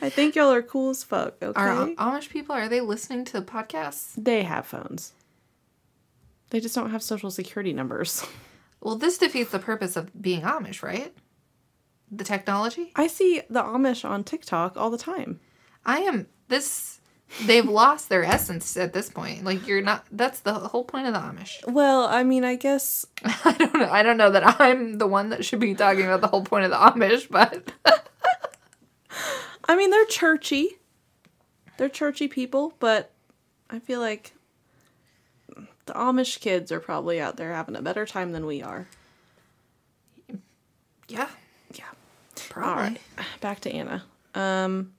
I 0.00 0.10
think 0.10 0.34
y'all 0.36 0.52
are 0.52 0.62
cool 0.62 0.90
as 0.90 1.02
fuck. 1.02 1.34
Okay. 1.42 1.60
Are 1.60 1.86
Amish 1.88 2.28
people 2.28 2.54
are 2.54 2.68
they 2.68 2.80
listening 2.80 3.24
to 3.26 3.42
podcasts? 3.42 4.12
They 4.16 4.42
have 4.44 4.66
phones. 4.66 5.12
They 6.50 6.60
just 6.60 6.74
don't 6.74 6.90
have 6.90 7.02
social 7.02 7.30
security 7.30 7.72
numbers. 7.72 8.24
Well, 8.84 8.96
this 8.96 9.16
defeats 9.16 9.50
the 9.50 9.58
purpose 9.58 9.96
of 9.96 10.10
being 10.20 10.42
Amish, 10.42 10.82
right? 10.82 11.12
The 12.12 12.22
technology. 12.22 12.92
I 12.94 13.06
see 13.06 13.40
the 13.48 13.62
Amish 13.62 14.08
on 14.08 14.22
TikTok 14.24 14.76
all 14.76 14.90
the 14.90 14.98
time. 14.98 15.40
I 15.86 16.00
am 16.00 16.26
this. 16.48 17.00
They've 17.46 17.66
lost 17.66 18.10
their 18.10 18.22
essence 18.22 18.76
at 18.76 18.92
this 18.92 19.08
point. 19.08 19.42
Like 19.42 19.66
you're 19.66 19.80
not. 19.80 20.04
That's 20.12 20.40
the 20.40 20.52
whole 20.52 20.84
point 20.84 21.06
of 21.06 21.14
the 21.14 21.20
Amish. 21.20 21.66
Well, 21.72 22.04
I 22.04 22.24
mean, 22.24 22.44
I 22.44 22.56
guess 22.56 23.06
I 23.24 23.52
don't 23.52 23.74
know. 23.74 23.88
I 23.90 24.02
don't 24.02 24.18
know 24.18 24.30
that 24.30 24.60
I'm 24.60 24.98
the 24.98 25.06
one 25.06 25.30
that 25.30 25.46
should 25.46 25.60
be 25.60 25.74
talking 25.74 26.04
about 26.04 26.20
the 26.20 26.28
whole 26.28 26.44
point 26.44 26.66
of 26.66 26.70
the 26.70 26.76
Amish, 26.76 27.28
but 27.30 27.72
I 29.64 29.76
mean 29.76 29.90
they're 29.90 30.04
churchy. 30.04 30.68
They're 31.78 31.88
churchy 31.88 32.28
people, 32.28 32.74
but 32.80 33.12
I 33.70 33.78
feel 33.78 34.00
like 34.00 34.34
the 35.86 35.92
Amish 35.94 36.40
kids 36.40 36.72
are 36.72 36.80
probably 36.80 37.20
out 37.20 37.36
there 37.36 37.52
having 37.52 37.76
a 37.76 37.82
better 37.82 38.06
time 38.06 38.32
than 38.32 38.46
we 38.46 38.62
are. 38.62 38.86
yeah, 41.08 41.28
Yeah. 41.74 41.84
probably. 42.48 42.72
All 42.72 42.80
right, 42.88 43.00
back 43.40 43.60
to 43.60 43.70
Anna. 43.72 44.04
Um, 44.34 44.92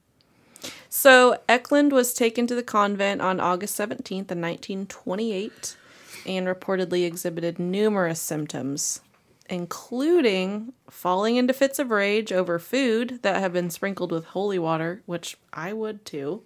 so 0.89 1.37
Ecklund 1.49 1.91
was 1.91 2.13
taken 2.13 2.47
to 2.47 2.55
the 2.55 2.63
convent 2.63 3.21
on 3.21 3.39
August 3.39 3.77
17th 3.77 4.31
in 4.31 4.41
1928 4.41 5.77
and 6.25 6.47
reportedly 6.47 7.05
exhibited 7.05 7.59
numerous 7.59 8.19
symptoms, 8.21 9.01
including 9.49 10.73
falling 10.89 11.35
into 11.35 11.53
fits 11.53 11.79
of 11.79 11.91
rage 11.91 12.31
over 12.31 12.57
food 12.59 13.19
that 13.23 13.39
had 13.39 13.53
been 13.53 13.69
sprinkled 13.69 14.11
with 14.11 14.25
holy 14.25 14.57
water, 14.57 15.01
which 15.05 15.37
I 15.53 15.73
would 15.73 16.05
too. 16.05 16.43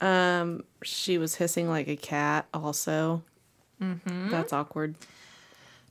Um, 0.00 0.64
she 0.82 1.18
was 1.18 1.36
hissing 1.36 1.68
like 1.68 1.88
a 1.88 1.96
cat 1.96 2.46
also. 2.54 3.22
Mm-hmm. 3.82 4.30
That's 4.30 4.52
awkward. 4.52 4.94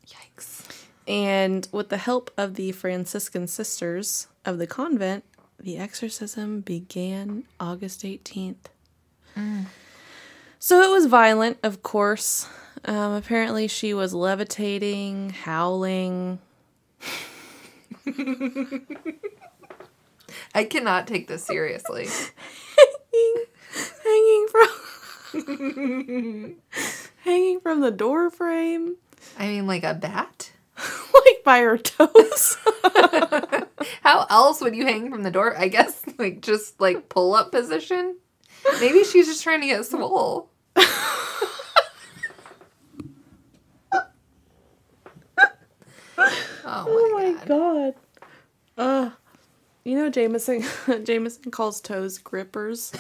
Yikes. 0.07 0.85
And 1.07 1.67
with 1.71 1.89
the 1.89 1.97
help 1.97 2.31
of 2.37 2.55
the 2.55 2.71
Franciscan 2.71 3.47
sisters 3.47 4.27
of 4.45 4.57
the 4.57 4.67
convent, 4.67 5.23
the 5.59 5.77
exorcism 5.77 6.61
began 6.61 7.43
August 7.59 8.03
18th. 8.03 8.67
So 10.59 10.81
it 10.81 10.89
was 10.89 11.05
violent, 11.05 11.59
of 11.63 11.83
course. 11.83 12.49
Um, 12.85 13.13
apparently, 13.13 13.67
she 13.67 13.93
was 13.93 14.13
levitating, 14.13 15.29
howling. 15.29 16.39
I 20.55 20.63
cannot 20.63 21.07
take 21.07 21.27
this 21.27 21.43
seriously. 21.43 22.07
hanging 24.03 24.47
from 24.51 24.68
hanging 27.24 27.59
from 27.59 27.82
the 27.82 27.91
door 27.91 28.30
frame 28.30 28.95
I 29.38 29.47
mean, 29.47 29.68
like 29.68 29.84
a 29.84 29.93
bat. 29.93 30.51
like 31.13 31.43
by 31.43 31.59
her 31.59 31.78
toes 31.78 32.57
How 34.03 34.26
else 34.30 34.61
would 34.61 34.76
you 34.76 34.86
hang 34.86 35.11
from 35.11 35.24
the 35.24 35.32
door? 35.32 35.57
I 35.57 35.68
guess 35.68 36.01
like 36.18 36.41
just 36.41 36.80
like 36.80 37.09
pull 37.09 37.34
up 37.34 37.51
position. 37.51 38.18
Maybe 38.80 39.03
she's 39.03 39.28
just 39.28 39.43
trying 39.43 39.61
to 39.61 39.68
get 39.68 39.86
swole. 39.86 40.49
oh 46.70 47.11
my, 47.13 47.32
god. 47.45 47.47
god 47.47 47.93
uh 48.78 49.09
you 49.86 49.95
know 49.95 50.09
jameson 50.09 50.61
jameson 51.03 51.49
calls 51.49 51.80
toes 51.80 52.18
grippers 52.18 52.91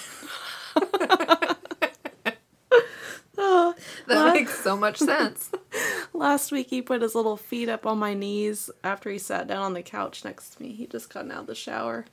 oh, 3.37 3.75
That 4.07 4.33
makes 4.33 4.63
so 4.63 4.75
much 4.77 4.97
sense. 4.97 5.51
last 6.13 6.51
week 6.51 6.69
he 6.69 6.81
put 6.81 7.01
his 7.01 7.15
little 7.15 7.37
feet 7.37 7.69
up 7.69 7.85
on 7.85 7.97
my 7.97 8.13
knees 8.13 8.69
after 8.83 9.09
he 9.09 9.17
sat 9.17 9.47
down 9.47 9.61
on 9.61 9.73
the 9.73 9.81
couch 9.81 10.25
next 10.25 10.51
to 10.51 10.63
me. 10.63 10.73
He 10.73 10.87
just 10.87 11.13
gotten 11.13 11.31
out 11.31 11.41
of 11.41 11.47
the 11.47 11.55
shower. 11.55 12.05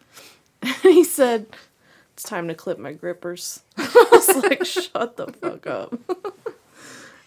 And 0.62 0.74
he 0.82 1.04
said 1.04 1.46
it's 2.12 2.22
time 2.22 2.48
to 2.48 2.54
clip 2.54 2.78
my 2.78 2.92
grippers. 2.92 3.62
I 3.76 4.08
was 4.12 4.36
like 4.42 4.64
shut 4.64 5.16
the 5.16 5.26
fuck 5.28 5.66
up. 5.66 5.94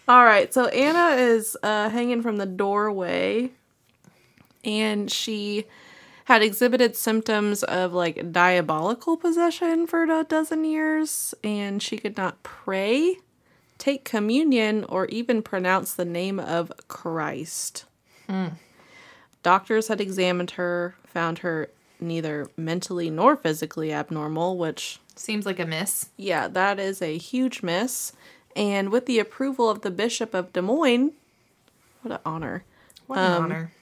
All 0.08 0.24
right 0.24 0.52
so 0.52 0.66
anna 0.68 1.16
is 1.20 1.56
uh, 1.62 1.90
hanging 1.90 2.22
from 2.22 2.38
the 2.38 2.46
doorway 2.46 3.50
and 4.64 5.10
she 5.10 5.66
had 6.28 6.42
exhibited 6.42 6.94
symptoms 6.94 7.62
of 7.62 7.92
like 7.94 8.30
diabolical 8.32 9.16
possession 9.16 9.86
for 9.86 10.02
a 10.04 10.24
dozen 10.24 10.62
years 10.64 11.34
and 11.42 11.82
she 11.82 11.96
could 11.96 12.16
not 12.18 12.42
pray 12.42 13.16
take 13.78 14.04
communion 14.04 14.84
or 14.90 15.06
even 15.06 15.40
pronounce 15.42 15.94
the 15.94 16.04
name 16.04 16.38
of 16.38 16.70
christ 16.88 17.84
doctors 19.42 19.88
had 19.88 20.00
examined 20.00 20.52
her 20.52 20.94
found 21.06 21.38
her 21.38 21.70
neither 22.00 22.48
mentally 22.56 23.08
nor 23.10 23.36
physically 23.36 23.92
abnormal 23.92 24.56
which 24.58 25.00
Seems 25.16 25.46
like 25.46 25.58
a 25.58 25.66
miss. 25.66 26.10
yeah 26.16 26.46
that 26.48 26.78
is 26.78 27.00
a 27.02 27.16
huge 27.18 27.62
miss 27.62 28.12
and 28.54 28.90
with 28.90 29.06
the 29.06 29.18
approval 29.18 29.68
of 29.70 29.80
the 29.80 29.90
bishop 29.90 30.34
of 30.34 30.52
des 30.52 30.60
moines 30.60 31.12
what 32.02 32.12
an 32.12 32.20
honor 32.26 32.64
What 33.06 33.18
an 33.18 33.32
Um, 33.32 33.42
honor. 33.44 33.72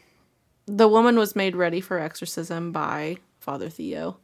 The 0.66 0.88
woman 0.88 1.16
was 1.18 1.36
made 1.36 1.56
ready 1.56 1.80
for 1.80 1.98
exorcism 1.98 2.72
by 2.72 3.18
Father 3.40 3.68
Theo, 3.68 4.18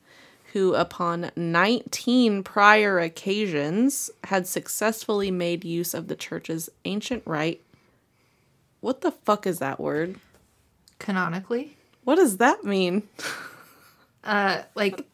who, 0.52 0.74
upon 0.74 1.30
19 1.36 2.42
prior 2.42 2.98
occasions, 2.98 4.10
had 4.24 4.46
successfully 4.46 5.30
made 5.30 5.64
use 5.64 5.94
of 5.94 6.08
the 6.08 6.16
church's 6.16 6.68
ancient 6.84 7.22
rite. 7.24 7.62
What 8.80 9.00
the 9.00 9.12
fuck 9.12 9.46
is 9.46 9.60
that 9.60 9.78
word? 9.80 10.16
Canonically, 10.98 11.76
What 12.04 12.16
does 12.16 12.38
that 12.38 12.64
mean? 12.64 13.08
uh, 14.24 14.62
like 14.74 15.06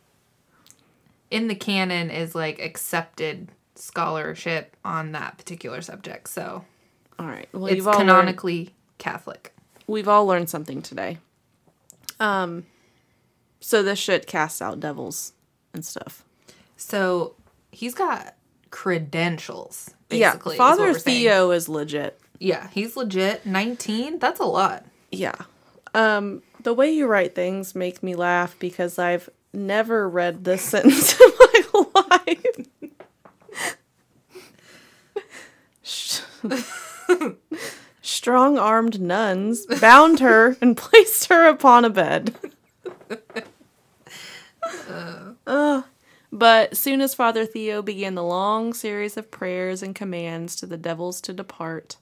in 1.31 1.49
the 1.49 1.55
canon 1.55 2.11
is 2.11 2.35
like 2.35 2.61
accepted 2.61 3.49
scholarship 3.75 4.77
on 4.85 5.13
that 5.13 5.39
particular 5.39 5.81
subject. 5.83 6.29
So 6.29 6.65
All 7.19 7.27
right. 7.27 7.49
Well, 7.53 7.67
it's 7.67 7.77
you've 7.77 7.89
all 7.89 7.95
learned, 7.95 8.09
canonically 8.09 8.75
Catholic. 8.99 9.55
We've 9.89 10.07
all 10.07 10.25
learned 10.27 10.49
something 10.49 10.81
today. 10.83 11.19
Um, 12.21 12.67
so 13.59 13.83
this 13.83 13.99
shit 13.99 14.29
casts 14.29 14.63
out 14.63 14.79
devils 14.79 15.33
and 15.75 15.85
stuff. 15.85 16.23
So 16.77 17.35
he's 17.73 17.95
got 17.95 18.37
credentials. 18.71 19.91
yeah, 20.11 20.33
Basically, 20.33 20.55
is 20.55 20.59
Father 20.59 20.83
what 20.85 20.93
we're 20.93 20.99
saying. 21.01 21.19
Theo 21.23 21.51
is 21.51 21.69
legit. 21.69 22.21
Yeah, 22.39 22.69
he's 22.71 22.97
legit. 22.97 23.45
Nineteen. 23.45 24.21
That's 24.21 24.39
a 24.39 24.45
lot. 24.45 24.85
Yeah. 25.11 25.35
Um, 25.95 26.43
the 26.63 26.75
way 26.75 26.93
you 26.93 27.07
write 27.07 27.35
things 27.35 27.75
make 27.75 28.03
me 28.03 28.15
laugh 28.15 28.57
because 28.59 28.99
I've 28.99 29.29
never 29.53 30.09
read 30.09 30.45
this 30.45 30.63
sentence 30.71 31.19
in 31.21 31.31
my 31.95 32.05
life. 32.27 32.45
Strong 38.09 38.57
armed 38.57 39.03
nuns 39.03 39.67
bound 39.67 40.21
her 40.21 40.57
and 40.63 40.79
placed 40.79 41.27
her 41.27 41.47
upon 41.47 41.85
a 41.85 41.91
bed. 41.91 42.35
Uh. 44.89 45.33
Ugh. 45.47 45.85
But 46.33 46.75
soon 46.75 47.03
as 47.03 47.15
Father 47.15 47.45
Theo 47.45 47.83
began 47.83 48.15
the 48.15 48.23
long 48.23 48.73
series 48.73 49.19
of 49.19 49.31
prayers 49.31 49.83
and 49.83 49.95
commands 49.95 50.57
to 50.57 50.67
the 50.67 50.79
devils 50.79 51.21
to 51.23 51.35
depart, 51.35 51.99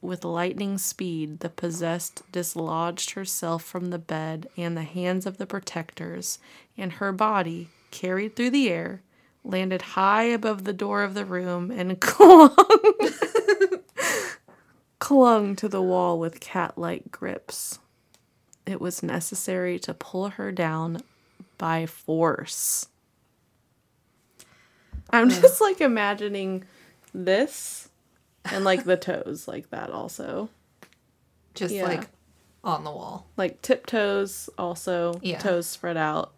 with 0.00 0.24
lightning 0.24 0.78
speed, 0.78 1.40
the 1.40 1.48
possessed 1.48 2.22
dislodged 2.30 3.10
herself 3.12 3.64
from 3.64 3.90
the 3.90 3.98
bed 3.98 4.48
and 4.56 4.76
the 4.76 4.82
hands 4.82 5.26
of 5.26 5.36
the 5.36 5.46
protectors, 5.46 6.38
and 6.76 6.94
her 6.94 7.10
body, 7.12 7.70
carried 7.90 8.36
through 8.36 8.50
the 8.50 8.70
air, 8.70 9.02
landed 9.42 9.82
high 9.82 10.24
above 10.24 10.62
the 10.62 10.72
door 10.72 11.02
of 11.02 11.14
the 11.14 11.24
room 11.24 11.72
and 11.72 12.00
clung, 12.00 12.54
clung 15.02 15.56
to 15.56 15.68
the 15.68 15.82
wall 15.82 16.16
with 16.16 16.38
cat 16.38 16.78
like 16.78 17.10
grips. 17.10 17.80
It 18.66 18.80
was 18.80 19.02
necessary 19.02 19.76
to 19.80 19.92
pull 19.92 20.28
her 20.28 20.52
down 20.52 20.98
by 21.58 21.86
force. 21.86 22.86
I'm 25.10 25.28
just 25.28 25.60
like 25.60 25.80
imagining 25.80 26.62
this 27.12 27.88
and 28.44 28.64
like 28.64 28.84
the 28.84 28.96
toes 29.08 29.48
like 29.48 29.70
that 29.70 29.90
also. 29.90 30.48
Just 31.54 31.74
Yeah. 31.74 31.82
like 31.86 32.08
on 32.62 32.84
the 32.84 32.92
wall. 32.92 33.26
Like 33.36 33.60
tiptoes 33.60 34.48
also, 34.56 35.18
Yeah. 35.20 35.40
toes 35.40 35.66
spread 35.66 35.96
out. 35.96 36.32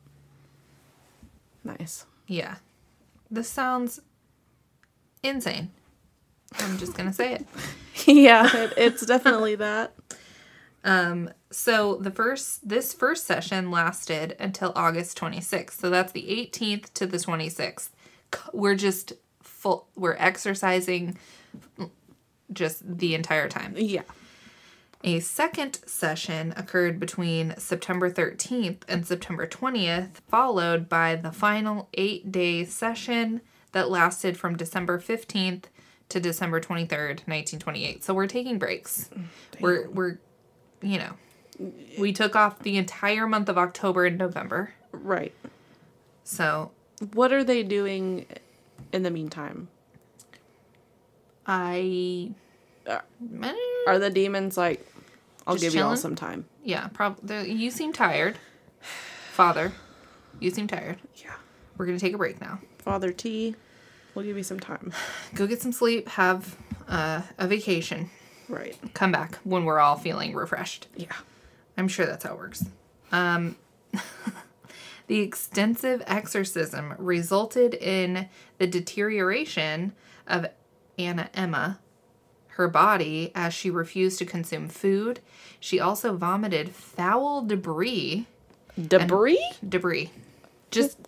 Nice. 1.63 2.07
Yeah. 2.27 2.57
This 3.31 3.51
sounds 3.51 4.01
insane. 5.23 5.71
I'm 6.61 6.79
just 6.79 6.95
gonna 6.95 7.13
say 7.13 7.35
it. 7.35 7.47
yeah, 8.07 8.55
it, 8.57 8.75
it's 8.77 9.07
definitely 9.07 9.57
that. 9.57 9.95
Um, 10.85 11.31
So 11.51 11.97
the 11.97 12.11
first 12.11 12.69
this 12.69 12.93
first 12.93 13.27
session 13.27 13.71
lasted 13.71 14.37
until 14.41 14.73
August 14.77 15.19
26th. 15.19 15.73
So 15.73 15.91
that's 15.91 16.13
the 16.13 16.23
18th 16.25 16.93
to 16.95 17.07
the 17.07 17.19
26th. 17.19 17.91
We're 18.53 18.75
just 18.75 19.13
full 19.43 19.89
we're 19.97 20.17
exercising 20.19 21.17
just 22.53 22.99
the 22.99 23.15
entire 23.15 23.49
time. 23.49 23.75
Yeah. 23.77 24.03
A 25.05 25.21
second 25.21 25.81
session 25.87 26.55
occurred 26.57 26.99
between 26.99 27.55
September 27.59 28.11
13th 28.11 28.83
and 28.89 29.07
September 29.07 29.47
20th, 29.47 30.21
followed 30.29 30.89
by 30.89 31.15
the 31.17 31.33
final 31.33 31.89
8-day 31.97 32.65
session 32.65 33.43
that 33.73 33.91
lasted 33.91 34.39
from 34.39 34.57
December 34.57 34.99
15th 34.99 35.65
to 36.11 36.21
December 36.21 36.61
23rd, 36.61 37.27
1928. 37.27 38.05
So 38.05 38.15
we're 38.15 38.27
taking 38.27 38.59
breaks. 38.59 39.11
We're 39.61 39.89
we're 39.91 40.19
you 40.83 40.99
know, 40.99 41.15
we 41.99 42.13
took 42.13 42.37
off 42.37 42.59
the 42.61 42.77
entire 42.77 43.27
month 43.27 43.49
of 43.49 43.57
October 43.59 44.05
and 44.07 44.19
November. 44.19 44.75
Right. 44.93 45.33
So 46.25 46.71
What 47.13 47.33
are 47.33 47.43
they 47.45 47.63
doing 47.63 48.27
in 48.93 49.03
the 49.03 49.11
meantime? 49.11 49.69
I 51.47 52.31
Uh, 52.87 53.01
Eh, 53.43 53.55
Are 53.87 53.99
the 53.99 54.11
demons 54.11 54.57
like, 54.57 54.87
I'll 55.47 55.57
give 55.57 55.75
you 55.75 55.83
all 55.83 55.97
some 55.97 56.15
time? 56.15 56.47
yeah, 56.63 56.89
probably 56.89 57.51
you 57.53 57.71
seem 57.71 57.93
tired. 57.93 58.39
Father, 59.33 59.73
you 60.41 60.51
seem 60.51 60.67
tired. 60.67 60.99
Yeah. 61.17 61.35
We're 61.77 61.87
going 61.87 61.99
to 61.99 62.05
take 62.05 62.15
a 62.15 62.19
break 62.19 62.41
now. 62.41 62.61
Father 62.79 63.11
T, 63.13 63.57
we'll 64.15 64.25
give 64.25 64.37
you 64.37 64.43
some 64.43 64.61
time. 64.61 64.93
Go 65.35 65.47
get 65.47 65.61
some 65.63 65.73
sleep, 65.73 66.09
have 66.11 66.57
uh, 66.89 67.23
a 67.39 67.47
vacation, 67.47 68.11
Right. 68.49 68.77
come 68.95 69.13
back 69.13 69.37
when 69.45 69.65
we're 69.65 69.81
all 69.81 69.97
feeling 69.97 70.35
refreshed. 70.35 70.89
Yeah. 70.97 71.13
I'm 71.77 71.89
sure 71.89 72.07
that's 72.07 72.25
how 72.25 72.35
it 72.35 72.39
works. 72.39 72.65
Um, 73.11 73.57
the 75.07 75.21
extensive 75.21 76.03
exorcism 76.07 76.95
resulted 76.99 77.75
in 77.75 78.29
the 78.59 78.67
deterioration 78.67 79.93
of 80.27 80.47
Anna 80.99 81.29
Emma, 81.35 81.81
her 82.49 82.69
body, 82.69 83.33
as 83.35 83.53
she 83.53 83.71
refused 83.71 84.19
to 84.21 84.25
consume 84.25 84.69
food. 84.69 85.21
She 85.59 85.81
also 85.81 86.17
vomited 86.17 86.71
foul 86.71 87.43
debris. 87.43 88.27
Debris? 88.81 89.45
Debris. 89.69 90.11
Just. 90.71 90.99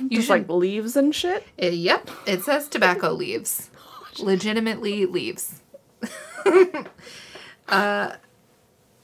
You 0.00 0.08
Just 0.16 0.28
should, 0.28 0.32
like 0.32 0.48
leaves 0.48 0.96
and 0.96 1.14
shit? 1.14 1.46
Uh, 1.62 1.66
yep, 1.66 2.10
it 2.26 2.42
says 2.42 2.68
tobacco 2.68 3.12
leaves. 3.12 3.70
Legitimately 4.18 5.06
leaves. 5.06 5.62
uh, 7.68 8.12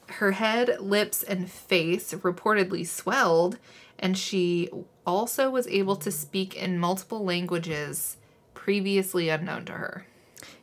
her 0.07 0.31
head, 0.31 0.77
lips, 0.79 1.23
and 1.23 1.49
face 1.49 2.13
reportedly 2.13 2.85
swelled, 2.85 3.57
and 3.97 4.17
she 4.17 4.69
also 5.05 5.49
was 5.49 5.67
able 5.67 5.95
to 5.95 6.11
speak 6.11 6.55
in 6.55 6.77
multiple 6.77 7.23
languages 7.23 8.17
previously 8.53 9.29
unknown 9.29 9.65
to 9.65 9.73
her. 9.73 10.05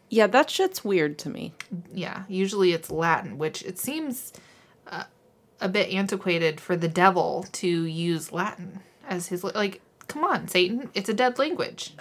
Yeah, 0.08 0.28
that 0.28 0.50
shit's 0.50 0.84
weird 0.84 1.18
to 1.18 1.30
me. 1.30 1.54
Yeah, 1.92 2.24
usually 2.28 2.72
it's 2.72 2.90
Latin, 2.90 3.38
which 3.38 3.62
it 3.62 3.78
seems 3.78 4.32
uh, 4.86 5.04
a 5.60 5.68
bit 5.68 5.92
antiquated 5.92 6.60
for 6.60 6.76
the 6.76 6.88
devil 6.88 7.46
to 7.52 7.68
use 7.68 8.32
Latin 8.32 8.80
as 9.08 9.28
his 9.28 9.42
like. 9.42 9.80
Come 10.08 10.24
on, 10.24 10.48
Satan! 10.48 10.90
It's 10.94 11.08
a 11.08 11.14
dead 11.14 11.38
language. 11.38 11.94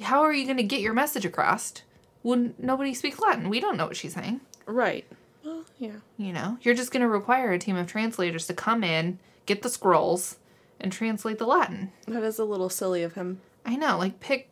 How 0.00 0.20
are 0.22 0.32
you 0.32 0.44
going 0.44 0.58
to 0.58 0.62
get 0.62 0.80
your 0.80 0.92
message 0.92 1.24
across 1.24 1.74
when 2.22 2.54
nobody 2.58 2.94
speaks 2.94 3.18
Latin? 3.18 3.48
We 3.48 3.60
don't 3.60 3.76
know 3.76 3.86
what 3.86 3.96
she's 3.96 4.14
saying. 4.14 4.40
Right. 4.66 5.06
Well, 5.44 5.64
yeah. 5.78 5.96
You 6.16 6.32
know, 6.32 6.58
you're 6.62 6.74
just 6.74 6.90
going 6.90 7.02
to 7.02 7.08
require 7.08 7.52
a 7.52 7.58
team 7.58 7.76
of 7.76 7.86
translators 7.86 8.46
to 8.48 8.54
come 8.54 8.84
in, 8.84 9.18
get 9.46 9.62
the 9.62 9.68
scrolls, 9.68 10.36
and 10.80 10.92
translate 10.92 11.38
the 11.38 11.46
Latin. 11.46 11.92
That 12.06 12.22
is 12.22 12.38
a 12.38 12.44
little 12.44 12.68
silly 12.68 13.02
of 13.02 13.14
him. 13.14 13.40
I 13.64 13.76
know, 13.76 13.98
like 13.98 14.20
pick 14.20 14.48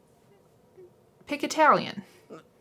pick 1.26 1.44
Italian. 1.44 2.02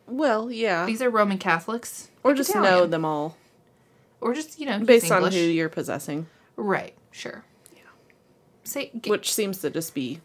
Well, 0.07 0.51
yeah. 0.51 0.85
These 0.85 1.01
are 1.01 1.09
Roman 1.09 1.37
Catholics. 1.37 2.09
Or 2.23 2.33
just 2.33 2.49
Italian. 2.49 2.71
know 2.71 2.85
them 2.85 3.05
all 3.05 3.37
or 4.23 4.33
just 4.33 4.59
you 4.59 4.65
know 4.65 4.79
based 4.79 5.11
on 5.11 5.31
who 5.31 5.37
you're 5.37 5.69
possessing, 5.69 6.27
Right, 6.55 6.95
sure. 7.11 7.43
Say 8.63 8.91
get, 9.01 9.09
which 9.09 9.33
seems 9.33 9.59
to 9.59 9.69
just 9.69 9.93
be 9.93 10.21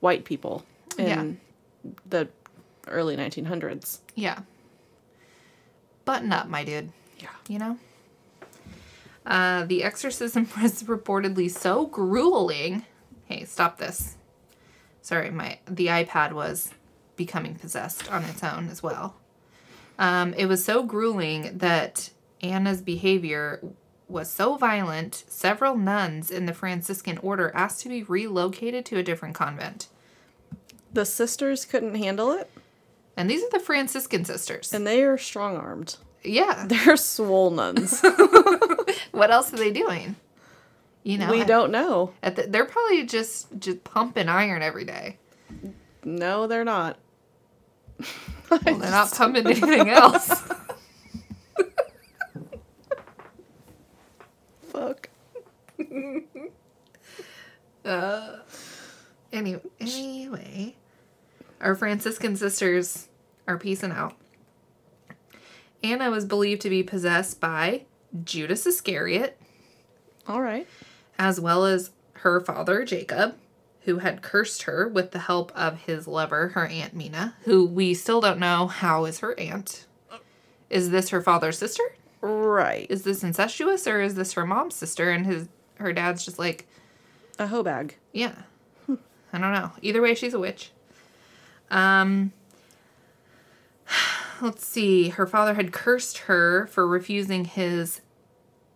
white 0.00 0.24
people 0.24 0.64
in 0.98 1.06
Yeah. 1.06 1.90
the 2.08 2.28
early 2.88 3.16
1900s. 3.16 3.98
yeah. 4.14 4.40
Button 6.04 6.32
up, 6.32 6.48
my 6.48 6.64
dude. 6.64 6.90
Yeah. 7.20 7.28
You 7.48 7.58
know? 7.58 7.78
Uh, 9.24 9.64
the 9.66 9.84
exorcism 9.84 10.48
was 10.62 10.82
reportedly 10.82 11.50
so 11.50 11.86
grueling. 11.86 12.84
Hey, 13.26 13.44
stop 13.44 13.78
this. 13.78 14.16
Sorry, 15.00 15.30
my 15.30 15.58
the 15.68 15.86
iPad 15.88 16.32
was 16.32 16.70
becoming 17.16 17.54
possessed 17.54 18.10
on 18.10 18.24
its 18.24 18.42
own 18.42 18.68
as 18.68 18.82
well. 18.82 19.16
Um, 19.98 20.34
it 20.34 20.46
was 20.46 20.64
so 20.64 20.82
grueling 20.82 21.58
that 21.58 22.10
Anna's 22.40 22.80
behavior 22.82 23.60
was 24.12 24.30
so 24.30 24.56
violent, 24.56 25.24
several 25.28 25.76
nuns 25.76 26.30
in 26.30 26.46
the 26.46 26.54
Franciscan 26.54 27.18
order 27.18 27.50
asked 27.54 27.80
to 27.82 27.88
be 27.88 28.02
relocated 28.02 28.84
to 28.86 28.98
a 28.98 29.02
different 29.02 29.34
convent. 29.34 29.88
The 30.92 31.04
sisters 31.06 31.64
couldn't 31.64 31.94
handle 31.94 32.30
it, 32.32 32.50
And 33.16 33.28
these 33.30 33.42
are 33.42 33.50
the 33.50 33.58
Franciscan 33.60 34.24
sisters. 34.24 34.72
and 34.72 34.86
they 34.86 35.02
are 35.02 35.16
strong 35.18 35.56
armed. 35.56 35.96
Yeah. 36.22 36.64
They're 36.68 36.96
swole 36.96 37.50
nuns. 37.50 38.02
What 39.12 39.30
else 39.30 39.52
are 39.52 39.56
they 39.56 39.70
doing? 39.70 40.16
You 41.02 41.18
know, 41.18 41.30
we 41.30 41.42
at- 41.42 41.46
don't 41.46 41.70
know. 41.70 42.12
At 42.22 42.36
the, 42.36 42.42
they're 42.44 42.64
probably 42.64 43.04
just 43.04 43.46
just 43.58 43.84
pumping 43.84 44.28
iron 44.28 44.62
every 44.62 44.84
day. 44.84 45.18
No, 46.02 46.46
they're 46.46 46.64
not. 46.64 46.98
Well, 48.50 48.60
they're 48.60 48.76
not 48.90 49.10
pumping 49.12 49.46
anything 49.46 49.88
else. 49.90 50.42
Fuck. 54.82 55.08
Uh, 57.84 58.38
anyway, 59.32 59.60
anyway, 59.80 60.76
our 61.60 61.74
Franciscan 61.74 62.36
sisters 62.36 63.08
are 63.48 63.58
peacing 63.58 63.90
out. 63.90 64.14
Anna 65.82 66.08
was 66.08 66.24
believed 66.24 66.60
to 66.62 66.70
be 66.70 66.84
possessed 66.84 67.40
by 67.40 67.82
Judas 68.22 68.66
Iscariot, 68.66 69.36
All 70.28 70.40
right. 70.40 70.68
as 71.18 71.40
well 71.40 71.64
as 71.64 71.90
her 72.18 72.40
father 72.40 72.84
Jacob, 72.84 73.34
who 73.80 73.98
had 73.98 74.22
cursed 74.22 74.62
her 74.62 74.86
with 74.86 75.10
the 75.10 75.18
help 75.18 75.50
of 75.56 75.80
his 75.80 76.06
lover, 76.06 76.50
her 76.50 76.66
aunt 76.66 76.94
Mina, 76.94 77.34
who 77.42 77.66
we 77.66 77.94
still 77.94 78.20
don't 78.20 78.38
know 78.38 78.68
how 78.68 79.06
is 79.06 79.18
her 79.18 79.36
aunt. 79.40 79.86
Is 80.70 80.90
this 80.90 81.08
her 81.08 81.20
father's 81.20 81.58
sister? 81.58 81.82
Right. 82.22 82.86
Is 82.88 83.02
this 83.02 83.22
incestuous 83.22 83.86
or 83.86 84.00
is 84.00 84.14
this 84.14 84.32
her 84.34 84.46
mom's 84.46 84.74
sister 84.74 85.10
and 85.10 85.26
his 85.26 85.48
her 85.78 85.92
dad's 85.92 86.24
just 86.24 86.38
like, 86.38 86.66
A 87.38 87.46
hoe 87.48 87.62
bag. 87.62 87.96
yeah. 88.12 88.34
I 89.34 89.38
don't 89.38 89.52
know. 89.54 89.72
Either 89.80 90.02
way, 90.02 90.14
she's 90.14 90.34
a 90.34 90.38
witch. 90.38 90.70
Um 91.70 92.32
let's 94.40 94.64
see. 94.66 95.08
Her 95.10 95.26
father 95.26 95.54
had 95.54 95.72
cursed 95.72 96.18
her 96.18 96.66
for 96.66 96.86
refusing 96.86 97.44
his 97.46 98.00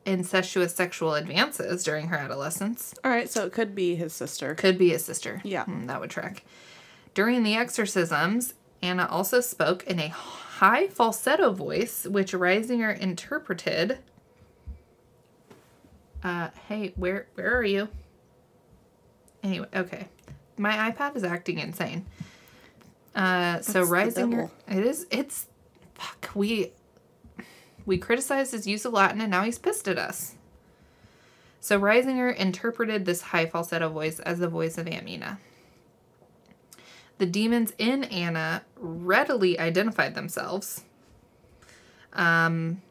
incestuous 0.04 0.74
sexual 0.74 1.14
advances 1.14 1.82
during 1.84 2.08
her 2.08 2.16
adolescence. 2.16 2.94
All 3.04 3.10
right, 3.10 3.28
so 3.28 3.44
it 3.44 3.52
could 3.52 3.74
be 3.74 3.96
his 3.96 4.12
sister. 4.12 4.54
Could 4.54 4.78
be 4.78 4.90
his 4.90 5.04
sister. 5.04 5.40
Yeah. 5.44 5.64
Hmm, 5.64 5.86
that 5.86 6.00
would 6.00 6.10
track. 6.10 6.44
During 7.14 7.42
the 7.42 7.54
exorcisms, 7.56 8.54
Anna 8.82 9.06
also 9.10 9.40
spoke 9.40 9.84
in 9.84 9.98
a 9.98 10.08
high 10.56 10.88
falsetto 10.88 11.52
voice, 11.52 12.06
which 12.06 12.32
Riesinger 12.32 12.98
interpreted. 12.98 13.98
Uh, 16.22 16.48
hey, 16.68 16.92
where 16.96 17.26
where 17.34 17.56
are 17.56 17.64
you? 17.64 17.88
Anyway, 19.42 19.68
okay. 19.74 20.08
My 20.56 20.90
iPad 20.90 21.14
is 21.16 21.24
acting 21.24 21.58
insane. 21.58 22.06
Uh, 23.14 23.60
so 23.60 23.84
That's 23.84 24.14
the 24.14 24.22
Riesinger, 24.22 24.50
it 24.68 24.84
is. 24.84 25.06
It's 25.10 25.46
fuck. 25.94 26.30
We 26.34 26.72
we 27.84 27.98
criticized 27.98 28.52
his 28.52 28.66
use 28.66 28.84
of 28.84 28.92
Latin, 28.92 29.20
and 29.20 29.30
now 29.30 29.44
he's 29.44 29.58
pissed 29.58 29.86
at 29.88 29.98
us. 29.98 30.34
So 31.60 31.78
Riesinger 31.78 32.34
interpreted 32.34 33.04
this 33.04 33.20
high 33.20 33.46
falsetto 33.46 33.88
voice 33.88 34.20
as 34.20 34.38
the 34.38 34.48
voice 34.48 34.78
of 34.78 34.88
Aunt 34.88 35.04
Mina. 35.04 35.38
The 37.18 37.26
demons 37.26 37.72
in 37.78 38.04
Anna 38.04 38.62
readily 38.76 39.58
identified 39.58 40.14
themselves. 40.14 40.84
Um, 42.12 42.82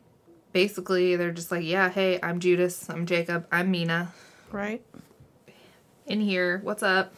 basically, 0.51 1.15
they're 1.15 1.32
just 1.32 1.51
like, 1.51 1.63
yeah, 1.63 1.89
hey, 1.89 2.19
I'm 2.23 2.39
Judas, 2.39 2.89
I'm 2.89 3.05
Jacob, 3.05 3.45
I'm 3.51 3.69
Mina. 3.71 4.13
Right. 4.51 4.84
In 6.07 6.21
here, 6.21 6.59
what's 6.63 6.84
up? 6.84 7.13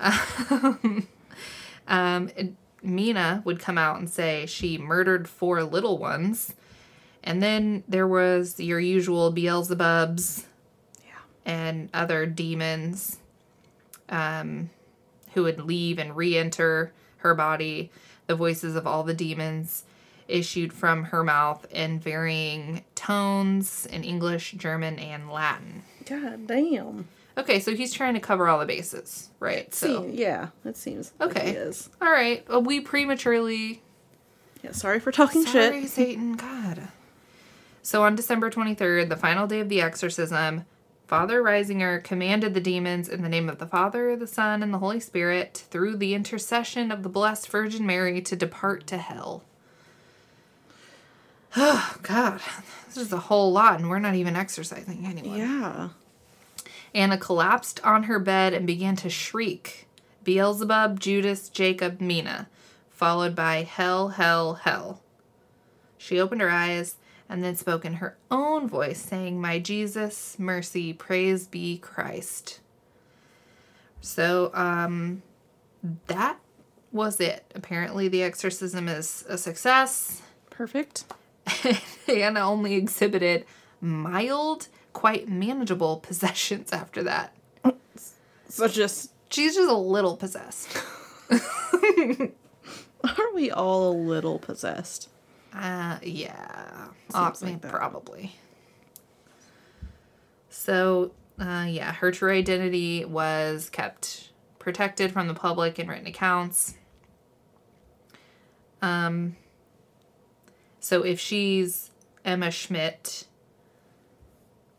um, 0.00 1.06
and 1.88 2.56
Mina 2.82 3.42
would 3.44 3.60
come 3.60 3.78
out 3.78 3.98
and 3.98 4.10
say 4.10 4.46
she 4.46 4.76
murdered 4.78 5.28
four 5.28 5.62
little 5.62 5.98
ones 5.98 6.54
And 7.22 7.40
then 7.40 7.84
there 7.86 8.08
was 8.08 8.58
your 8.58 8.80
usual 8.80 9.32
Beelzebubs 9.32 10.44
Yeah. 11.06 11.12
and 11.44 11.88
other 11.94 12.26
demons 12.26 13.18
um, 14.08 14.70
who 15.34 15.42
would 15.44 15.60
leave 15.60 15.98
and 15.98 16.16
re 16.16 16.36
enter 16.36 16.92
her 17.18 17.34
body. 17.34 17.90
The 18.26 18.34
voices 18.36 18.76
of 18.76 18.86
all 18.86 19.02
the 19.02 19.14
demons 19.14 19.84
issued 20.28 20.72
from 20.72 21.04
her 21.04 21.24
mouth 21.24 21.66
in 21.70 21.98
varying 21.98 22.84
tones 22.94 23.86
in 23.86 24.04
English, 24.04 24.52
German, 24.52 24.98
and 24.98 25.30
Latin. 25.30 25.82
God 26.06 26.46
damn. 26.46 27.08
Okay, 27.36 27.60
so 27.60 27.74
he's 27.74 27.92
trying 27.92 28.14
to 28.14 28.20
cover 28.20 28.46
all 28.48 28.58
the 28.58 28.66
bases, 28.66 29.30
right? 29.40 29.74
So, 29.74 30.02
See, 30.04 30.10
yeah, 30.22 30.48
it 30.64 30.76
seems 30.76 31.12
like 31.18 31.30
Okay. 31.36 31.50
is. 31.50 31.88
all 32.00 32.10
right. 32.10 32.46
Well, 32.48 32.62
we 32.62 32.80
prematurely 32.80 33.82
Yeah, 34.62 34.72
sorry 34.72 35.00
for 35.00 35.10
talking 35.12 35.44
Sorry, 35.44 35.82
shit. 35.82 35.90
Satan. 35.90 36.34
God. 36.34 36.88
So 37.82 38.04
on 38.04 38.14
December 38.14 38.48
23rd, 38.50 39.08
the 39.08 39.16
final 39.16 39.46
day 39.46 39.60
of 39.60 39.68
the 39.68 39.80
exorcism, 39.82 40.64
Father 41.12 41.42
Riesinger 41.42 42.02
commanded 42.02 42.54
the 42.54 42.60
demons 42.62 43.06
in 43.06 43.20
the 43.20 43.28
name 43.28 43.50
of 43.50 43.58
the 43.58 43.66
Father, 43.66 44.16
the 44.16 44.26
Son, 44.26 44.62
and 44.62 44.72
the 44.72 44.78
Holy 44.78 44.98
Spirit, 44.98 45.66
through 45.68 45.98
the 45.98 46.14
intercession 46.14 46.90
of 46.90 47.02
the 47.02 47.10
Blessed 47.10 47.50
Virgin 47.50 47.84
Mary, 47.84 48.22
to 48.22 48.34
depart 48.34 48.86
to 48.86 48.96
hell. 48.96 49.44
Oh, 51.54 51.96
God. 52.02 52.40
This 52.86 52.96
is 52.96 53.12
a 53.12 53.18
whole 53.18 53.52
lot, 53.52 53.78
and 53.78 53.90
we're 53.90 53.98
not 53.98 54.14
even 54.14 54.36
exercising 54.36 55.04
anyone. 55.04 55.36
Yeah. 55.36 55.88
Anna 56.94 57.18
collapsed 57.18 57.78
on 57.84 58.04
her 58.04 58.18
bed 58.18 58.54
and 58.54 58.66
began 58.66 58.96
to 58.96 59.10
shriek 59.10 59.86
Beelzebub, 60.24 60.98
Judas, 60.98 61.50
Jacob, 61.50 62.00
Mina, 62.00 62.48
followed 62.88 63.36
by 63.36 63.64
hell, 63.64 64.08
hell, 64.08 64.54
hell. 64.54 65.02
She 65.98 66.18
opened 66.18 66.40
her 66.40 66.48
eyes 66.48 66.94
and 67.32 67.42
then 67.42 67.56
spoke 67.56 67.84
in 67.84 67.94
her 67.94 68.16
own 68.30 68.68
voice, 68.68 69.00
saying, 69.00 69.40
My 69.40 69.58
Jesus, 69.58 70.38
mercy, 70.38 70.92
praise 70.92 71.46
be 71.46 71.78
Christ. 71.78 72.60
So, 74.00 74.50
um, 74.54 75.22
that 76.06 76.38
was 76.90 77.20
it. 77.20 77.44
Apparently, 77.54 78.08
the 78.08 78.22
exorcism 78.22 78.88
is 78.88 79.24
a 79.28 79.38
success. 79.38 80.22
Perfect. 80.50 81.04
Anna 82.08 82.40
only 82.40 82.74
exhibited 82.74 83.46
mild, 83.80 84.68
quite 84.92 85.28
manageable 85.28 85.96
possessions 85.96 86.72
after 86.72 87.02
that. 87.02 87.34
So 88.48 88.68
just 88.68 89.12
She's 89.32 89.54
just 89.54 89.70
a 89.70 89.74
little 89.74 90.18
possessed. 90.18 90.76
are 91.30 91.40
we 93.34 93.50
all 93.50 93.90
a 93.90 93.96
little 93.96 94.38
possessed? 94.38 95.08
Uh, 95.54 95.98
yeah. 96.02 96.88
Seems 97.10 97.42
Uh, 97.42 97.46
like 97.46 97.60
that. 97.60 97.70
probably. 97.70 98.34
So, 100.48 101.12
uh, 101.40 101.66
yeah, 101.68 101.92
her 101.92 102.10
true 102.12 102.30
identity 102.32 103.04
was 103.04 103.68
kept 103.70 104.30
protected 104.58 105.12
from 105.12 105.28
the 105.28 105.34
public 105.34 105.78
in 105.78 105.88
written 105.88 106.06
accounts. 106.06 106.74
Um, 108.80 109.36
so 110.80 111.02
if 111.02 111.18
she's 111.20 111.90
Emma 112.24 112.50
Schmidt, 112.50 113.26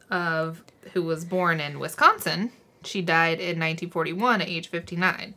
of 0.09 0.63
who 0.93 1.01
was 1.01 1.25
born 1.25 1.59
in 1.59 1.79
Wisconsin, 1.79 2.51
she 2.83 3.01
died 3.01 3.39
in 3.39 3.59
1941 3.59 4.41
at 4.41 4.47
age 4.47 4.67
59. 4.67 5.33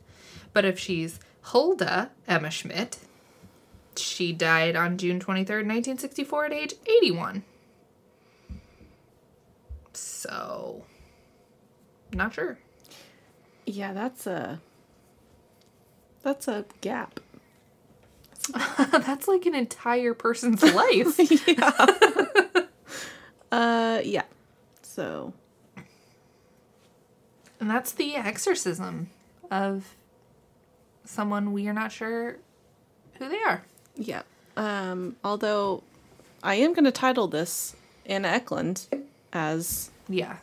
But 0.53 0.65
if 0.65 0.79
she's 0.79 1.19
Hulda 1.43 2.11
Emma 2.29 2.51
Schmidt, 2.51 2.99
she 3.99 4.33
died 4.33 4.77
on 4.77 4.99
June 4.99 5.21
23rd, 5.21 5.67
1964 5.67 6.45
at 6.47 6.53
age 6.53 6.75
81. 6.87 7.43
So, 9.93 10.85
not 12.13 12.35
sure. 12.35 12.59
Yeah, 13.65 13.93
that's 13.93 14.27
a 14.27 14.61
that's 16.23 16.49
a 16.49 16.65
gap. 16.81 17.21
That's 18.93 19.27
like 19.27 19.45
an 19.47 19.57
entire 19.57 20.15
person's 20.15 20.63
life. 20.75 21.19
Yeah. 21.49 22.65
uh 23.53 24.01
yeah. 24.05 24.23
So 24.83 25.33
and 27.59 27.69
that's 27.69 27.93
the 27.93 28.15
exorcism 28.15 29.11
of 29.51 29.97
someone 31.05 31.53
we 31.53 31.67
are 31.67 31.73
not 31.73 31.91
sure 31.91 32.37
who 33.15 33.29
they 33.29 33.41
are. 33.43 33.65
Yeah. 33.97 34.23
Um 34.57 35.17
although 35.25 35.83
I 36.43 36.57
am 36.57 36.73
gonna 36.75 36.93
title 36.93 37.29
this 37.29 37.75
Anna 38.05 38.29
Ecklund 38.29 38.87
as 39.33 39.91
Yeah. 40.09 40.39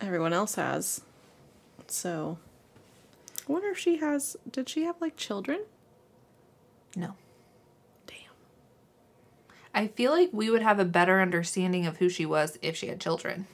everyone 0.00 0.32
else 0.32 0.54
has. 0.54 1.02
So 1.86 2.38
I 3.48 3.52
wonder 3.52 3.68
if 3.70 3.78
she 3.78 3.96
has 3.96 4.36
did 4.50 4.68
she 4.68 4.84
have 4.84 5.00
like 5.00 5.16
children? 5.16 5.60
No. 6.96 7.14
Damn. 8.06 8.16
I 9.74 9.88
feel 9.88 10.12
like 10.12 10.30
we 10.32 10.50
would 10.50 10.62
have 10.62 10.78
a 10.78 10.84
better 10.84 11.20
understanding 11.20 11.86
of 11.86 11.96
who 11.98 12.08
she 12.08 12.26
was 12.26 12.58
if 12.62 12.76
she 12.76 12.86
had 12.88 13.00
children. 13.00 13.46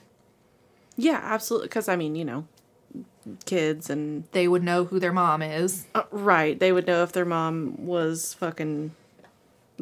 Yeah, 0.95 1.19
absolutely. 1.23 1.67
Because 1.67 1.87
I 1.87 1.95
mean, 1.95 2.15
you 2.15 2.25
know, 2.25 2.47
kids 3.45 3.89
and 3.89 4.23
They 4.31 4.47
would 4.47 4.63
know 4.63 4.85
who 4.85 4.99
their 4.99 5.13
mom 5.13 5.41
is. 5.41 5.85
uh, 5.95 6.03
right, 6.11 6.57
they 6.59 6.71
would 6.71 6.87
know 6.87 7.03
if 7.03 7.11
their 7.11 7.25
mom 7.25 7.85
was 7.85 8.33
fucking 8.35 8.91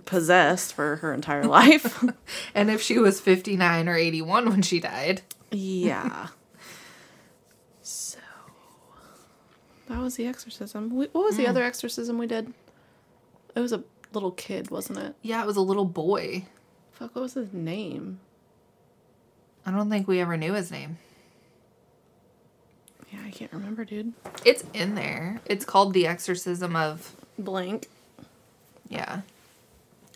possessed 0.06 0.74
for 0.74 0.98
her 0.98 1.14
entire 1.14 1.46
life. 1.46 2.04
And 2.56 2.70
if 2.70 2.82
she 2.82 2.98
was 3.00 3.20
59 3.20 3.88
or 3.90 3.96
81 3.96 4.50
when 4.50 4.62
she 4.62 4.80
died. 4.80 5.22
yeah. 5.52 6.28
So 7.82 8.18
that 9.88 10.00
was 10.02 10.16
the 10.16 10.26
exorcism. 10.26 10.90
We, 10.96 11.06
what 11.12 11.26
was 11.26 11.38
the 11.38 11.46
other 11.48 11.64
exorcism 11.64 12.18
we 12.18 12.26
did? 12.28 12.52
It 13.56 13.60
was 13.60 13.72
a 13.72 13.84
little 14.12 14.32
kid, 14.32 14.72
wasn't 14.72 14.98
it? 15.00 15.16
Yeah, 15.22 15.44
it 15.44 15.46
was 15.48 15.58
a 15.58 15.62
little 15.62 15.86
boy. 15.86 16.46
Fuck, 16.94 17.14
what 17.16 17.22
was 17.22 17.34
his 17.36 17.54
name? 17.54 18.20
I 19.66 19.72
don't 19.72 19.90
think 19.90 20.08
we 20.08 20.20
ever 20.20 20.36
knew 20.38 20.54
his 20.54 20.72
name. 20.72 20.98
Can't 23.36 23.52
remember, 23.54 23.84
dude. 23.86 24.14
It's 24.46 24.64
in 24.74 24.96
there. 24.96 25.42
It's 25.46 25.66
called 25.66 25.94
The 25.94 26.08
Exorcism 26.08 26.76
of 26.76 27.16
Blank. 27.38 27.88
yeah. 28.90 29.22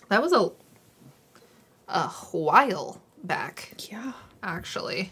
That 0.08 0.22
was 0.24 0.34
a 0.34 0.52
a 1.88 2.08
while 2.32 3.02
back, 3.24 3.74
Yeah. 3.92 4.14
actually. 4.42 5.12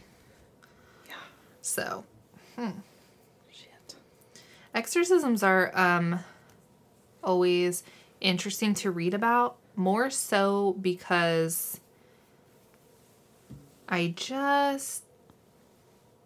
Yeah. 1.08 1.14
So, 1.62 2.06
Shit. 3.52 3.96
exorcisms 4.74 5.44
are 5.44 5.72
um 5.78 6.20
always 7.24 7.84
interesting 8.22 8.74
to 8.76 8.90
read 8.90 9.14
about, 9.14 9.58
more 9.76 10.10
so 10.10 10.76
because 10.82 11.80
I 13.90 14.14
just 14.16 15.04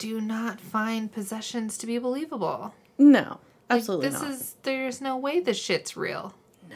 do 0.02 0.20
not 0.22 0.60
find 0.60 1.12
possessions 1.12 1.78
to 1.80 1.86
be 1.88 1.98
believable. 1.98 2.74
No, 2.98 3.40
Like, 3.70 3.80
absolutely 3.80 4.10
this 4.10 4.22
not. 4.22 4.32
is 4.32 4.56
there's 4.64 5.02
no 5.02 5.18
way 5.18 5.40
this 5.40 5.58
shit's 5.60 5.96
real. 5.98 6.34
No. 6.70 6.76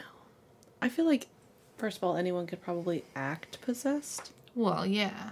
I 0.80 0.88
feel 0.88 1.04
like, 1.06 1.26
first 1.76 1.98
of 1.98 2.04
all, 2.04 2.16
anyone 2.16 2.46
could 2.46 2.62
probably 2.62 3.04
act 3.14 3.60
possessed. 3.60 4.32
Well, 4.54 4.86
yeah. 4.86 5.30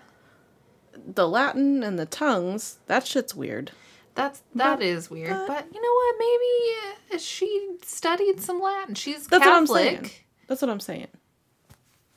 The 1.07 1.26
Latin 1.28 1.82
and 1.82 1.99
the 1.99 2.07
tongues, 2.07 2.78
that 2.86 3.07
shit's 3.07 3.34
weird. 3.34 3.72
That's 4.14 4.42
that 4.55 4.76
But- 4.78 4.82
is 4.84 5.11
weird, 5.11 5.30
but- 5.30 5.47
but 5.49 5.66
you 5.74 5.82
know 5.82 5.92
what? 5.92 6.14
Maybe 6.18 7.14
uh, 7.16 7.18
she 7.18 7.76
studied 7.82 8.40
some 8.40 8.61
Latin. 8.61 8.95
She's 8.95 9.26
That's 9.26 9.45
what 9.45 9.55
I'm 9.55 9.66
Catholic. 9.66 9.82
saying. 10.07 10.11
That's 10.47 10.62
what 10.62 10.70
I'm 10.70 10.80
saying. 10.80 11.09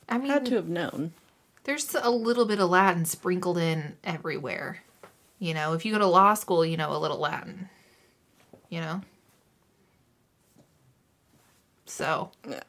I 0.09 0.17
mean, 0.17 0.29
Had 0.29 0.45
to 0.47 0.55
have 0.55 0.67
known. 0.69 1.13
there's 1.63 1.95
a 1.95 2.09
little 2.11 2.45
bit 2.45 2.59
of 2.59 2.69
Latin 2.69 3.05
sprinkled 3.05 3.57
in 3.57 3.97
everywhere. 4.03 4.83
You 5.39 5.53
know, 5.53 5.73
if 5.73 5.85
you 5.85 5.91
go 5.91 5.99
to 5.99 6.05
law 6.07 6.33
school, 6.33 6.65
you 6.65 6.77
know 6.77 6.95
a 6.95 6.97
little 6.97 7.19
Latin. 7.19 7.69
You 8.69 8.81
know. 8.81 9.01
So, 11.85 12.31
Yeah. 12.47 12.61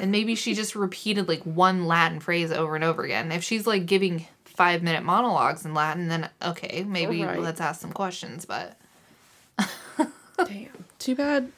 and 0.00 0.10
maybe 0.10 0.34
she 0.34 0.54
just 0.54 0.74
repeated 0.74 1.28
like 1.28 1.42
one 1.42 1.86
Latin 1.86 2.20
phrase 2.20 2.50
over 2.50 2.74
and 2.74 2.84
over 2.84 3.02
again. 3.04 3.30
If 3.32 3.44
she's 3.44 3.66
like 3.66 3.86
giving 3.86 4.26
five 4.44 4.82
minute 4.82 5.04
monologues 5.04 5.64
in 5.64 5.74
Latin, 5.74 6.08
then 6.08 6.30
okay, 6.42 6.84
maybe 6.84 7.22
Right. 7.22 7.38
let's 7.38 7.60
ask 7.60 7.80
some 7.80 7.92
questions. 7.92 8.44
But 8.44 8.78
Damn. 10.36 10.84
Too 10.98 11.14
bad 11.14 11.52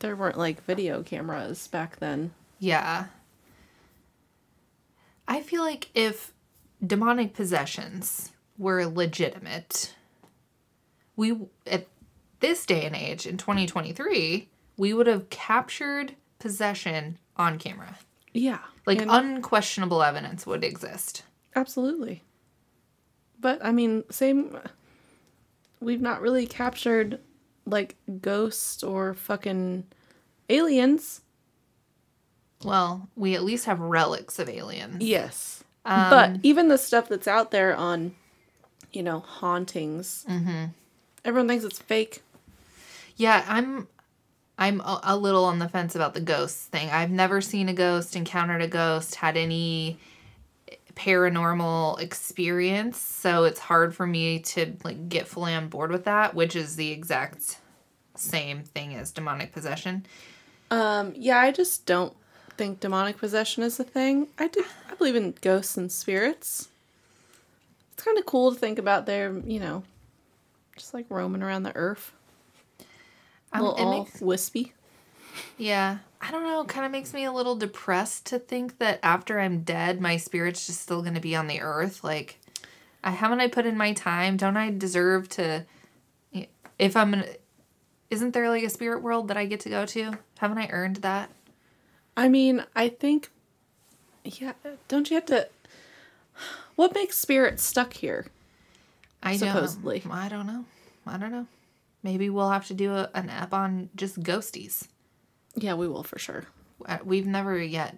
there 0.00 0.16
weren't 0.16 0.38
like 0.38 0.64
video 0.64 1.02
cameras 1.02 1.68
back 1.68 1.98
then. 1.98 2.32
Yeah. 2.58 3.06
I 5.28 5.40
feel 5.42 5.62
like 5.62 5.88
if 5.94 6.32
demonic 6.84 7.32
possessions 7.34 8.31
were 8.62 8.86
legitimate, 8.86 9.94
we 11.16 11.36
at 11.66 11.86
this 12.40 12.64
day 12.64 12.86
and 12.86 12.96
age 12.96 13.26
in 13.26 13.36
2023, 13.36 14.48
we 14.76 14.94
would 14.94 15.06
have 15.06 15.28
captured 15.30 16.14
possession 16.38 17.18
on 17.36 17.58
camera. 17.58 17.98
Yeah. 18.32 18.60
Like 18.86 19.02
and- 19.02 19.10
unquestionable 19.10 20.02
evidence 20.02 20.46
would 20.46 20.64
exist. 20.64 21.24
Absolutely. 21.54 22.22
But 23.40 23.64
I 23.64 23.72
mean, 23.72 24.04
same. 24.10 24.56
We've 25.80 26.00
not 26.00 26.20
really 26.22 26.46
captured 26.46 27.18
like 27.66 27.96
ghosts 28.20 28.82
or 28.82 29.14
fucking 29.14 29.84
aliens. 30.48 31.20
Well, 32.64 33.08
we 33.16 33.34
at 33.34 33.42
least 33.42 33.64
have 33.64 33.80
relics 33.80 34.38
of 34.38 34.48
aliens. 34.48 35.02
Yes. 35.02 35.64
Um, 35.84 36.10
but 36.10 36.40
even 36.44 36.68
the 36.68 36.78
stuff 36.78 37.08
that's 37.08 37.26
out 37.26 37.50
there 37.50 37.74
on, 37.74 38.14
you 38.92 39.02
know, 39.02 39.20
hauntings, 39.20 40.24
everyone 41.24 41.48
thinks 41.48 41.64
it's 41.64 41.78
fake. 41.78 42.22
Yeah, 43.16 43.44
I'm 43.46 43.88
I'm 44.58 44.80
a, 44.80 45.00
a 45.04 45.16
little 45.16 45.44
on 45.44 45.58
the 45.58 45.68
fence 45.68 45.94
about 45.94 46.14
the 46.14 46.20
ghosts 46.20 46.66
thing. 46.66 46.90
I've 46.90 47.10
never 47.10 47.40
seen 47.40 47.68
a 47.68 47.74
ghost, 47.74 48.16
encountered 48.16 48.62
a 48.62 48.68
ghost, 48.68 49.16
had 49.16 49.36
any 49.36 49.98
paranormal 50.94 52.00
experience, 52.00 52.98
so 52.98 53.44
it's 53.44 53.58
hard 53.58 53.94
for 53.94 54.06
me 54.06 54.40
to 54.40 54.76
like 54.84 55.08
get 55.08 55.26
fully 55.26 55.54
on 55.54 55.68
board 55.68 55.90
with 55.90 56.04
that, 56.04 56.34
which 56.34 56.54
is 56.54 56.76
the 56.76 56.90
exact 56.90 57.58
same 58.14 58.62
thing 58.62 58.94
as 58.94 59.10
demonic 59.10 59.52
possession. 59.52 60.06
Um, 60.70 61.12
yeah, 61.16 61.38
I 61.38 61.50
just 61.50 61.86
don't 61.86 62.14
think 62.56 62.80
demonic 62.80 63.18
possession 63.18 63.62
is 63.62 63.80
a 63.80 63.84
thing. 63.84 64.28
I 64.38 64.48
do. 64.48 64.64
I 64.90 64.94
believe 64.94 65.16
in 65.16 65.34
ghosts 65.40 65.76
and 65.76 65.90
spirits. 65.90 66.68
It's 68.02 68.06
kind 68.08 68.18
of 68.18 68.26
cool 68.26 68.52
to 68.52 68.58
think 68.58 68.80
about 68.80 69.06
their, 69.06 69.32
you 69.46 69.60
know, 69.60 69.84
just 70.74 70.92
like 70.92 71.06
roaming 71.08 71.40
around 71.40 71.62
the 71.62 71.76
earth. 71.76 72.10
Um, 73.52 73.64
it 73.64 73.80
all 73.80 74.04
makes- 74.04 74.20
wispy. 74.20 74.72
Yeah, 75.56 75.98
I 76.20 76.32
don't 76.32 76.42
know. 76.42 76.64
Kind 76.64 76.84
of 76.84 76.90
makes 76.90 77.14
me 77.14 77.22
a 77.22 77.30
little 77.30 77.54
depressed 77.54 78.26
to 78.26 78.40
think 78.40 78.78
that 78.78 78.98
after 79.04 79.38
I'm 79.38 79.60
dead, 79.62 80.00
my 80.00 80.16
spirit's 80.16 80.66
just 80.66 80.80
still 80.80 81.02
going 81.02 81.14
to 81.14 81.20
be 81.20 81.36
on 81.36 81.46
the 81.46 81.60
earth. 81.60 82.02
Like, 82.02 82.40
I 83.04 83.12
haven't 83.12 83.38
I 83.38 83.46
put 83.46 83.66
in 83.66 83.76
my 83.76 83.92
time? 83.92 84.36
Don't 84.36 84.56
I 84.56 84.70
deserve 84.70 85.28
to? 85.30 85.64
If 86.80 86.96
I'm 86.96 87.12
gonna, 87.12 87.26
isn't 88.10 88.32
there 88.34 88.48
like 88.48 88.64
a 88.64 88.70
spirit 88.70 89.00
world 89.04 89.28
that 89.28 89.36
I 89.36 89.46
get 89.46 89.60
to 89.60 89.68
go 89.68 89.86
to? 89.86 90.18
Haven't 90.38 90.58
I 90.58 90.66
earned 90.70 90.96
that? 90.96 91.30
I 92.16 92.28
mean, 92.28 92.64
I 92.74 92.88
think, 92.88 93.30
yeah, 94.24 94.54
don't 94.88 95.08
you 95.08 95.14
have 95.14 95.26
to? 95.26 95.46
What 96.76 96.94
makes 96.94 97.16
spirits 97.16 97.62
stuck 97.62 97.92
here? 97.92 98.26
I 99.22 99.36
Supposedly. 99.36 100.00
don't. 100.00 100.12
I 100.12 100.28
don't 100.28 100.46
know. 100.46 100.64
I 101.06 101.16
don't 101.18 101.30
know. 101.32 101.46
Maybe 102.02 102.30
we'll 102.30 102.50
have 102.50 102.66
to 102.68 102.74
do 102.74 102.92
a, 102.94 103.10
an 103.14 103.28
app 103.30 103.52
on 103.54 103.90
just 103.94 104.20
ghosties. 104.20 104.88
Yeah, 105.54 105.74
we 105.74 105.86
will 105.86 106.02
for 106.02 106.18
sure. 106.18 106.44
Uh, 106.84 106.98
We've 107.04 107.26
never 107.26 107.56
yet 107.62 107.94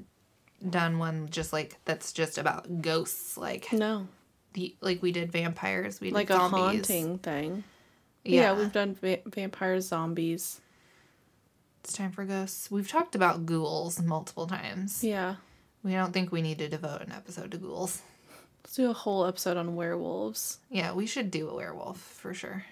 done 0.69 0.99
one 0.99 1.29
just 1.31 1.53
like 1.53 1.79
that's 1.85 2.13
just 2.13 2.37
about 2.37 2.83
ghosts, 2.83 3.37
like 3.39 3.73
No, 3.73 4.09
the 4.55 4.75
like 4.81 5.01
we 5.03 5.13
did 5.13 5.33
vampires. 5.33 6.01
We 6.01 6.09
did 6.09 6.15
like 6.15 6.31
a 6.31 6.39
haunting 6.39 7.19
thing. 7.19 7.65
Yeah, 8.25 8.41
Yeah, 8.41 8.59
we've 8.59 8.73
done 8.73 8.95
va- 8.95 9.21
vampires, 9.27 9.87
zombies. 9.89 10.61
it's 11.83 11.93
time 11.95 12.11
for 12.13 12.25
ghosts. 12.25 12.71
We've 12.71 12.89
talked 12.89 13.15
about 13.15 13.47
ghouls 13.47 14.03
multiple 14.03 14.47
times. 14.47 15.03
Yeah, 15.05 15.37
We 15.83 15.93
don't 15.93 16.13
think 16.13 16.33
we 16.33 16.43
need 16.43 16.59
to 16.59 16.69
devote 16.69 17.03
an 17.03 17.13
episode 17.13 17.51
to 17.53 17.59
ghouls. 17.59 18.03
Let's 18.65 18.77
do 18.77 18.91
a 18.91 18.95
whole 18.95 19.27
episode 19.27 19.57
on 19.57 19.77
werewolves. 19.77 20.59
Yeah, 20.71 20.93
we 20.93 21.07
should 21.07 21.31
do 21.31 21.49
a 21.49 21.55
werewolf 21.55 21.99
for 22.01 22.33
sure. 22.35 22.65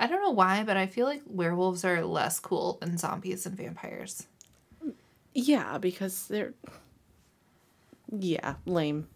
I 0.00 0.06
don't 0.06 0.22
know 0.22 0.30
why, 0.30 0.62
but 0.64 0.76
I 0.76 0.86
feel 0.86 1.06
like 1.06 1.22
werewolves 1.26 1.84
are 1.84 2.04
less 2.04 2.38
cool 2.40 2.78
than 2.80 2.96
zombies 2.98 3.46
and 3.46 3.56
vampires. 3.56 4.26
Yeah, 5.34 5.78
because 5.78 6.26
they're. 6.28 6.54
Yeah, 8.10 8.54
lame. 8.64 9.08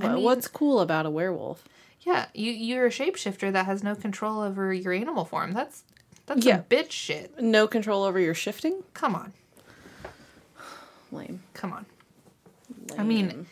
I 0.00 0.08
mean- 0.14 0.22
what's 0.22 0.46
cool 0.46 0.80
about 0.80 1.06
a 1.06 1.10
werewolf? 1.10 1.64
Yeah, 2.02 2.26
you 2.34 2.52
you're 2.52 2.86
a 2.86 2.90
shapeshifter 2.90 3.50
that 3.52 3.66
has 3.66 3.82
no 3.82 3.96
control 3.96 4.40
over 4.40 4.72
your 4.72 4.92
animal 4.92 5.24
form. 5.24 5.52
That's 5.52 5.82
that's 6.26 6.44
Yeah. 6.46 6.58
a 6.58 6.62
bitch 6.62 6.92
shit. 6.92 7.40
No 7.40 7.66
control 7.66 8.04
over 8.04 8.20
your 8.20 8.34
shifting? 8.34 8.84
Come 8.94 9.14
on. 9.16 9.32
Lame. 11.10 11.42
Come 11.54 11.72
on. 11.72 11.86
lame. 12.90 13.00
I 13.00 13.02
mean, 13.02 13.46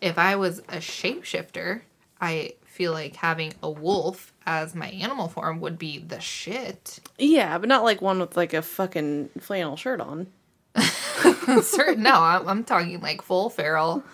if 0.00 0.18
I 0.18 0.36
was 0.36 0.60
a 0.60 0.76
shapeshifter, 0.78 1.82
I 2.20 2.54
feel 2.64 2.92
like 2.92 3.16
having 3.16 3.54
a 3.62 3.70
wolf 3.70 4.32
as 4.46 4.74
my 4.74 4.88
animal 4.88 5.28
form 5.28 5.60
would 5.60 5.78
be 5.78 5.98
the 5.98 6.20
shit. 6.20 7.00
Yeah, 7.18 7.58
but 7.58 7.68
not 7.68 7.84
like 7.84 8.00
one 8.00 8.18
with 8.20 8.36
like 8.36 8.54
a 8.54 8.62
fucking 8.62 9.30
flannel 9.40 9.76
shirt 9.76 10.00
on. 10.00 10.28
No, 11.96 12.12
I'm, 12.14 12.46
I'm 12.46 12.64
talking 12.64 13.00
like 13.00 13.22
full 13.22 13.48
feral 13.50 14.04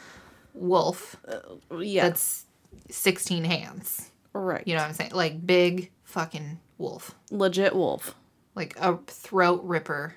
wolf 0.55 1.16
uh, 1.28 1.41
Yeah, 1.78 2.05
that's 2.05 2.47
16 2.91 3.45
hands. 3.45 4.11
right. 4.32 4.62
You 4.66 4.74
know 4.74 4.80
what 4.82 4.89
I'm 4.89 4.95
saying? 4.95 5.11
Like 5.12 5.45
big 5.45 5.91
fucking 6.05 6.61
wolf. 6.78 7.14
Legit 7.30 7.74
wolf. 7.74 8.14
Like 8.55 8.76
a 8.80 8.97
throat 9.09 9.62
ripper. 9.64 10.14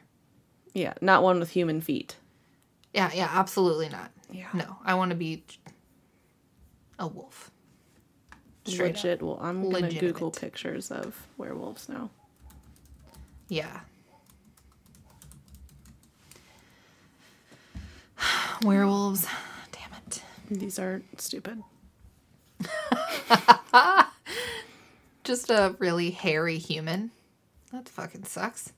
Yeah, 0.73 0.93
not 1.01 1.23
one 1.23 1.39
with 1.39 1.49
human 1.49 1.81
feet. 1.81 2.15
Yeah, 2.93 3.09
yeah, 3.13 3.29
absolutely 3.31 3.89
not. 3.89 4.11
Yeah. 4.31 4.47
No, 4.53 4.77
I 4.83 4.95
want 4.95 5.11
to 5.11 5.15
be 5.15 5.43
a 6.99 7.07
wolf. 7.07 7.51
Straight 8.65 9.03
up. 9.05 9.21
Well, 9.21 9.39
I'm 9.41 9.69
gonna 9.69 9.93
Google 9.93 10.31
pictures 10.31 10.91
of 10.91 11.27
werewolves 11.37 11.87
now. 11.87 12.09
Yeah. 13.47 13.79
Werewolves. 18.63 19.25
Damn 19.71 19.91
it. 20.05 20.21
These 20.49 20.79
are 20.79 21.01
stupid. 21.17 21.63
Just 25.23 25.49
a 25.49 25.75
really 25.79 26.11
hairy 26.11 26.57
human. 26.57 27.11
That 27.71 27.87
fucking 27.87 28.25
sucks. 28.25 28.73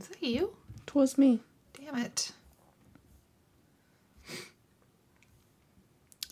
Is 0.00 0.08
that 0.08 0.22
you? 0.22 0.54
Twas 0.86 1.18
me. 1.18 1.40
Damn 1.78 1.96
it. 1.96 2.32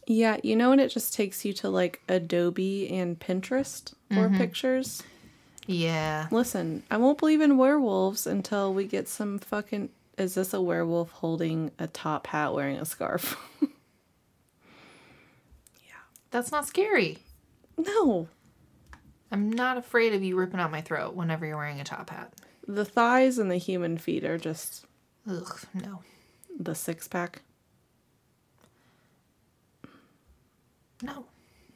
Yeah, 0.06 0.36
you 0.42 0.54
know 0.56 0.70
when 0.70 0.78
it 0.80 0.88
just 0.88 1.14
takes 1.14 1.44
you 1.44 1.52
to 1.54 1.68
like 1.68 2.00
Adobe 2.08 2.88
and 2.90 3.18
Pinterest 3.18 3.92
for 4.08 4.14
Mm-hmm. 4.28 4.36
pictures? 4.38 5.02
Yeah. 5.66 6.28
Listen, 6.30 6.84
I 6.92 6.96
won't 6.96 7.18
believe 7.18 7.40
in 7.40 7.56
werewolves 7.58 8.26
until 8.26 8.72
we 8.72 8.84
get 8.86 9.08
some 9.08 9.38
fucking. 9.40 9.88
Is 10.16 10.34
this 10.34 10.54
a 10.54 10.60
werewolf 10.62 11.10
holding 11.10 11.72
a 11.78 11.88
top 11.88 12.28
hat 12.28 12.54
wearing 12.54 12.78
a 12.78 12.84
scarf? 12.84 13.36
Yeah. 15.86 15.94
That's 16.30 16.52
not 16.52 16.66
scary. 16.66 17.18
no. 17.76 18.28
I'm 19.32 19.50
not 19.50 19.76
afraid 19.76 20.14
of 20.14 20.22
you 20.22 20.36
ripping 20.36 20.60
out 20.60 20.70
my 20.70 20.80
throat 20.82 21.14
whenever 21.14 21.44
you're 21.44 21.56
wearing 21.56 21.80
a 21.80 21.84
top 21.84 22.10
hat. 22.10 22.32
The 22.68 22.84
thighs 22.84 23.38
and 23.38 23.50
the 23.50 23.56
human 23.56 23.98
feet 23.98 24.24
are 24.24 24.38
just 24.38 24.86
Ugh, 25.28 25.60
no. 25.74 26.02
the 26.60 26.76
six 26.76 27.08
pack. 27.08 27.42
No. 31.02 31.24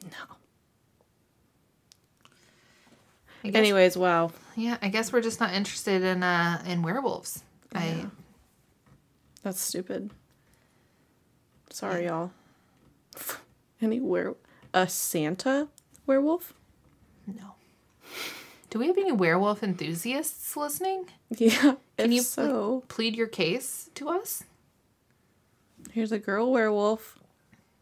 No. 0.03 0.35
Guess, 3.43 3.55
Anyways, 3.55 3.97
wow. 3.97 4.31
yeah, 4.55 4.77
I 4.83 4.89
guess 4.89 5.11
we're 5.11 5.21
just 5.21 5.39
not 5.39 5.53
interested 5.53 6.03
in 6.03 6.21
uh 6.21 6.61
in 6.65 6.83
werewolves. 6.83 7.43
I 7.73 8.05
That's 9.43 9.59
stupid. 9.59 10.11
Sorry, 11.71 12.05
y'all. 12.05 12.31
Any 13.81 13.99
were 13.99 14.35
a 14.73 14.87
Santa 14.87 15.67
werewolf? 16.05 16.53
no. 17.25 17.55
Do 18.69 18.79
we 18.79 18.87
have 18.87 18.97
any 18.97 19.11
werewolf 19.11 19.63
enthusiasts 19.63 20.55
listening? 20.55 21.07
Yeah. 21.29 21.73
Can 21.97 22.11
you 22.13 22.21
so, 22.21 22.83
plead 22.87 23.15
your 23.17 23.27
case 23.27 23.89
to 23.95 24.07
us? 24.07 24.43
here's 25.91 26.11
a 26.11 26.19
girl 26.19 26.51
werewolf. 26.51 27.17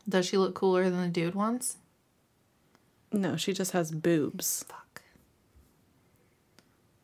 Does 0.10 0.26
she 0.26 0.38
look 0.38 0.56
cooler 0.56 0.90
than 0.90 1.02
the 1.02 1.08
dude 1.08 1.36
ones? 1.36 1.78
No, 3.12 3.38
she 3.38 3.54
just 3.54 3.74
has 3.74 3.92
boobs. 3.92 4.66
Fuck. 4.68 5.04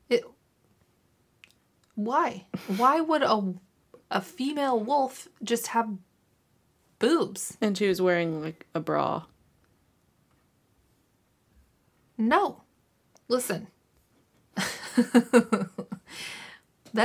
It. 0.10 0.26
Why? 1.94 2.45
Why 2.77 2.99
would 3.02 3.22
a 3.22 3.53
a 4.10 4.22
female 4.22 4.80
wolf 4.80 5.27
just 5.44 5.68
have 5.68 5.90
boobs? 6.98 7.57
And 7.61 7.77
she 7.77 7.88
was 7.88 8.02
wearing 8.02 8.41
like 8.41 8.65
a 8.73 8.80
bra. 8.80 9.26
No. 12.18 12.64
Listen. 13.27 13.68
that 14.56 15.69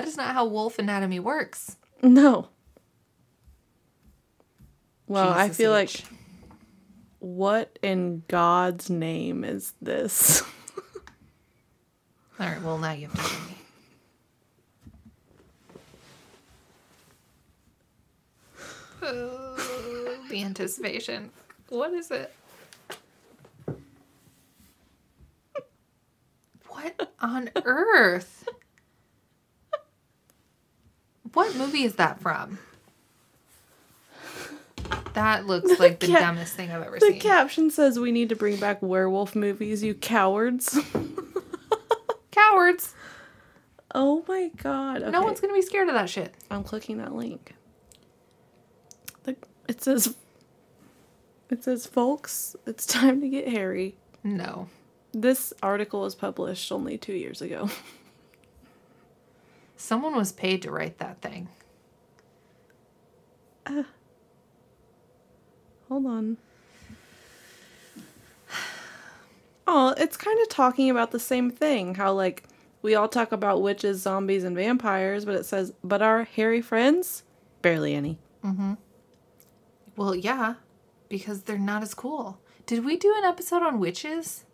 is 0.05 0.17
not 0.17 0.35
how 0.35 0.47
wolf 0.47 0.79
anatomy 0.79 1.21
works. 1.21 1.77
No. 2.03 2.49
Well, 5.11 5.35
Jesus 5.35 5.41
I 5.41 5.49
feel 5.49 5.75
H. 5.75 6.05
like 6.05 6.13
what 7.19 7.81
in 7.83 8.23
God's 8.29 8.89
name 8.89 9.43
is 9.43 9.73
this? 9.83 10.43
All 12.39 12.47
right, 12.47 12.63
well, 12.63 12.79
now 12.79 12.93
you 12.93 13.09
have 13.09 13.17
to 13.17 13.41
me. 13.51 13.57
Oh, 19.03 20.27
the 20.31 20.45
anticipation. 20.45 21.31
What 21.71 21.93
is 21.93 22.13
it? 22.13 22.33
What 26.69 27.13
on 27.21 27.51
earth? 27.65 28.49
What 31.33 31.57
movie 31.57 31.83
is 31.83 31.97
that 31.97 32.21
from? 32.21 32.61
That 35.15 35.47
looks 35.47 35.79
like 35.81 35.99
the 36.01 36.07
ca- 36.09 36.21
dumbest 36.21 36.55
thing 36.55 36.71
I've 36.71 36.83
ever 36.83 36.99
The 36.99 37.07
seen. 37.07 37.13
The 37.15 37.19
caption 37.21 37.71
says 37.71 37.99
we 37.99 38.13
need 38.13 38.29
to 38.29 38.37
bring 38.37 38.57
back 38.59 38.81
werewolf 38.83 39.35
movies, 39.35 39.83
you 39.83 39.95
cowards. 39.95 40.79
Cowards. 42.31 42.95
oh 43.95 44.25
my 44.29 44.51
god. 44.57 45.03
Okay. 45.03 45.11
No 45.11 45.23
one's 45.23 45.41
gonna 45.41 45.53
be 45.53 45.63
scared 45.63 45.89
of 45.89 45.95
that 45.95 46.09
shit. 46.09 46.33
I'm 46.51 46.63
clicking 46.63 46.99
that 46.99 47.13
link. 47.13 47.55
The, 49.25 49.37
it 49.69 49.83
says 49.83 50.15
It 51.51 51.65
says 51.65 51.87
folks, 51.87 52.55
it's 52.67 52.87
time 52.87 53.21
to 53.21 53.29
get 53.29 53.49
hairy. 53.49 53.97
No. 54.23 54.69
This 55.13 55.53
article 55.63 56.03
was 56.03 56.15
published 56.15 56.71
only 56.71 56.97
2 56.99 57.13
years 57.13 57.43
ago. 57.43 57.69
Someone 59.77 60.15
was 60.15 60.31
paid 60.31 60.63
to 60.63 60.71
write 60.71 60.99
that 60.99 61.21
thing. 61.21 61.49
Uh, 63.67 63.83
Hold 65.91 66.07
on. 66.07 66.37
Oh, 69.67 69.95
it's 69.97 70.17
kind 70.17 70.39
of 70.41 70.49
talking 70.49 70.91
about 70.91 71.11
the 71.11 71.21
same 71.21 71.51
thing. 71.51 71.95
How, 71.95 72.13
like, 72.13 72.45
we 72.83 72.95
all 72.95 73.09
talk 73.09 73.31
about 73.31 73.63
witches, 73.63 74.03
zombies, 74.03 74.43
and 74.43 74.57
vampires, 74.57 75.25
but 75.25 75.35
it 75.37 75.45
says, 75.47 75.73
but 75.85 76.03
our 76.03 76.25
hairy 76.25 76.61
friends? 76.61 77.23
Barely 77.63 77.95
any. 77.95 78.19
Mm-hmm. 78.45 78.75
Well, 79.97 80.15
yeah, 80.17 80.55
because 81.09 81.43
they're 81.43 81.59
not 81.59 81.83
as 81.83 81.95
cool. 81.95 82.41
Did 82.67 82.85
we 82.85 82.97
do 82.97 83.15
an 83.19 83.25
episode 83.25 83.63
on 83.63 83.79
witches? 83.79 84.45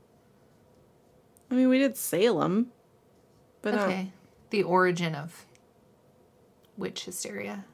I 1.51 1.55
mean, 1.55 1.69
we 1.69 1.79
did 1.79 1.97
Salem, 1.97 2.73
but 3.63 3.75
uh, 3.75 3.83
Okay. 3.83 4.11
The 4.51 4.63
origin 4.65 5.15
of 5.15 5.45
witch 6.77 7.05
hysteria. 7.05 7.65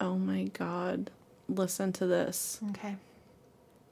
oh 0.00 0.16
my 0.16 0.44
god. 0.44 1.10
Listen 1.48 1.92
to 1.94 2.06
this. 2.06 2.60
Okay. 2.70 2.96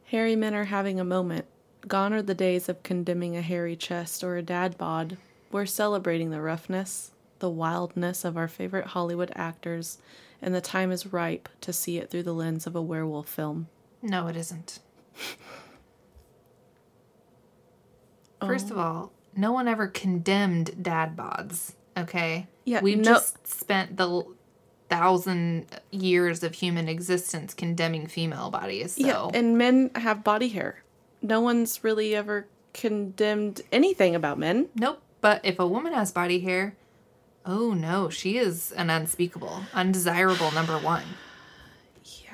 Hairy 0.04 0.36
men 0.36 0.54
are 0.54 0.64
having 0.64 0.98
a 1.00 1.04
moment. 1.04 1.46
Gone 1.88 2.12
are 2.12 2.22
the 2.22 2.34
days 2.34 2.68
of 2.68 2.82
condemning 2.82 3.36
a 3.36 3.42
hairy 3.42 3.76
chest 3.76 4.22
or 4.22 4.36
a 4.36 4.42
dad 4.42 4.78
bod. 4.78 5.16
We're 5.50 5.66
celebrating 5.66 6.30
the 6.30 6.40
roughness, 6.40 7.12
the 7.40 7.50
wildness 7.50 8.24
of 8.24 8.36
our 8.36 8.48
favorite 8.48 8.88
Hollywood 8.88 9.32
actors, 9.34 9.98
and 10.40 10.54
the 10.54 10.60
time 10.60 10.90
is 10.92 11.12
ripe 11.12 11.48
to 11.62 11.72
see 11.72 11.98
it 11.98 12.10
through 12.10 12.22
the 12.24 12.34
lens 12.34 12.66
of 12.66 12.76
a 12.76 12.82
werewolf 12.82 13.28
film. 13.28 13.68
No, 14.00 14.28
it 14.28 14.36
isn't. 14.36 14.80
First 18.40 18.70
of 18.70 18.78
oh. 18.78 18.80
all, 18.80 19.12
no 19.36 19.52
one 19.52 19.68
ever 19.68 19.86
condemned 19.86 20.82
dad 20.82 21.16
bods, 21.16 21.74
okay? 21.96 22.46
Yeah, 22.64 22.80
We've 22.80 22.98
no- 22.98 23.04
just 23.04 23.46
spent 23.46 23.96
the 23.96 24.24
thousand 24.96 25.66
years 25.90 26.42
of 26.42 26.52
human 26.54 26.88
existence 26.88 27.54
condemning 27.54 28.06
female 28.06 28.50
bodies, 28.50 28.92
so. 28.94 29.02
Yeah, 29.06 29.30
and 29.32 29.56
men 29.56 29.90
have 29.94 30.22
body 30.22 30.48
hair. 30.48 30.82
No 31.22 31.40
one's 31.40 31.82
really 31.82 32.14
ever 32.14 32.46
condemned 32.74 33.62
anything 33.72 34.14
about 34.14 34.38
men. 34.38 34.68
Nope. 34.74 35.00
But 35.20 35.40
if 35.44 35.58
a 35.58 35.66
woman 35.66 35.92
has 35.94 36.10
body 36.12 36.40
hair, 36.40 36.74
oh 37.46 37.72
no, 37.74 38.10
she 38.10 38.36
is 38.36 38.72
an 38.72 38.90
unspeakable, 38.90 39.62
undesirable 39.72 40.50
number 40.52 40.78
one. 40.78 41.04
Yeah. 42.04 42.32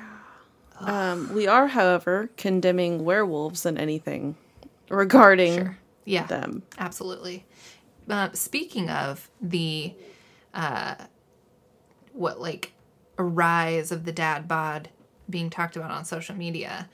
Um, 0.79 1.33
we 1.33 1.47
are, 1.47 1.67
however, 1.67 2.29
condemning 2.35 3.03
werewolves 3.05 3.65
and 3.65 3.77
anything 3.77 4.35
regarding 4.89 5.55
Sure. 5.55 5.77
Yeah. 6.05 6.25
them. 6.25 6.63
Absolutely. 6.77 7.45
Uh, 8.09 8.29
speaking 8.33 8.89
of 8.89 9.29
the, 9.41 9.93
uh, 10.53 10.95
what 12.19 12.39
like 12.39 12.73
a 13.17 13.23
rise 13.23 13.91
of 13.91 14.05
the 14.05 14.11
dad 14.11 14.47
bod 14.47 14.89
being 15.29 15.49
talked 15.49 15.75
about 15.75 15.91
on 15.91 16.05
social 16.05 16.35
media, 16.35 16.89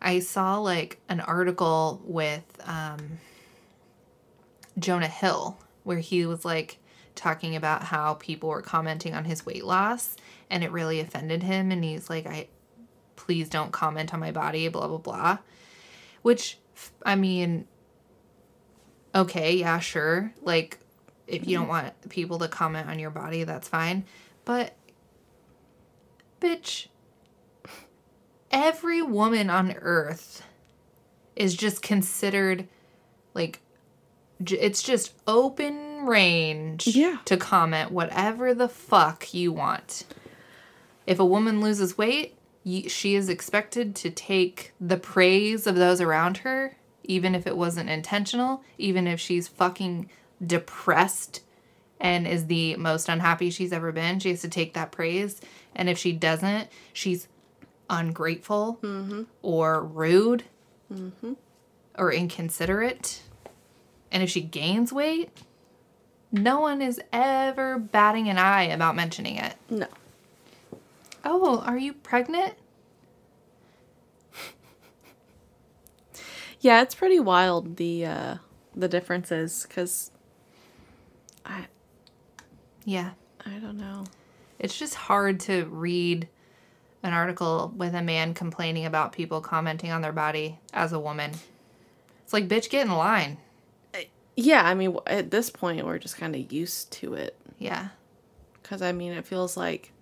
I 0.00 0.20
saw 0.20 0.58
like 0.58 0.98
an 1.08 1.20
article 1.20 2.00
with 2.04 2.44
um, 2.64 3.18
Jonah 4.78 5.08
Hill 5.08 5.58
where 5.84 5.98
he 5.98 6.26
was 6.26 6.44
like 6.44 6.78
talking 7.14 7.56
about 7.56 7.84
how 7.84 8.14
people 8.14 8.48
were 8.48 8.62
commenting 8.62 9.14
on 9.14 9.24
his 9.24 9.44
weight 9.44 9.64
loss 9.64 10.16
and 10.48 10.64
it 10.64 10.70
really 10.72 11.00
offended 11.00 11.42
him 11.42 11.70
and 11.70 11.84
he's 11.84 12.08
like 12.08 12.26
I 12.26 12.48
please 13.16 13.48
don't 13.48 13.70
comment 13.70 14.14
on 14.14 14.20
my 14.20 14.32
body 14.32 14.68
blah 14.68 14.88
blah 14.88 14.98
blah 14.98 15.38
which 16.22 16.58
I 17.04 17.16
mean 17.16 17.66
okay, 19.14 19.56
yeah, 19.56 19.78
sure. 19.78 20.32
Like, 20.42 20.78
if 21.26 21.46
you 21.46 21.56
don't 21.58 21.68
want 21.68 22.08
people 22.08 22.38
to 22.40 22.48
comment 22.48 22.88
on 22.88 22.98
your 22.98 23.10
body, 23.10 23.44
that's 23.44 23.68
fine. 23.68 24.04
But, 24.44 24.74
bitch, 26.40 26.88
every 28.50 29.02
woman 29.02 29.50
on 29.50 29.72
earth 29.80 30.42
is 31.36 31.54
just 31.54 31.82
considered 31.82 32.68
like, 33.34 33.60
it's 34.44 34.82
just 34.82 35.14
open 35.26 36.04
range 36.04 36.88
Yeah. 36.88 37.18
to 37.26 37.36
comment 37.36 37.92
whatever 37.92 38.52
the 38.54 38.68
fuck 38.68 39.32
you 39.32 39.52
want. 39.52 40.04
If 41.06 41.18
a 41.18 41.24
woman 41.24 41.60
loses 41.60 41.96
weight, 41.96 42.36
she 42.88 43.14
is 43.14 43.28
expected 43.28 43.94
to 43.96 44.10
take 44.10 44.72
the 44.80 44.96
praise 44.96 45.66
of 45.66 45.76
those 45.76 46.00
around 46.00 46.38
her, 46.38 46.76
even 47.04 47.34
if 47.34 47.46
it 47.46 47.56
wasn't 47.56 47.88
intentional, 47.90 48.62
even 48.78 49.06
if 49.06 49.18
she's 49.18 49.48
fucking 49.48 50.10
depressed 50.44 51.40
and 52.02 52.26
is 52.26 52.48
the 52.48 52.76
most 52.76 53.08
unhappy 53.08 53.48
she's 53.48 53.72
ever 53.72 53.92
been. 53.92 54.18
She 54.18 54.30
has 54.30 54.42
to 54.42 54.48
take 54.48 54.74
that 54.74 54.90
praise. 54.90 55.40
And 55.74 55.88
if 55.88 55.96
she 55.96 56.12
doesn't, 56.12 56.68
she's 56.92 57.28
ungrateful 57.88 58.80
or 59.40 59.84
rude 59.84 60.44
or 61.96 62.12
inconsiderate. 62.12 63.22
And 64.10 64.22
if 64.22 64.28
she 64.28 64.42
gains 64.42 64.92
weight, 64.92 65.30
no 66.32 66.60
one 66.60 66.82
is 66.82 67.00
ever 67.12 67.78
batting 67.78 68.28
an 68.28 68.36
eye 68.36 68.64
about 68.64 68.96
mentioning 68.96 69.36
it. 69.36 69.54
No. 69.70 69.86
Oh, 71.24 71.60
are 71.60 71.78
you 71.78 71.92
pregnant? 71.92 72.54
Yeah, 76.58 76.82
it's 76.82 76.94
pretty 76.94 77.20
wild 77.20 77.76
the 77.76 78.06
uh 78.06 78.36
the 78.74 78.88
differences 78.88 79.66
cuz 79.66 80.10
I 81.44 81.66
Yeah. 82.84 83.10
I 83.44 83.58
don't 83.58 83.78
know. 83.78 84.04
It's 84.58 84.78
just 84.78 84.94
hard 84.94 85.40
to 85.40 85.64
read 85.66 86.28
an 87.02 87.12
article 87.12 87.72
with 87.76 87.94
a 87.94 88.02
man 88.02 88.34
complaining 88.34 88.86
about 88.86 89.12
people 89.12 89.40
commenting 89.40 89.90
on 89.90 90.02
their 90.02 90.12
body 90.12 90.58
as 90.72 90.92
a 90.92 91.00
woman. 91.00 91.32
It's 92.22 92.32
like, 92.32 92.48
bitch, 92.48 92.70
get 92.70 92.86
in 92.86 92.92
line. 92.92 93.38
Uh, 93.92 93.98
yeah, 94.36 94.62
I 94.64 94.74
mean 94.74 94.96
at 95.06 95.30
this 95.30 95.50
point 95.50 95.84
we're 95.84 95.98
just 95.98 96.16
kind 96.16 96.34
of 96.36 96.52
used 96.52 96.92
to 96.92 97.14
it 97.14 97.36
Yeah. 97.58 97.88
cuz 98.62 98.80
I 98.82 98.92
mean 98.92 99.12
it 99.12 99.26
feels 99.26 99.56
like 99.56 99.92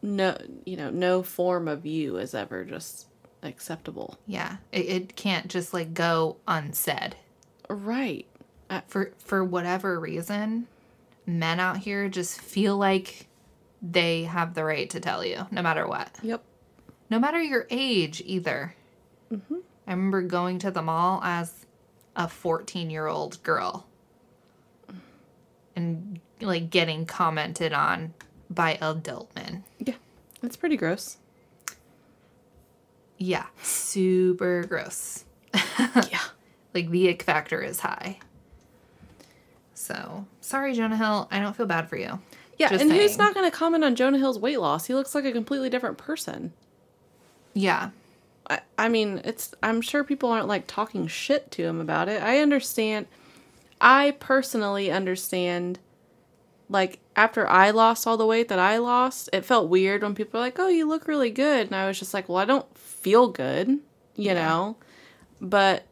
no, 0.00 0.36
you 0.64 0.76
know, 0.76 0.90
no 0.90 1.24
form 1.24 1.66
of 1.66 1.84
you 1.84 2.18
is 2.18 2.32
ever 2.32 2.64
just 2.64 3.08
acceptable. 3.42 4.16
Yeah. 4.26 4.58
It, 4.70 4.86
it 4.86 5.16
can't 5.16 5.48
just 5.48 5.74
like 5.74 5.92
go 5.94 6.36
unsaid. 6.46 7.16
Right. 7.68 8.26
For 8.86 9.12
for 9.18 9.42
whatever 9.42 9.98
reason, 9.98 10.68
men 11.28 11.60
out 11.60 11.76
here 11.76 12.08
just 12.08 12.40
feel 12.40 12.76
like 12.76 13.26
they 13.82 14.24
have 14.24 14.54
the 14.54 14.64
right 14.64 14.88
to 14.90 14.98
tell 14.98 15.24
you, 15.24 15.46
no 15.50 15.62
matter 15.62 15.86
what. 15.86 16.10
Yep. 16.22 16.42
no 17.10 17.18
matter 17.18 17.40
your 17.40 17.66
age 17.70 18.22
either. 18.24 18.74
Mm-hmm. 19.32 19.58
I 19.86 19.90
remember 19.92 20.22
going 20.22 20.58
to 20.60 20.70
the 20.70 20.82
mall 20.82 21.20
as 21.22 21.66
a 22.16 22.28
14 22.28 22.90
year 22.90 23.06
old 23.06 23.42
girl 23.42 23.86
and 25.76 26.18
like 26.40 26.70
getting 26.70 27.06
commented 27.06 27.72
on 27.72 28.14
by 28.50 28.78
adult 28.80 29.34
men. 29.36 29.64
Yeah. 29.78 29.94
that's 30.40 30.56
pretty 30.56 30.76
gross. 30.76 31.18
Yeah, 33.18 33.46
super 33.62 34.64
gross. 34.64 35.24
yeah. 35.78 36.20
Like 36.74 36.90
the 36.90 37.08
ick 37.10 37.22
factor 37.22 37.60
is 37.62 37.80
high. 37.80 38.18
So 39.88 40.26
sorry, 40.42 40.74
Jonah 40.74 40.96
Hill. 40.98 41.28
I 41.30 41.40
don't 41.40 41.56
feel 41.56 41.66
bad 41.66 41.88
for 41.88 41.96
you. 41.96 42.20
Yeah, 42.58 42.68
Just 42.70 42.82
and 42.82 42.92
who's 42.92 43.16
not 43.16 43.34
going 43.34 43.48
to 43.50 43.56
comment 43.56 43.84
on 43.84 43.94
Jonah 43.94 44.18
Hill's 44.18 44.38
weight 44.38 44.60
loss? 44.60 44.86
He 44.86 44.94
looks 44.94 45.14
like 45.14 45.24
a 45.24 45.32
completely 45.32 45.70
different 45.70 45.96
person. 45.96 46.52
Yeah. 47.54 47.90
I, 48.50 48.60
I 48.76 48.88
mean, 48.88 49.20
it's 49.24 49.54
I'm 49.62 49.80
sure 49.80 50.04
people 50.04 50.28
aren't 50.30 50.48
like 50.48 50.64
talking 50.66 51.06
shit 51.06 51.50
to 51.52 51.62
him 51.64 51.80
about 51.80 52.08
it. 52.08 52.22
I 52.22 52.40
understand. 52.40 53.06
I 53.80 54.16
personally 54.18 54.90
understand 54.90 55.78
like 56.68 56.98
after 57.16 57.46
I 57.48 57.70
lost 57.70 58.06
all 58.06 58.16
the 58.16 58.26
weight 58.26 58.48
that 58.48 58.58
I 58.58 58.76
lost, 58.78 59.30
it 59.32 59.44
felt 59.44 59.68
weird 59.70 60.02
when 60.02 60.14
people 60.14 60.38
were 60.38 60.44
like, 60.44 60.58
"Oh, 60.58 60.68
you 60.68 60.86
look 60.86 61.06
really 61.08 61.30
good," 61.30 61.66
and 61.68 61.74
I 61.76 61.86
was 61.86 61.98
just 61.98 62.12
like, 62.12 62.28
"Well, 62.28 62.38
I 62.38 62.44
don't 62.44 62.66
feel 62.76 63.28
good," 63.28 63.68
you 63.68 63.78
Yeah. 64.16 64.34
know. 64.34 64.76
But 65.40 65.84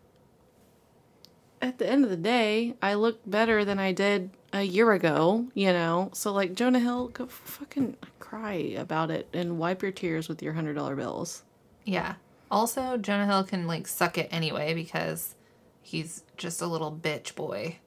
at 1.67 1.79
the 1.79 1.89
end 1.89 2.05
of 2.05 2.11
the 2.11 2.17
day, 2.17 2.75
I 2.81 2.95
look 2.95 3.21
better 3.27 3.65
than 3.65 3.79
I 3.79 3.91
did 3.93 4.31
a 4.53 4.63
year 4.63 4.93
ago, 4.93 5.49
you 5.53 5.73
know. 5.73 6.11
So 6.15 6.33
like 6.33 6.55
Jonah 6.55 6.79
Hill, 6.79 7.09
go 7.09 7.27
fucking 7.27 7.97
cry 8.21 8.53
about 8.53 9.11
it 9.11 9.29
and 9.33 9.59
wipe 9.59 9.83
your 9.83 9.91
tears 9.91 10.29
with 10.29 10.43
your 10.43 10.53
hundred 10.53 10.75
dollar 10.75 10.95
bills. 10.95 11.43
Yeah. 11.85 12.15
Also, 12.51 12.97
Jonah 12.97 13.27
Hill 13.27 13.43
can 13.43 13.67
like 13.67 13.89
suck 13.89 14.17
it 14.17 14.29
anyway 14.31 14.75
because 14.75 15.35
he's 15.83 16.23
just 16.37 16.63
a 16.63 16.67
little 16.67 16.93
bitch 16.93 17.35
boy. 17.35 17.79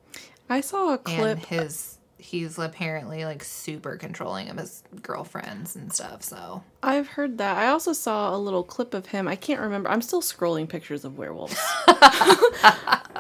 I 0.50 0.60
saw 0.60 0.94
a 0.94 0.98
clip. 0.98 1.38
And 1.38 1.46
his 1.46 1.99
he's 2.20 2.60
apparently 2.60 3.24
like 3.26 3.44
super 3.44 3.96
controlling 3.96 4.50
of 4.50 4.58
his 4.58 4.84
girlfriends 5.02 5.76
and 5.76 5.92
stuff, 5.92 6.22
so 6.22 6.64
I've 6.84 7.08
heard 7.08 7.38
that. 7.40 7.58
I 7.58 7.70
also 7.70 7.94
saw 7.94 8.36
a 8.36 8.38
little 8.38 8.64
clip 8.64 8.94
of 8.94 9.08
him. 9.08 9.28
I 9.28 9.36
can't 9.36 9.62
remember. 9.62 9.90
I'm 9.90 10.02
still 10.02 10.22
scrolling 10.22 10.68
pictures 10.68 11.06
of 11.06 11.18
werewolves. 11.18 11.58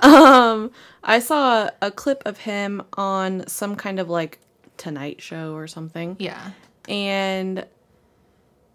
um, 0.03 0.71
I 1.03 1.19
saw 1.19 1.69
a 1.81 1.89
clip 1.89 2.21
of 2.25 2.39
him 2.39 2.83
on 2.93 3.47
some 3.47 3.75
kind 3.75 3.99
of 3.99 4.09
like 4.09 4.39
Tonight 4.77 5.21
Show 5.21 5.55
or 5.55 5.67
something, 5.67 6.17
yeah. 6.19 6.51
and 6.87 7.65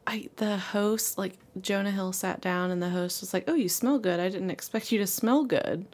I 0.07 0.29
the 0.37 0.57
host 0.57 1.19
like 1.19 1.39
Jonah 1.61 1.91
Hill 1.91 2.13
sat 2.13 2.41
down 2.41 2.71
and 2.71 2.83
the 2.83 2.91
host 2.91 3.21
was 3.21 3.33
like, 3.35 3.45
"Oh, 3.47 3.55
you 3.55 3.69
smell 3.69 3.99
good. 3.99 4.21
I 4.21 4.29
didn't 4.29 4.51
expect 4.51 4.91
you 4.91 4.99
to 4.99 5.07
smell 5.07 5.45
good," 5.45 5.87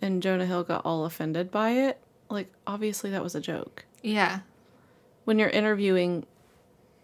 and 0.00 0.22
Jonah 0.22 0.46
Hill 0.46 0.64
got 0.64 0.84
all 0.84 1.04
offended 1.04 1.50
by 1.50 1.70
it. 1.70 2.00
Like, 2.28 2.52
obviously, 2.66 3.10
that 3.10 3.22
was 3.22 3.34
a 3.34 3.40
joke 3.40 3.84
Yeah. 4.02 4.40
when 5.24 5.38
you're 5.38 5.48
interviewing 5.48 6.26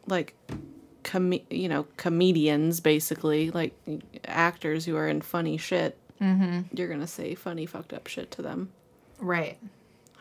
like 0.06 0.34
com- 1.04 1.32
you 1.50 1.68
know 1.68 1.86
comedians 1.96 2.80
basically 2.80 3.50
like 3.52 3.72
actors 4.24 4.84
who 4.84 4.96
are 4.96 5.06
in 5.06 5.20
funny 5.20 5.56
shit 5.56 5.96
mm-hmm. 6.20 6.62
you're 6.76 6.88
gonna 6.88 7.06
say 7.06 7.36
funny 7.36 7.66
fucked 7.66 7.92
up 7.92 8.08
shit 8.08 8.30
to 8.32 8.42
them 8.42 8.70
Right. 9.20 9.58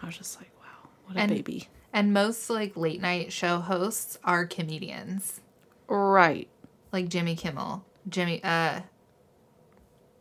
i 0.01 0.05
was 0.05 0.15
just 0.15 0.37
like 0.39 0.51
wow 0.59 0.89
what 1.05 1.17
a 1.17 1.21
And- 1.21 1.31
baby 1.31 1.67
And 1.93 2.13
most 2.13 2.47
like 2.49 2.77
late 2.77 3.01
night 3.01 3.33
show 3.33 3.57
hosts 3.59 4.19
are 4.23 4.45
comedians. 4.45 5.41
right 5.87 6.47
Like 6.91 7.09
Jimmy 7.09 7.35
Kimmel. 7.35 7.83
Jimmy 8.07 8.39
uh 8.43 8.81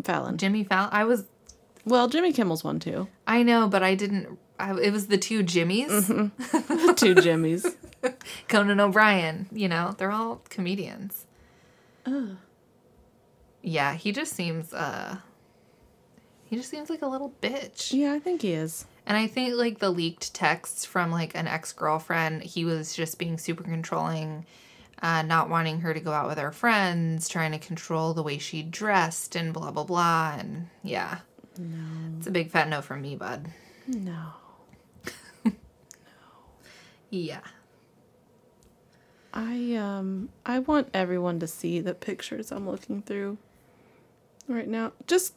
fallon 0.05 0.39
Jimmy 0.39 0.65
Fallon. 0.65 0.89
I 0.93 1.05
was 1.05 1.27
well 1.85 2.09
jimmy 2.09 2.33
kimmel's 2.33 2.65
one 2.65 2.79
too 2.81 3.09
I 3.27 3.43
know, 3.43 3.69
but 3.69 3.83
I 3.83 3.95
didn't 3.95 4.39
I, 4.61 4.79
it 4.81 4.93
was 4.93 5.07
the 5.09 5.19
two 5.19 5.43
Jimmys. 5.43 6.07
two 6.97 7.15
jimmys 7.15 7.75
Conan 8.49 8.81
O'Brien, 8.81 9.47
you 9.53 9.69
know, 9.69 9.95
they're 9.99 10.11
all 10.13 10.43
comedians. 10.49 11.27
Yeah, 13.63 13.95
he 13.95 14.13
just 14.13 14.33
seems 14.35 14.73
uh 14.73 15.17
he 16.45 16.57
just 16.57 16.71
seems 16.71 16.91
like 16.91 17.03
a 17.03 17.07
little 17.07 17.33
bitch. 17.41 17.93
yeah 17.93 18.13
i 18.13 18.19
think 18.19 18.43
he 18.43 18.53
is 18.53 18.85
And 19.07 19.17
I 19.17 19.27
think 19.29 19.55
like 19.55 19.79
the 19.79 19.91
leaked 19.91 20.35
texts 20.35 20.85
from 20.85 21.11
like 21.13 21.35
an 21.37 21.47
ex-girlfriend, 21.47 22.43
he 22.43 22.65
was 22.65 22.95
just 22.95 23.19
being 23.19 23.39
super 23.39 23.63
controlling, 23.65 24.47
uh, 25.03 25.23
not 25.23 25.49
wanting 25.49 25.81
her 25.81 25.93
to 25.95 26.01
go 26.01 26.13
out 26.13 26.29
with 26.29 26.39
her 26.39 26.53
friends, 26.53 27.29
trying 27.29 27.53
to 27.53 27.59
control 27.59 28.15
the 28.15 28.23
way 28.23 28.39
she 28.39 28.63
dressed 28.63 29.37
and 29.37 29.53
blah 29.55 29.71
blah 29.71 29.85
blah 29.85 30.37
and 30.39 30.69
yeah. 30.83 31.19
It's 32.19 32.27
a 32.27 32.31
big 32.31 32.51
fat 32.51 32.69
no 32.69 32.81
from 32.83 33.03
me, 33.03 33.15
bud. 33.17 33.49
no 33.87 34.33
Yeah. 37.11 37.41
i 39.33 39.75
um 39.75 40.29
i 40.47 40.59
want 40.59 40.89
everyone 40.95 41.39
to 41.41 41.47
see 41.47 41.81
the 41.81 41.95
pictures 41.95 42.51
i'm 42.51 42.69
looking 42.69 43.03
through 43.03 43.39
right 44.49 44.69
now 44.69 44.93
just 45.07 45.35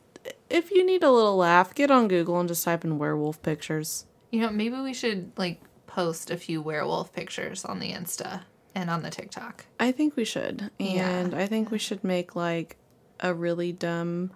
if 0.49 0.71
you 0.71 0.85
need 0.85 1.03
a 1.03 1.11
little 1.11 1.35
laugh 1.37 1.75
get 1.75 1.91
on 1.91 2.07
google 2.07 2.39
and 2.39 2.47
just 2.49 2.63
type 2.63 2.83
in 2.83 2.97
werewolf 2.97 3.41
pictures 3.41 4.05
You 4.31 4.41
know, 4.41 4.49
maybe 4.49 4.77
we 4.81 4.93
should 4.95 5.31
like 5.37 5.61
post 5.85 6.31
a 6.31 6.37
few 6.37 6.59
werewolf 6.61 7.13
pictures 7.13 7.63
on 7.65 7.77
the 7.79 7.91
Insta 7.91 8.41
and 8.73 8.89
on 8.89 9.03
the 9.03 9.11
TikTok. 9.11 9.65
I 9.79 9.91
think 9.91 10.15
we 10.15 10.25
should. 10.25 10.71
Yeah. 10.79 11.07
And 11.07 11.35
I 11.35 11.45
think 11.45 11.69
we 11.69 11.77
should 11.77 12.03
make 12.03 12.35
like 12.35 12.77
a 13.19 13.31
really 13.31 13.71
dumb 13.71 14.31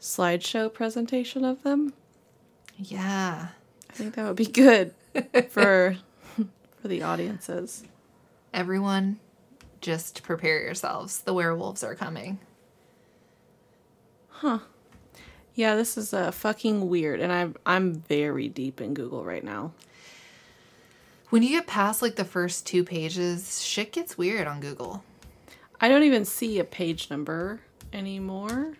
slideshow 0.00 0.72
presentation 0.72 1.44
of 1.44 1.62
them. 1.64 1.92
Yeah. 2.78 3.48
I 3.90 3.92
think 3.92 4.14
that 4.14 4.24
would 4.26 4.36
be 4.36 4.46
good 4.46 4.94
for 5.50 5.98
for 6.80 6.88
the 6.88 7.02
audiences. 7.02 7.84
Everyone, 8.52 9.18
just 9.80 10.22
prepare 10.22 10.60
yourselves. 10.62 11.20
The 11.20 11.34
werewolves 11.34 11.84
are 11.84 11.94
coming. 11.94 12.38
Huh. 14.28 14.60
Yeah, 15.54 15.76
this 15.76 15.98
is 15.98 16.14
uh, 16.14 16.30
fucking 16.30 16.88
weird 16.88 17.20
and 17.20 17.32
I'm 17.32 17.56
I'm 17.66 17.94
very 17.94 18.48
deep 18.48 18.80
in 18.80 18.94
Google 18.94 19.24
right 19.24 19.44
now. 19.44 19.72
When 21.28 21.42
you 21.42 21.50
get 21.50 21.66
past 21.66 22.02
like 22.02 22.16
the 22.16 22.24
first 22.24 22.66
two 22.66 22.82
pages, 22.82 23.62
shit 23.62 23.92
gets 23.92 24.18
weird 24.18 24.46
on 24.46 24.60
Google. 24.60 25.04
I 25.80 25.88
don't 25.88 26.02
even 26.02 26.24
see 26.24 26.58
a 26.58 26.64
page 26.64 27.10
number 27.10 27.60
anymore. 27.92 28.76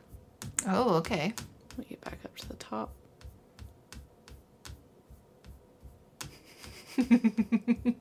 Oh, 0.67 0.95
okay. 0.97 1.35
Let 1.71 1.79
me 1.79 1.87
get 1.89 2.01
back 2.01 2.19
up 2.25 2.37
to 2.39 2.49
the 2.49 2.57
top. 2.57 2.93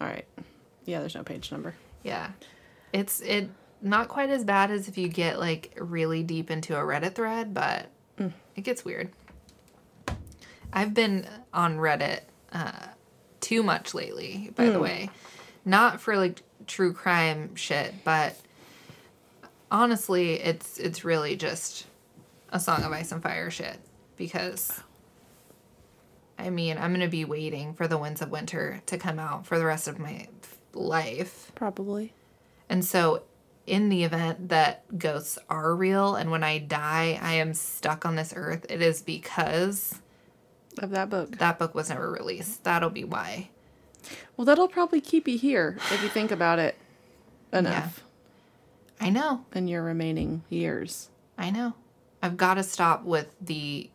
All 0.00 0.06
right. 0.06 0.26
Yeah, 0.84 1.00
there's 1.00 1.14
no 1.14 1.22
page 1.22 1.50
number. 1.50 1.74
Yeah. 2.02 2.30
It's 2.92 3.20
it 3.20 3.50
not 3.82 4.08
quite 4.08 4.30
as 4.30 4.44
bad 4.44 4.70
as 4.70 4.88
if 4.88 4.98
you 4.98 5.08
get 5.08 5.38
like 5.38 5.76
really 5.80 6.22
deep 6.22 6.50
into 6.50 6.76
a 6.76 6.80
Reddit 6.80 7.14
thread, 7.14 7.54
but 7.54 7.90
it 8.56 8.62
gets 8.62 8.84
weird. 8.84 9.10
I've 10.72 10.94
been 10.94 11.26
on 11.52 11.76
Reddit 11.78 12.20
uh, 12.52 12.86
too 13.40 13.62
much 13.62 13.94
lately, 13.94 14.50
by 14.54 14.70
the 14.70 14.78
way. 14.80 15.10
Not 15.64 16.00
for 16.00 16.16
like 16.16 16.42
true 16.66 16.92
crime 16.92 17.54
shit, 17.56 17.92
but 18.04 18.36
honestly, 19.70 20.34
it's 20.34 20.78
it's 20.78 21.04
really 21.04 21.36
just 21.36 21.86
a 22.50 22.60
Song 22.60 22.82
of 22.82 22.92
Ice 22.92 23.12
and 23.12 23.22
Fire 23.22 23.50
shit 23.50 23.78
because 24.16 24.80
I 26.38 26.50
mean, 26.50 26.76
I'm 26.78 26.90
going 26.90 27.00
to 27.00 27.08
be 27.08 27.24
waiting 27.24 27.74
for 27.74 27.88
The 27.88 27.98
Winds 27.98 28.20
of 28.22 28.30
Winter 28.30 28.82
to 28.86 28.98
come 28.98 29.18
out 29.18 29.46
for 29.46 29.58
the 29.58 29.64
rest 29.64 29.88
of 29.88 29.98
my 29.98 30.28
life. 30.74 31.50
Probably. 31.54 32.12
And 32.68 32.84
so, 32.84 33.22
in 33.66 33.88
the 33.88 34.04
event 34.04 34.48
that 34.50 34.98
ghosts 34.98 35.38
are 35.48 35.74
real 35.74 36.14
and 36.14 36.30
when 36.30 36.44
I 36.44 36.58
die, 36.58 37.18
I 37.20 37.34
am 37.34 37.52
stuck 37.54 38.04
on 38.06 38.14
this 38.16 38.32
earth, 38.36 38.66
it 38.68 38.80
is 38.82 39.02
because 39.02 40.00
Of 40.78 40.90
that 40.90 41.10
book. 41.10 41.38
that 41.38 41.58
book 41.58 41.74
was 41.74 41.88
never 41.88 42.10
released. 42.10 42.62
That'll 42.64 42.90
be 42.90 43.02
why. 43.04 43.48
Well, 44.36 44.44
that'll 44.44 44.68
probably 44.68 45.00
keep 45.00 45.26
you 45.26 45.36
here 45.38 45.78
if 45.90 46.00
you 46.02 46.08
think 46.08 46.30
about 46.30 46.58
it 46.60 46.76
enough 47.52 48.04
I 49.00 49.10
know. 49.10 49.44
in 49.54 49.66
your 49.68 49.82
remaining 49.82 50.42
years. 50.48 51.08
I 51.36 51.50
know. 51.50 51.74
I've 52.22 52.36
got 52.36 52.54
to 52.54 52.62
stop 52.62 53.02
with 53.04 53.34
the 53.40 53.90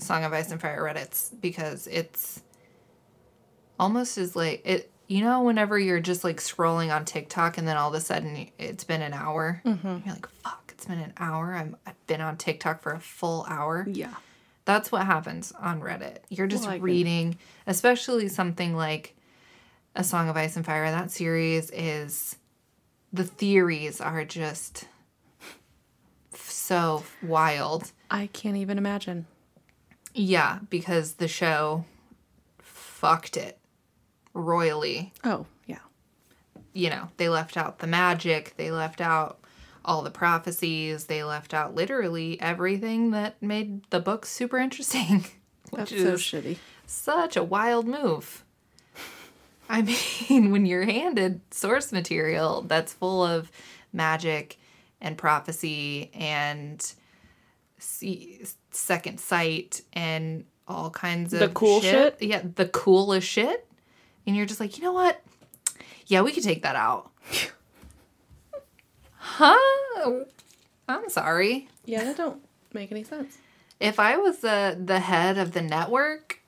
Song 0.00 0.24
of 0.24 0.32
Ice 0.32 0.50
and 0.50 0.60
Fire 0.60 0.82
Reddits 0.82 1.30
because 1.40 1.86
it's 1.86 2.42
almost 3.78 4.18
as 4.18 4.36
like 4.36 4.62
it. 4.64 4.90
You 5.06 5.24
know, 5.24 5.42
whenever 5.42 5.76
you're 5.76 5.98
just 5.98 6.22
like 6.22 6.36
scrolling 6.36 6.94
on 6.94 7.04
TikTok 7.04 7.58
and 7.58 7.66
then 7.66 7.76
all 7.76 7.88
of 7.88 7.94
a 7.94 8.00
sudden 8.00 8.48
it's 8.58 8.84
been 8.84 9.02
an 9.02 9.12
hour, 9.12 9.60
mm-hmm. 9.64 9.88
you're 9.88 10.14
like, 10.14 10.28
"Fuck, 10.28 10.70
it's 10.72 10.86
been 10.86 11.00
an 11.00 11.12
hour." 11.16 11.54
I'm, 11.54 11.76
I've 11.84 12.06
been 12.06 12.20
on 12.20 12.36
TikTok 12.36 12.80
for 12.80 12.92
a 12.92 13.00
full 13.00 13.44
hour. 13.48 13.86
Yeah. 13.90 14.14
That's 14.66 14.92
what 14.92 15.06
happens 15.06 15.52
on 15.58 15.80
Reddit. 15.80 16.18
You're 16.28 16.46
just 16.46 16.66
Well, 16.66 16.78
reading, 16.78 17.38
especially 17.66 18.28
something 18.28 18.76
like 18.76 19.16
A 19.96 20.04
Song 20.04 20.28
of 20.28 20.36
Ice 20.36 20.54
and 20.54 20.64
Fire. 20.64 20.88
That 20.90 21.10
series 21.10 21.70
is 21.72 22.36
the 23.12 23.24
theories 23.24 24.00
are 24.00 24.24
just 24.24 24.84
so 26.34 27.02
wild. 27.22 27.90
I 28.10 28.28
can't 28.28 28.56
even 28.56 28.78
imagine. 28.78 29.26
Yeah, 30.14 30.58
because 30.68 31.14
the 31.14 31.28
show 31.28 31.84
fucked 32.58 33.36
it 33.36 33.58
royally. 34.34 35.12
Oh, 35.24 35.46
yeah. 35.66 35.78
You 36.72 36.90
know, 36.90 37.08
they 37.16 37.28
left 37.28 37.56
out 37.56 37.78
the 37.78 37.86
magic, 37.86 38.54
they 38.56 38.70
left 38.70 39.00
out 39.00 39.38
all 39.84 40.02
the 40.02 40.10
prophecies, 40.10 41.06
they 41.06 41.24
left 41.24 41.54
out 41.54 41.74
literally 41.74 42.40
everything 42.40 43.10
that 43.12 43.42
made 43.42 43.88
the 43.90 44.00
book 44.00 44.26
super 44.26 44.58
interesting. 44.58 45.24
That's 45.72 45.90
so 45.90 46.14
shitty. 46.14 46.58
such 46.86 47.36
a 47.36 47.44
wild 47.44 47.86
move. 47.86 48.44
I 49.68 49.82
mean, 50.28 50.50
when 50.50 50.66
you're 50.66 50.84
handed 50.84 51.40
source 51.52 51.92
material 51.92 52.62
that's 52.62 52.92
full 52.92 53.24
of 53.24 53.52
magic 53.92 54.58
and 55.00 55.16
prophecy 55.16 56.10
and 56.12 56.92
see, 57.78 58.44
second 58.72 59.20
sight 59.20 59.82
and 59.92 60.44
all 60.68 60.90
kinds 60.90 61.32
of 61.32 61.40
The 61.40 61.48
cool 61.48 61.80
shit? 61.80 62.16
Yeah, 62.20 62.42
the 62.54 62.68
coolest 62.68 63.26
shit. 63.28 63.66
And 64.26 64.36
you're 64.36 64.46
just 64.46 64.60
like, 64.60 64.76
you 64.76 64.84
know 64.84 64.92
what? 64.92 65.20
Yeah, 66.06 66.22
we 66.22 66.32
could 66.32 66.44
take 66.44 66.62
that 66.62 66.76
out. 66.76 67.10
huh? 69.14 69.56
I'm 70.88 71.08
sorry. 71.08 71.68
Yeah, 71.84 72.04
that 72.04 72.16
don't 72.16 72.42
make 72.72 72.90
any 72.92 73.04
sense. 73.04 73.38
If 73.78 73.98
I 73.98 74.16
was 74.16 74.38
the 74.38 74.78
the 74.82 75.00
head 75.00 75.38
of 75.38 75.52
the 75.52 75.62
network 75.62 76.40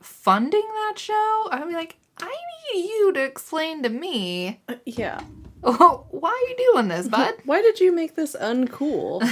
funding 0.00 0.62
that 0.62 0.94
show, 0.98 1.48
I'd 1.50 1.66
be 1.66 1.74
like, 1.74 1.96
I 2.18 2.34
need 2.72 2.84
you 2.84 3.12
to 3.14 3.22
explain 3.24 3.82
to 3.82 3.88
me 3.88 4.60
Uh, 4.68 4.74
yeah. 4.84 5.20
why 6.10 6.28
are 6.28 6.48
you 6.50 6.72
doing 6.72 6.88
this, 6.88 7.08
bud? 7.08 7.36
Why 7.46 7.62
did 7.62 7.80
you 7.80 7.90
make 7.90 8.16
this 8.16 8.36
uncool? 8.38 9.26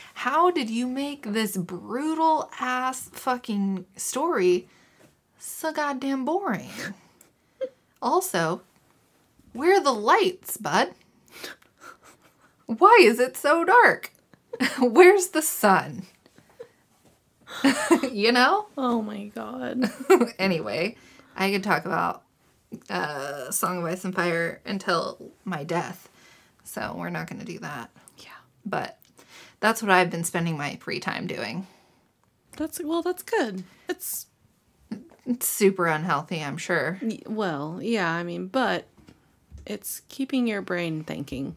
How 0.14 0.50
did 0.50 0.70
you 0.70 0.86
make 0.86 1.24
this 1.34 1.58
brutal 1.58 2.50
ass 2.58 3.10
fucking 3.12 3.84
story 3.94 4.66
so 5.38 5.70
goddamn 5.70 6.24
boring? 6.24 6.70
also, 8.02 8.62
where 9.52 9.76
are 9.76 9.84
the 9.84 9.92
lights, 9.92 10.56
bud? 10.56 10.92
Why 12.64 12.98
is 13.02 13.20
it 13.20 13.36
so 13.36 13.62
dark? 13.62 14.12
Where's 14.80 15.28
the 15.28 15.42
sun? 15.42 16.04
you 18.10 18.32
know? 18.32 18.68
oh 18.78 19.02
my 19.02 19.26
god. 19.34 19.90
anyway, 20.38 20.96
I 21.36 21.50
could 21.50 21.62
talk 21.62 21.84
about 21.84 22.22
uh, 22.90 23.50
Song 23.50 23.78
of 23.78 23.84
Ice 23.84 24.04
and 24.04 24.14
Fire 24.14 24.60
until 24.64 25.32
my 25.44 25.64
death. 25.64 26.08
So 26.64 26.94
we're 26.96 27.10
not 27.10 27.28
going 27.28 27.40
to 27.40 27.46
do 27.46 27.58
that. 27.60 27.90
Yeah. 28.18 28.28
But 28.64 28.98
that's 29.60 29.82
what 29.82 29.90
I've 29.90 30.10
been 30.10 30.24
spending 30.24 30.56
my 30.56 30.76
free 30.76 31.00
time 31.00 31.26
doing. 31.26 31.66
That's 32.56 32.80
well, 32.82 33.02
that's 33.02 33.22
good. 33.22 33.64
It's 33.88 34.26
It's 35.26 35.46
super 35.46 35.86
unhealthy, 35.86 36.42
I'm 36.42 36.56
sure. 36.56 36.98
well, 37.26 37.78
yeah, 37.82 38.10
I 38.10 38.22
mean, 38.22 38.48
but 38.48 38.86
it's 39.66 40.02
keeping 40.08 40.46
your 40.46 40.62
brain 40.62 41.04
thinking. 41.04 41.56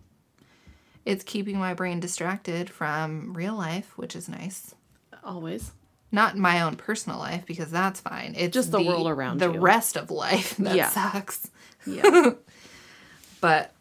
It's 1.05 1.23
keeping 1.23 1.57
my 1.57 1.73
brain 1.73 1.99
distracted 1.99 2.69
from 2.69 3.33
real 3.33 3.55
life, 3.55 3.97
which 3.97 4.15
is 4.15 4.29
nice. 4.29 4.75
Always. 5.23 5.71
Not 6.11 6.37
my 6.37 6.61
own 6.61 6.75
personal 6.75 7.17
life 7.19 7.45
because 7.45 7.71
that's 7.71 8.01
fine. 8.01 8.33
It's 8.37 8.53
Just 8.53 8.71
the 8.71 8.81
world 8.81 9.07
around 9.07 9.39
the 9.39 9.51
you. 9.51 9.59
rest 9.59 9.95
of 9.95 10.11
life 10.11 10.55
that 10.59 10.75
Yeah. 10.75 10.89
sucks. 10.89 11.49
Yeah. 11.85 12.31
But 13.41 13.73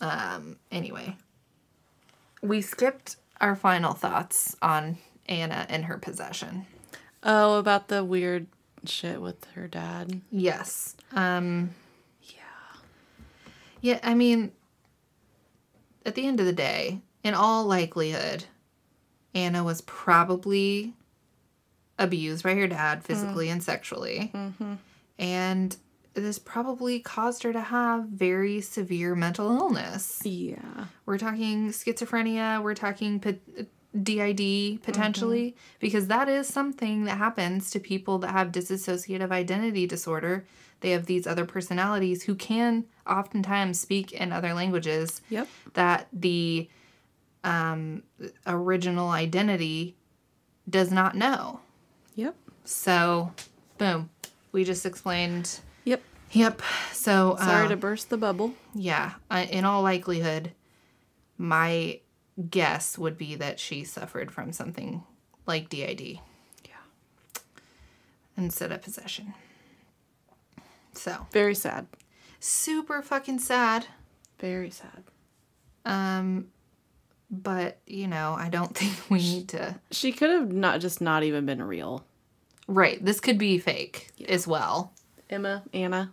um 0.00 0.58
anyway, 0.70 1.16
we 2.42 2.60
skipped 2.60 3.16
our 3.40 3.56
final 3.56 3.94
thoughts 3.94 4.54
on 4.62 4.98
Anna 5.28 5.66
and 5.68 5.86
her 5.86 5.98
possession. 5.98 6.66
oh, 7.24 7.58
about 7.58 7.88
the 7.88 8.04
weird 8.04 8.46
shit 8.84 9.20
with 9.20 9.44
her 9.54 9.66
dad. 9.66 10.20
Yes. 10.30 10.94
Um 11.12 11.70
Yeah. 12.22 12.80
yeah, 13.80 14.00
I 14.04 14.14
mean 14.14 14.52
at 16.04 16.14
the 16.14 16.26
end 16.28 16.38
of 16.38 16.46
the 16.46 16.52
day, 16.52 17.00
in 17.24 17.34
all 17.34 17.64
likelihood, 17.64 18.44
Anna 19.34 19.64
was 19.64 19.80
probably 19.80 20.94
abused 21.98 22.42
by 22.42 22.54
her 22.54 22.66
dad 22.66 23.00
mm. 23.00 23.02
physically 23.02 23.48
and 23.48 23.62
sexually. 23.62 24.30
Mm-hmm. 24.34 24.74
And 25.18 25.76
this 26.14 26.38
probably 26.38 26.98
caused 27.00 27.42
her 27.42 27.52
to 27.52 27.60
have 27.60 28.04
very 28.06 28.60
severe 28.60 29.14
mental 29.14 29.50
illness. 29.50 30.22
Yeah. 30.24 30.86
We're 31.04 31.18
talking 31.18 31.68
schizophrenia, 31.68 32.62
we're 32.62 32.74
talking 32.74 33.18
DID 33.18 34.82
potentially, 34.82 35.50
mm-hmm. 35.50 35.76
because 35.78 36.06
that 36.08 36.28
is 36.28 36.46
something 36.46 37.04
that 37.04 37.18
happens 37.18 37.70
to 37.70 37.80
people 37.80 38.18
that 38.18 38.30
have 38.30 38.50
dissociative 38.52 39.30
identity 39.30 39.86
disorder. 39.86 40.46
They 40.80 40.90
have 40.90 41.06
these 41.06 41.26
other 41.26 41.44
personalities 41.44 42.22
who 42.24 42.34
can 42.34 42.84
oftentimes 43.06 43.80
speak 43.80 44.12
in 44.12 44.32
other 44.32 44.52
languages 44.54 45.20
Yep. 45.30 45.48
that 45.74 46.08
the 46.12 46.68
um, 47.44 48.02
original 48.46 49.10
identity 49.10 49.96
does 50.68 50.90
not 50.90 51.14
know. 51.14 51.60
So, 52.66 53.32
boom, 53.78 54.10
we 54.52 54.64
just 54.64 54.84
explained. 54.84 55.60
Yep. 55.84 56.02
Yep. 56.32 56.62
So, 56.92 57.36
Sorry 57.40 57.66
uh, 57.66 57.68
to 57.68 57.76
burst 57.76 58.10
the 58.10 58.16
bubble. 58.16 58.54
yeah, 58.74 59.12
uh, 59.30 59.46
in 59.48 59.64
all 59.64 59.82
likelihood, 59.82 60.52
my 61.38 62.00
guess 62.50 62.98
would 62.98 63.16
be 63.16 63.36
that 63.36 63.58
she 63.60 63.84
suffered 63.84 64.30
from 64.30 64.52
something 64.52 65.02
like 65.46 65.68
DID 65.68 66.00
Yeah. 66.64 67.40
instead 68.36 68.72
of 68.72 68.82
possession. 68.82 69.32
So, 70.92 71.26
Very 71.30 71.54
sad. 71.54 71.86
super 72.40 73.00
fucking 73.02 73.38
sad. 73.38 73.86
Very 74.40 74.70
sad. 74.70 75.04
Um, 75.84 76.48
but 77.30 77.78
you 77.86 78.08
know, 78.08 78.34
I 78.36 78.48
don't 78.48 78.74
think 78.76 78.94
we 79.08 79.18
need 79.18 79.48
to. 79.50 79.78
She 79.92 80.10
could 80.12 80.30
have 80.30 80.52
not 80.52 80.80
just 80.80 81.00
not 81.00 81.22
even 81.22 81.46
been 81.46 81.62
real. 81.62 82.04
Right, 82.66 83.02
this 83.04 83.20
could 83.20 83.38
be 83.38 83.58
fake 83.58 84.10
as 84.28 84.46
well. 84.46 84.92
Emma, 85.30 85.62
Anna, 85.72 86.12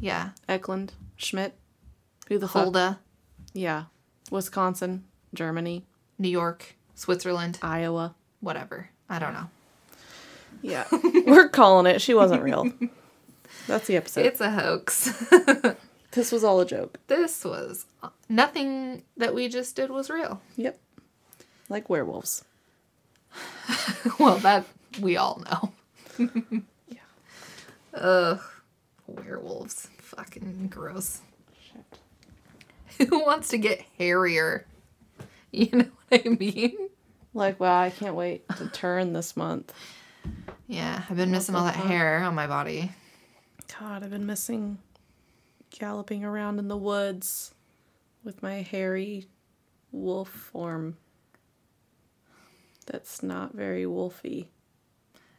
Yeah, 0.00 0.30
Ecklund, 0.48 0.90
Schmidt. 1.16 1.54
Who 2.28 2.38
the 2.38 2.48
fuck? 2.48 2.98
Yeah. 3.52 3.84
Wisconsin, 4.30 5.04
Germany, 5.34 5.86
New 6.18 6.28
York, 6.28 6.74
Switzerland, 6.94 7.58
Iowa. 7.62 8.14
whatever. 8.40 8.90
I 9.08 9.18
don't 9.18 9.32
know. 9.32 9.48
Yeah. 10.62 10.84
We're 11.26 11.48
calling 11.48 11.86
it. 11.86 12.00
She 12.02 12.14
wasn't 12.14 12.42
real. 12.42 12.70
That's 13.66 13.86
the 13.86 13.96
episode. 13.96 14.26
It's 14.26 14.40
a 14.40 14.50
hoax. 14.50 15.10
this 16.12 16.30
was 16.32 16.44
all 16.44 16.60
a 16.60 16.66
joke. 16.66 16.98
this 17.06 17.44
was 17.44 17.86
nothing 18.28 19.02
that 19.16 19.34
we 19.34 19.48
just 19.48 19.76
did 19.76 19.90
was 19.90 20.10
real. 20.10 20.40
Yep. 20.56 20.78
Like 21.68 21.88
werewolves. 21.88 22.44
well, 24.18 24.36
that 24.38 24.64
we 25.00 25.16
all 25.16 25.42
know. 25.50 25.72
Yeah. 26.88 26.98
Ugh, 27.94 28.40
werewolves. 29.06 29.88
Fucking 29.98 30.68
gross. 30.68 31.20
Who 32.98 33.24
wants 33.24 33.48
to 33.48 33.58
get 33.58 33.84
hairier? 33.98 34.66
You 35.50 35.68
know 35.72 35.86
what 36.08 36.22
I 36.26 36.28
mean? 36.30 36.76
Like, 37.34 37.60
wow, 37.60 37.80
I 37.80 37.90
can't 37.90 38.14
wait 38.14 38.48
to 38.56 38.68
turn 38.68 39.12
this 39.12 39.36
month. 39.36 39.72
Yeah, 40.66 41.02
I've 41.08 41.16
been 41.16 41.30
missing 41.30 41.54
all 41.54 41.64
that 41.64 41.76
hair 41.76 42.22
on 42.22 42.34
my 42.34 42.46
body. 42.46 42.90
God, 43.78 44.02
I've 44.02 44.10
been 44.10 44.26
missing 44.26 44.78
galloping 45.70 46.24
around 46.24 46.58
in 46.58 46.68
the 46.68 46.76
woods 46.76 47.54
with 48.24 48.42
my 48.42 48.62
hairy 48.62 49.26
wolf 49.92 50.28
form. 50.28 50.96
That's 52.86 53.22
not 53.22 53.54
very 53.54 53.84
wolfy. 53.84 54.46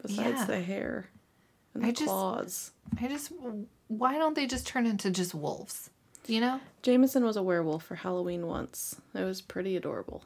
Besides 0.01 0.39
Yeah. 0.39 0.45
the 0.45 0.61
hair 0.61 1.09
and 1.73 1.83
I 1.85 1.87
the 1.87 1.93
just- 1.93 2.05
claws. 2.07 2.71
I 3.01 3.07
just, 3.07 3.31
why 3.87 4.17
don't 4.17 4.33
they 4.35 4.47
just 4.47 4.65
turn 4.67 4.85
into 4.87 5.11
just 5.11 5.33
wolves? 5.35 5.89
You 6.27 6.41
know? 6.41 6.59
Jameson 6.81 7.23
was 7.23 7.37
a 7.37 7.43
werewolf 7.43 7.83
for 7.83 7.95
Halloween 7.95 8.47
once. 8.47 8.95
It 9.13 9.23
was 9.23 9.41
pretty 9.41 9.75
adorable. 9.75 10.23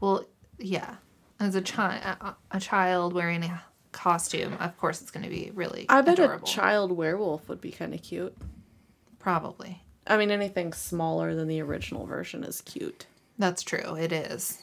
Well, 0.00 0.24
yeah. 0.58 0.96
As 1.40 1.54
a 1.54 1.60
child, 1.60 2.02
a, 2.20 2.36
a 2.52 2.60
child 2.60 3.12
wearing 3.12 3.42
a 3.44 3.62
costume, 3.92 4.54
of 4.60 4.76
course, 4.78 5.02
it's 5.02 5.10
going 5.10 5.24
to 5.24 5.30
be 5.30 5.50
really. 5.54 5.86
I 5.88 6.00
bet 6.02 6.14
adorable. 6.18 6.46
a 6.46 6.50
child 6.50 6.92
werewolf 6.92 7.48
would 7.48 7.60
be 7.60 7.72
kind 7.72 7.92
of 7.94 8.02
cute. 8.02 8.36
Probably. 9.18 9.82
I 10.06 10.16
mean, 10.16 10.30
anything 10.30 10.72
smaller 10.72 11.34
than 11.34 11.48
the 11.48 11.60
original 11.60 12.06
version 12.06 12.44
is 12.44 12.60
cute. 12.60 13.06
That's 13.38 13.62
true. 13.62 13.94
It 13.96 14.12
is. 14.12 14.62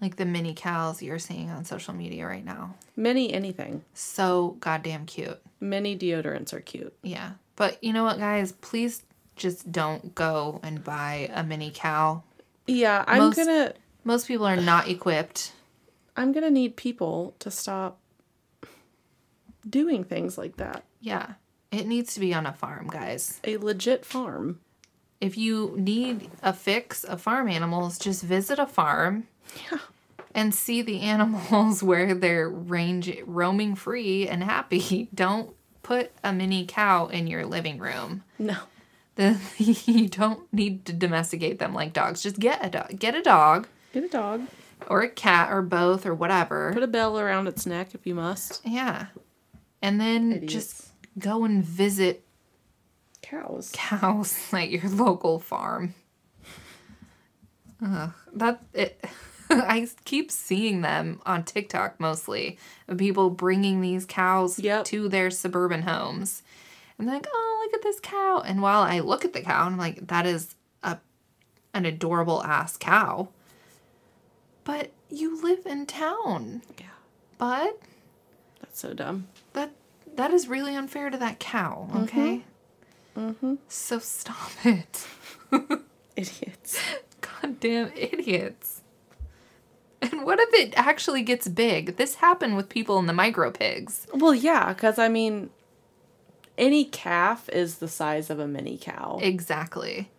Like 0.00 0.16
the 0.16 0.24
mini 0.24 0.54
cows 0.54 1.02
you're 1.02 1.18
seeing 1.18 1.50
on 1.50 1.64
social 1.64 1.92
media 1.94 2.26
right 2.26 2.44
now. 2.44 2.74
Mini 2.96 3.32
anything. 3.32 3.84
So 3.92 4.56
goddamn 4.60 5.04
cute. 5.06 5.38
Mini 5.60 5.96
deodorants 5.98 6.52
are 6.54 6.60
cute. 6.60 6.94
Yeah. 7.02 7.32
But 7.56 7.82
you 7.84 7.92
know 7.92 8.04
what, 8.04 8.18
guys? 8.18 8.52
Please 8.52 9.02
just 9.36 9.70
don't 9.70 10.14
go 10.14 10.60
and 10.62 10.82
buy 10.82 11.30
a 11.34 11.42
mini 11.44 11.70
cow. 11.74 12.22
Yeah, 12.66 13.04
I'm 13.06 13.18
Most- 13.18 13.36
gonna 13.36 13.74
Most 14.04 14.26
people 14.26 14.46
are 14.46 14.56
not 14.56 14.88
equipped. 14.88 15.52
I'm 16.16 16.32
gonna 16.32 16.50
need 16.50 16.76
people 16.76 17.34
to 17.40 17.50
stop 17.50 17.98
doing 19.68 20.04
things 20.04 20.38
like 20.38 20.56
that. 20.56 20.84
Yeah. 21.00 21.34
It 21.70 21.86
needs 21.86 22.14
to 22.14 22.20
be 22.20 22.32
on 22.34 22.46
a 22.46 22.52
farm, 22.52 22.88
guys. 22.88 23.40
A 23.44 23.56
legit 23.58 24.04
farm. 24.04 24.60
If 25.20 25.36
you 25.36 25.74
need 25.76 26.30
a 26.42 26.52
fix 26.52 27.04
of 27.04 27.20
farm 27.20 27.46
animals, 27.48 27.98
just 27.98 28.22
visit 28.22 28.58
a 28.58 28.66
farm 28.66 29.28
Yeah. 29.70 29.78
and 30.34 30.54
see 30.54 30.82
the 30.82 31.00
animals 31.00 31.82
where 31.82 32.14
they're 32.14 32.48
range 32.48 33.14
roaming 33.26 33.74
free 33.74 34.28
and 34.28 34.42
happy. 34.44 35.08
Don't 35.14 35.54
put 35.82 36.12
a 36.22 36.32
mini 36.32 36.66
cow 36.66 37.06
in 37.08 37.26
your 37.26 37.44
living 37.46 37.78
room. 37.78 38.22
No. 38.38 38.56
The, 39.16 39.38
you 39.58 40.08
don't 40.08 40.50
need 40.52 40.84
to 40.86 40.92
domesticate 40.92 41.58
them 41.58 41.74
like 41.74 41.92
dogs. 41.92 42.22
Just 42.22 42.38
get 42.38 42.64
a 42.64 42.70
dog. 42.70 42.98
Get 42.98 43.14
a 43.14 43.22
dog. 43.22 43.66
Get 43.92 44.04
a 44.04 44.08
dog. 44.08 44.46
or 44.86 45.02
a 45.02 45.08
cat 45.08 45.52
or 45.52 45.62
both 45.62 46.06
or 46.06 46.14
whatever. 46.14 46.70
Put 46.72 46.82
a 46.84 46.86
bell 46.86 47.18
around 47.18 47.48
its 47.48 47.66
neck 47.66 47.94
if 47.94 48.06
you 48.06 48.14
must. 48.14 48.60
yeah. 48.64 49.06
And 49.82 50.00
then 50.00 50.32
Idiots. 50.32 50.52
just 50.52 50.88
go 51.18 51.44
and 51.44 51.64
visit 51.64 52.24
Cows. 53.22 53.70
cows 53.74 54.38
at 54.52 54.70
your 54.70 54.88
local 54.90 55.38
farm. 55.38 55.94
Ugh, 57.84 58.12
that 58.34 58.62
it. 58.74 59.04
I 59.68 59.88
keep 60.04 60.30
seeing 60.30 60.80
them 60.82 61.20
on 61.26 61.44
TikTok 61.44 61.98
mostly 62.00 62.58
of 62.88 62.98
people 62.98 63.30
bringing 63.30 63.80
these 63.80 64.04
cows 64.06 64.58
Yep. 64.58 64.84
to 64.86 65.08
their 65.08 65.30
suburban 65.30 65.82
homes. 65.82 66.42
And 66.98 67.08
they're 67.08 67.16
like, 67.16 67.26
oh, 67.32 67.62
look 67.64 67.74
at 67.74 67.82
this 67.82 67.98
cow. 68.00 68.42
And 68.44 68.60
while 68.62 68.82
I 68.82 69.00
look 69.00 69.24
at 69.24 69.32
the 69.32 69.40
cow, 69.40 69.64
I'm 69.66 69.76
like, 69.78 70.06
that 70.08 70.26
is 70.26 70.54
a 70.82 70.98
an 71.74 71.84
adorable 71.86 72.42
ass 72.44 72.76
cow. 72.76 73.28
But 74.64 74.92
you 75.08 75.40
live 75.42 75.66
in 75.66 75.86
town, 75.86 76.62
Yeah. 76.78 76.86
But 77.38 77.78
That's 78.60 78.78
so 78.78 78.92
dumb. 78.94 79.26
That 79.54 79.70
that 80.16 80.32
is 80.32 80.46
really 80.48 80.74
unfair 80.76 81.08
to 81.10 81.16
that 81.18 81.38
cow, 81.40 81.88
okay? 82.02 82.42
Mm-hmm. 83.16 83.54
So 83.68 83.98
stop 83.98 84.50
it. 84.64 85.06
Idiots. 86.16 86.78
Goddamn 87.20 87.92
idiots. 87.96 88.79
And 90.12 90.24
what 90.24 90.40
if 90.40 90.48
it 90.54 90.72
actually 90.76 91.22
gets 91.22 91.46
big? 91.46 91.96
This 91.96 92.16
happened 92.16 92.56
with 92.56 92.70
people 92.70 92.98
in 92.98 93.06
the 93.06 93.12
micro 93.12 93.50
pigs. 93.50 94.06
Well, 94.14 94.34
yeah, 94.34 94.72
because 94.72 94.98
I 94.98 95.08
mean, 95.08 95.50
any 96.56 96.84
calf 96.84 97.48
is 97.50 97.78
the 97.78 97.88
size 97.88 98.30
of 98.30 98.38
a 98.38 98.46
mini 98.46 98.78
cow. 98.80 99.18
Exactly. 99.20 100.10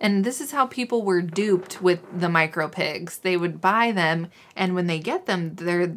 And 0.00 0.24
this 0.24 0.40
is 0.40 0.50
how 0.52 0.66
people 0.66 1.02
were 1.02 1.22
duped 1.22 1.80
with 1.82 2.00
the 2.16 2.28
micro 2.28 2.68
pigs. 2.68 3.18
They 3.18 3.36
would 3.36 3.60
buy 3.60 3.92
them, 3.92 4.28
and 4.54 4.74
when 4.74 4.86
they 4.86 4.98
get 4.98 5.26
them, 5.26 5.54
they're 5.56 5.96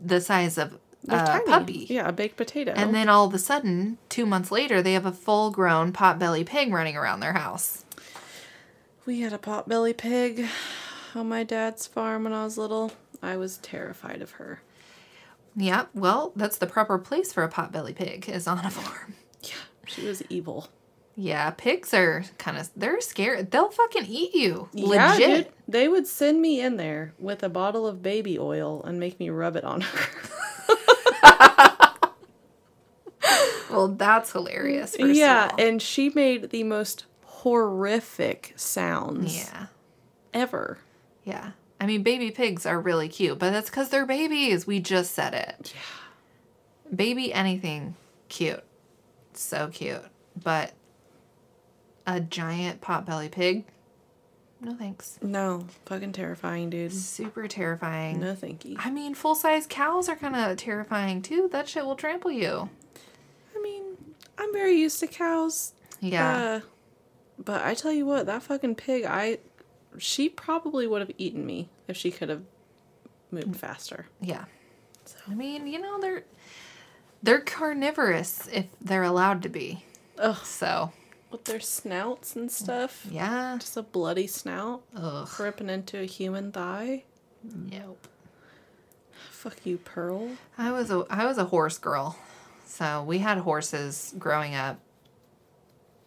the 0.00 0.20
size 0.20 0.56
of 0.56 0.78
a 1.08 1.18
tiny. 1.18 1.44
puppy. 1.44 1.86
Yeah, 1.90 2.08
a 2.08 2.12
baked 2.12 2.36
potato. 2.36 2.72
And 2.74 2.94
then 2.94 3.08
all 3.08 3.26
of 3.26 3.34
a 3.34 3.38
sudden, 3.38 3.98
two 4.08 4.24
months 4.24 4.50
later, 4.50 4.80
they 4.80 4.92
have 4.94 5.04
a 5.06 5.12
full 5.12 5.50
grown 5.50 5.92
potbelly 5.92 6.46
pig 6.46 6.72
running 6.72 6.96
around 6.96 7.20
their 7.20 7.32
house. 7.34 7.84
we 9.04 9.20
had 9.20 9.32
a 9.32 9.38
potbelly 9.38 9.96
pig 9.96 10.46
on 11.14 11.28
my 11.28 11.44
dad's 11.44 11.86
farm 11.86 12.24
when 12.24 12.32
I 12.32 12.44
was 12.44 12.56
little. 12.58 12.92
I 13.22 13.36
was 13.36 13.58
terrified 13.58 14.22
of 14.22 14.32
her. 14.32 14.62
Yeah, 15.54 15.86
well, 15.94 16.32
that's 16.34 16.56
the 16.58 16.66
proper 16.66 16.98
place 16.98 17.32
for 17.32 17.44
a 17.44 17.48
potbelly 17.48 17.94
pig, 17.94 18.28
is 18.28 18.46
on 18.46 18.58
a 18.64 18.70
farm. 18.70 19.14
Yeah, 19.42 19.52
she 19.86 20.06
was 20.06 20.22
evil. 20.30 20.68
Yeah, 21.14 21.50
pigs 21.50 21.92
are 21.92 22.24
kind 22.38 22.56
of, 22.56 22.70
they're 22.74 23.00
scared. 23.02 23.50
They'll 23.50 23.68
fucking 23.70 24.06
eat 24.06 24.34
you. 24.34 24.68
Yeah, 24.72 25.12
Legit. 25.12 25.44
dude. 25.44 25.52
They 25.68 25.88
would 25.88 26.06
send 26.06 26.40
me 26.40 26.60
in 26.60 26.78
there 26.78 27.12
with 27.18 27.42
a 27.42 27.50
bottle 27.50 27.86
of 27.86 28.02
baby 28.02 28.38
oil 28.38 28.82
and 28.82 28.98
make 28.98 29.20
me 29.20 29.28
rub 29.28 29.56
it 29.56 29.64
on 29.64 29.82
her. 29.82 30.06
Well, 33.70 33.88
that's 33.88 34.32
hilarious. 34.32 34.94
Yeah, 34.98 35.50
and 35.58 35.80
she 35.80 36.10
made 36.10 36.50
the 36.50 36.62
most 36.62 37.06
horrific 37.24 38.52
sounds 38.54 39.34
Yeah. 39.34 39.66
ever. 40.34 40.76
Yeah. 41.24 41.52
I 41.80 41.86
mean, 41.86 42.02
baby 42.02 42.30
pigs 42.30 42.64
are 42.64 42.80
really 42.80 43.08
cute, 43.08 43.38
but 43.38 43.50
that's 43.50 43.68
because 43.70 43.88
they're 43.88 44.06
babies. 44.06 44.66
We 44.66 44.80
just 44.80 45.12
said 45.12 45.34
it. 45.34 45.72
Yeah. 45.74 46.94
Baby 46.94 47.32
anything, 47.32 47.96
cute. 48.28 48.62
So 49.32 49.68
cute. 49.68 50.04
But 50.40 50.72
a 52.06 52.20
giant 52.20 52.80
potbelly 52.80 53.30
pig, 53.30 53.64
no 54.64 54.76
thanks. 54.76 55.18
No, 55.20 55.66
fucking 55.86 56.12
terrifying, 56.12 56.70
dude. 56.70 56.92
Super 56.92 57.48
terrifying. 57.48 58.20
No, 58.20 58.36
thank 58.36 58.64
you. 58.64 58.76
I 58.78 58.92
mean, 58.92 59.12
full 59.14 59.34
size 59.34 59.66
cows 59.68 60.08
are 60.08 60.14
kind 60.14 60.36
of 60.36 60.56
terrifying 60.56 61.20
too. 61.20 61.48
That 61.50 61.68
shit 61.68 61.84
will 61.84 61.96
trample 61.96 62.30
you. 62.30 62.70
I 63.56 63.60
mean, 63.60 63.82
I'm 64.38 64.52
very 64.52 64.78
used 64.78 65.00
to 65.00 65.08
cows. 65.08 65.72
Yeah. 65.98 66.36
Uh, 66.36 66.60
but 67.38 67.62
I 67.62 67.74
tell 67.74 67.90
you 67.90 68.06
what, 68.06 68.26
that 68.26 68.44
fucking 68.44 68.76
pig, 68.76 69.04
I, 69.04 69.38
she 69.98 70.28
probably 70.28 70.86
would 70.86 71.00
have 71.00 71.10
eaten 71.18 71.44
me 71.46 71.68
if 71.88 71.96
she 71.96 72.10
could 72.10 72.28
have 72.28 72.42
moved 73.30 73.56
faster. 73.56 74.06
yeah. 74.20 74.44
I 75.28 75.34
mean, 75.34 75.66
you 75.66 75.80
know, 75.80 76.00
they're 76.00 76.24
they're 77.22 77.40
carnivorous 77.40 78.48
if 78.52 78.66
they're 78.80 79.02
allowed 79.02 79.42
to 79.42 79.48
be. 79.48 79.84
Ugh, 80.18 80.36
So, 80.44 80.92
with 81.30 81.44
their 81.44 81.60
snouts 81.60 82.36
and 82.36 82.50
stuff. 82.50 83.06
yeah. 83.10 83.56
Just 83.58 83.76
a 83.76 83.82
bloody 83.82 84.26
snout 84.26 84.82
Ugh. 84.96 85.28
ripping 85.40 85.70
into 85.70 85.98
a 86.00 86.04
human 86.04 86.52
thigh. 86.52 87.04
Nope. 87.42 88.06
Fuck 89.30 89.64
you, 89.66 89.78
Pearl. 89.78 90.30
I 90.56 90.70
was 90.72 90.90
a 90.90 91.04
I 91.10 91.26
was 91.26 91.38
a 91.38 91.44
horse 91.46 91.78
girl. 91.78 92.16
So 92.64 93.02
we 93.02 93.18
had 93.18 93.38
horses 93.38 94.14
growing 94.18 94.54
up. 94.54 94.78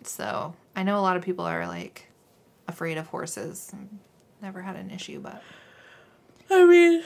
So 0.03 0.55
I 0.75 0.83
know 0.83 0.97
a 0.99 1.01
lot 1.01 1.17
of 1.17 1.23
people 1.23 1.45
are 1.45 1.67
like 1.67 2.07
afraid 2.67 2.97
of 2.97 3.07
horses. 3.07 3.71
Never 4.41 4.61
had 4.61 4.75
an 4.75 4.91
issue, 4.91 5.19
but 5.19 5.41
I 6.49 6.65
mean, 6.65 7.03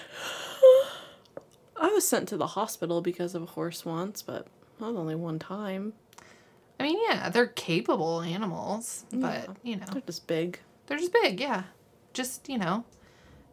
I 1.80 1.88
was 1.88 2.08
sent 2.08 2.28
to 2.30 2.38
the 2.38 2.48
hospital 2.48 3.02
because 3.02 3.36
of 3.36 3.44
a 3.44 3.48
horse 3.48 3.86
once, 3.86 4.22
but 4.22 4.48
that 4.80 4.86
was 4.88 4.96
only 4.96 5.16
one 5.16 5.40
time. 5.40 5.94
I 6.80 6.84
mean, 6.84 6.98
yeah, 7.10 7.30
they're 7.30 7.48
capable 7.48 8.22
animals, 8.22 9.06
but 9.12 9.20
Yeah. 9.48 9.54
you 9.64 9.76
know, 9.78 9.86
They're 9.92 10.02
just 10.02 10.28
big. 10.28 10.60
they're 10.88 10.98
just 10.98 11.14
big. 11.14 11.40
Yeah, 11.40 11.64
just 12.14 12.48
you 12.50 12.58
know, 12.58 12.84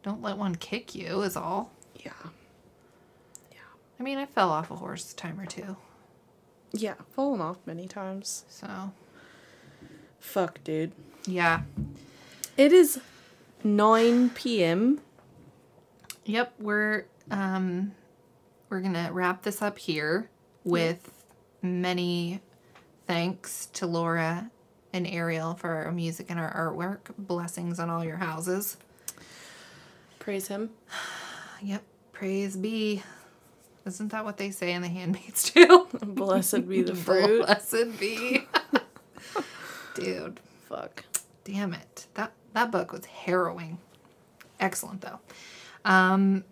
don't 0.03 0.23
let 0.23 0.37
one 0.39 0.55
kick 0.55 0.95
you 0.95 1.23
is 1.23 1.37
all. 1.37 1.71
Yeah. 1.97 2.13
Yeah. 3.53 3.59
I 3.99 4.03
mean, 4.03 4.19
I 4.19 4.27
fell 4.27 4.51
off 4.51 4.71
a 4.71 4.77
horse 4.77 5.13
a 5.13 5.17
time 5.17 5.41
or 5.41 5.47
two. 5.47 5.77
Yeah, 6.73 6.95
fallen 7.13 7.41
off 7.41 7.59
many 7.67 7.87
times. 7.89 8.45
So 8.49 8.93
Fuck, 10.19 10.63
dude. 10.65 10.93
Yeah, 11.27 11.63
It 12.57 12.73
is 12.73 13.01
9 13.65 14.31
p.m. 14.31 15.01
Yep, 16.25 16.55
we're 16.59 17.05
um 17.31 17.93
we're 18.69 18.81
going 18.81 18.95
to 18.95 19.09
wrap 19.13 19.43
this 19.43 19.63
up 19.63 19.79
here 19.79 20.29
with 20.65 21.13
many 21.63 22.41
thanks 23.07 23.67
to 23.75 23.87
Laura 23.87 24.51
and 24.93 25.07
Ariel 25.07 25.55
for 25.55 25.71
our 25.71 25.93
music 25.93 26.27
and 26.31 26.41
our 26.41 26.53
artwork. 26.53 27.15
Blessings 27.17 27.79
on 27.79 27.91
all 27.91 28.05
your 28.05 28.17
houses. 28.17 28.77
Praise 30.19 30.49
him. 30.49 30.71
Yep, 31.63 31.83
praise 32.13 32.55
be. 32.55 33.03
Isn't 33.87 34.09
that 34.13 34.27
what 34.27 34.37
they 34.37 34.51
say 34.51 34.75
in 34.75 34.83
the 34.83 34.89
Handmaid's 34.89 35.43
Tale? 35.51 35.87
Blessed 36.05 36.69
be 36.69 36.83
the 36.83 36.95
fruit. 37.07 37.47
Blessed 37.47 37.99
be. 37.99 38.47
Dude, 39.95 40.39
Fuck. 40.69 41.07
Damn 41.47 41.73
it. 41.73 42.07
That 42.15 42.33
that 42.53 42.71
book 42.71 42.93
was 42.93 43.05
harrowing. 43.07 43.79
Excellent 44.61 45.01
though. 45.03 45.21
Um, 45.85 46.45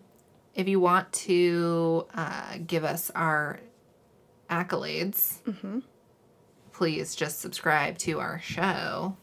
if 0.53 0.67
you 0.67 0.79
want 0.79 1.11
to 1.13 2.07
uh, 2.13 2.57
give 2.65 2.83
us 2.85 3.11
our 3.13 3.59
accolades, 4.49 5.39
please 6.71 7.15
just 7.15 7.39
subscribe 7.39 7.97
to 7.99 8.19
our 8.19 8.39
show 8.39 9.17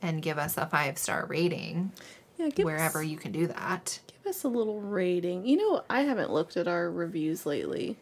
and 0.00 0.20
give 0.22 0.38
us 0.38 0.56
a 0.56 0.66
five 0.66 0.98
star 0.98 1.26
rating 1.26 1.92
Yeah, 2.38 2.48
give 2.48 2.64
wherever 2.64 3.00
us, 3.00 3.06
you 3.06 3.16
can 3.16 3.30
do 3.32 3.46
that. 3.46 4.00
give 4.06 4.26
us 4.30 4.42
a 4.44 4.48
little 4.48 4.80
rating. 4.80 5.46
You 5.46 5.56
know, 5.58 5.84
I 5.88 6.00
haven't 6.02 6.32
looked 6.32 6.56
at 6.56 6.66
our 6.66 6.90
reviews 6.90 7.46
lately. 7.46 7.96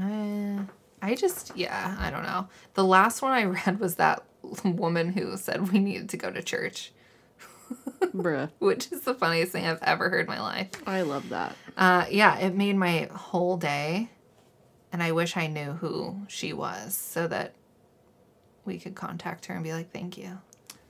Uh, 0.00 0.62
I 1.00 1.14
just, 1.14 1.56
yeah, 1.56 1.96
I 1.98 2.10
don't 2.10 2.22
know. 2.24 2.48
The 2.74 2.84
last 2.84 3.22
one 3.22 3.32
I 3.32 3.44
read 3.66 3.80
was 3.80 3.94
that 3.96 4.22
woman 4.64 5.12
who 5.12 5.36
said 5.36 5.72
we 5.72 5.78
needed 5.78 6.08
to 6.10 6.16
go 6.16 6.30
to 6.30 6.42
church, 6.42 6.92
Bruh. 8.00 8.50
which 8.58 8.90
is 8.92 9.02
the 9.02 9.14
funniest 9.14 9.52
thing 9.52 9.66
I've 9.66 9.82
ever 9.82 10.08
heard 10.10 10.22
in 10.22 10.26
my 10.26 10.40
life. 10.40 10.70
I 10.86 11.02
love 11.02 11.28
that. 11.30 11.56
Uh, 11.76 12.06
yeah, 12.10 12.38
it 12.38 12.54
made 12.54 12.76
my 12.76 13.08
whole 13.12 13.56
day, 13.56 14.10
and 14.92 15.02
I 15.02 15.12
wish 15.12 15.36
I 15.36 15.46
knew 15.46 15.72
who 15.72 16.22
she 16.28 16.52
was 16.52 16.94
so 16.96 17.26
that 17.28 17.54
we 18.64 18.78
could 18.78 18.94
contact 18.94 19.46
her 19.46 19.54
and 19.54 19.64
be 19.64 19.72
like, 19.72 19.92
"Thank 19.92 20.16
you." 20.18 20.38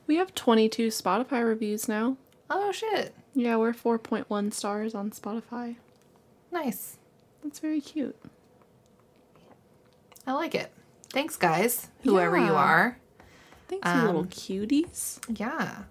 We 0.06 0.16
have 0.16 0.34
22 0.34 0.88
Spotify 0.88 1.44
reviews 1.44 1.86
now. 1.88 2.16
Oh 2.50 2.72
shit, 2.72 3.14
Yeah, 3.34 3.56
we're 3.56 3.74
4.1 3.74 4.54
stars 4.54 4.94
on 4.94 5.10
Spotify. 5.10 5.76
nice. 6.50 6.96
That's 7.42 7.58
very 7.58 7.80
cute. 7.82 8.16
I 10.26 10.32
like 10.32 10.54
it. 10.54 10.70
Thanks, 11.12 11.36
guys, 11.36 11.88
whoever 12.02 12.36
you 12.38 12.54
are. 12.54 12.98
Thanks, 13.68 13.86
you 13.88 14.02
little 14.02 14.24
cuties. 14.24 15.18
Yeah, 15.38 15.82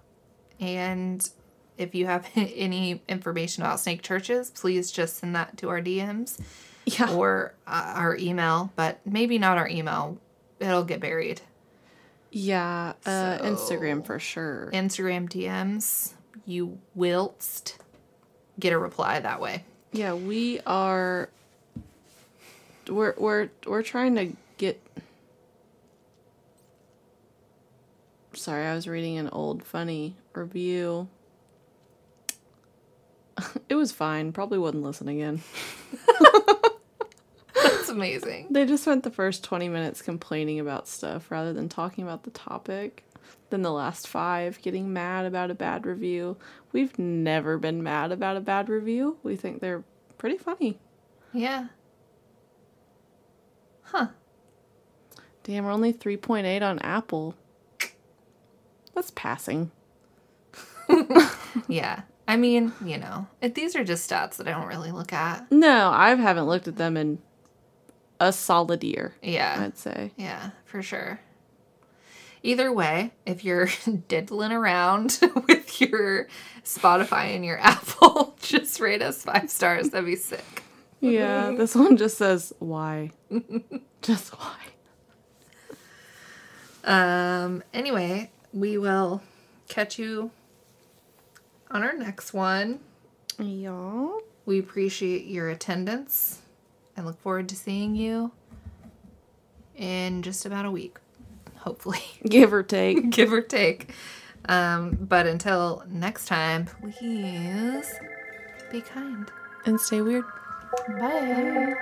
and 0.60 1.28
if 1.76 1.94
you 1.94 2.06
have 2.06 2.26
any 2.36 3.00
information 3.08 3.62
about 3.62 3.80
snake 3.80 4.02
churches, 4.02 4.50
please 4.50 4.90
just 4.90 5.16
send 5.18 5.34
that 5.36 5.56
to 5.58 5.68
our 5.68 5.80
DMs 5.80 6.38
Yeah. 6.86 7.12
or 7.14 7.54
uh, 7.66 7.92
our 7.96 8.16
email, 8.16 8.72
but 8.76 8.98
maybe 9.06 9.38
not 9.38 9.58
our 9.58 9.68
email. 9.68 10.18
It'll 10.60 10.84
get 10.84 11.00
buried. 11.00 11.40
Yeah, 12.32 12.94
uh, 13.06 13.38
So- 13.38 13.44
Instagram 13.44 14.04
for 14.04 14.18
sure. 14.18 14.70
Instagram 14.74 15.28
DMs, 15.28 16.14
you 16.44 16.78
whilst 16.94 17.78
get 18.58 18.72
a 18.72 18.78
reply 18.78 19.20
that 19.20 19.40
way. 19.40 19.64
Yeah, 19.92 20.14
we 20.14 20.60
are. 20.66 21.30
We're 22.88 23.14
we're 23.16 23.48
we're 23.66 23.82
trying 23.82 24.14
to 24.16 24.32
get. 24.58 24.82
Sorry, 28.38 28.66
I 28.66 28.74
was 28.74 28.86
reading 28.86 29.18
an 29.18 29.28
old 29.30 29.64
funny 29.64 30.16
review. 30.32 31.08
It 33.68 33.76
was 33.76 33.92
fine. 33.92 34.32
Probably 34.32 34.58
wouldn't 34.58 34.82
listen 34.82 35.06
again. 35.06 35.42
That's 37.54 37.88
amazing. 37.88 38.48
They 38.50 38.66
just 38.66 38.82
spent 38.82 39.04
the 39.04 39.12
first 39.12 39.44
20 39.44 39.68
minutes 39.68 40.02
complaining 40.02 40.58
about 40.58 40.88
stuff 40.88 41.30
rather 41.30 41.52
than 41.52 41.68
talking 41.68 42.02
about 42.02 42.24
the 42.24 42.30
topic. 42.30 43.04
Then 43.50 43.62
the 43.62 43.70
last 43.70 44.08
five 44.08 44.60
getting 44.62 44.92
mad 44.92 45.24
about 45.24 45.52
a 45.52 45.54
bad 45.54 45.86
review. 45.86 46.36
We've 46.72 46.98
never 46.98 47.58
been 47.58 47.82
mad 47.82 48.10
about 48.10 48.36
a 48.36 48.40
bad 48.40 48.68
review. 48.68 49.18
We 49.22 49.36
think 49.36 49.60
they're 49.60 49.84
pretty 50.16 50.38
funny. 50.38 50.78
Yeah. 51.32 51.68
Huh. 53.82 54.08
Damn, 55.44 55.64
we're 55.64 55.72
only 55.72 55.92
3.8 55.92 56.62
on 56.62 56.78
Apple. 56.80 57.34
That's 58.98 59.12
passing. 59.12 59.70
Yeah. 61.68 62.02
I 62.26 62.36
mean, 62.36 62.72
you 62.84 62.98
know, 62.98 63.28
these 63.40 63.76
are 63.76 63.84
just 63.84 64.10
stats 64.10 64.36
that 64.36 64.48
I 64.48 64.50
don't 64.50 64.66
really 64.66 64.90
look 64.90 65.12
at. 65.12 65.50
No, 65.52 65.90
I 65.90 66.12
haven't 66.16 66.46
looked 66.46 66.66
at 66.66 66.74
them 66.76 66.96
in 66.96 67.18
a 68.18 68.32
solid 68.32 68.82
year, 68.82 69.14
Yeah. 69.22 69.56
I'd 69.60 69.78
say. 69.78 70.10
Yeah, 70.16 70.50
for 70.64 70.82
sure. 70.82 71.20
Either 72.42 72.72
way, 72.72 73.12
if 73.24 73.44
you're 73.44 73.68
diddling 74.08 74.50
around 74.50 75.20
with 75.48 75.80
your 75.80 76.26
Spotify 76.64 77.34
and 77.36 77.44
your 77.44 77.58
Apple, 77.60 78.36
just 78.40 78.80
rate 78.80 79.00
us 79.02 79.22
five 79.22 79.48
stars. 79.50 79.90
That'd 79.90 80.06
be 80.06 80.16
sick. 80.16 80.64
Yeah, 81.00 81.52
this 81.52 81.76
one 81.76 81.96
just 81.96 82.18
says 82.18 82.52
why. 82.58 83.12
just 84.02 84.30
why. 84.38 84.56
Um. 86.84 87.62
Anyway, 87.74 88.30
we 88.52 88.78
will 88.78 89.22
catch 89.68 89.98
you 89.98 90.30
on 91.70 91.82
our 91.82 91.94
next 91.94 92.32
one. 92.32 92.80
Y'all. 93.38 94.20
We 94.46 94.58
appreciate 94.58 95.26
your 95.26 95.50
attendance 95.50 96.40
and 96.96 97.04
look 97.06 97.20
forward 97.20 97.48
to 97.50 97.56
seeing 97.56 97.94
you 97.94 98.32
in 99.76 100.22
just 100.22 100.46
about 100.46 100.64
a 100.64 100.70
week, 100.70 100.96
hopefully, 101.58 102.02
Give 102.28 102.52
or 102.52 102.62
take. 102.62 103.10
give 103.10 103.32
or 103.32 103.42
take. 103.42 103.90
Um, 104.48 104.96
but 105.00 105.26
until 105.26 105.84
next 105.88 106.24
time, 106.26 106.66
please 106.80 107.92
be 108.72 108.80
kind. 108.80 109.30
and 109.66 109.78
stay 109.80 110.00
weird. 110.00 110.24
Bye. 110.98 111.74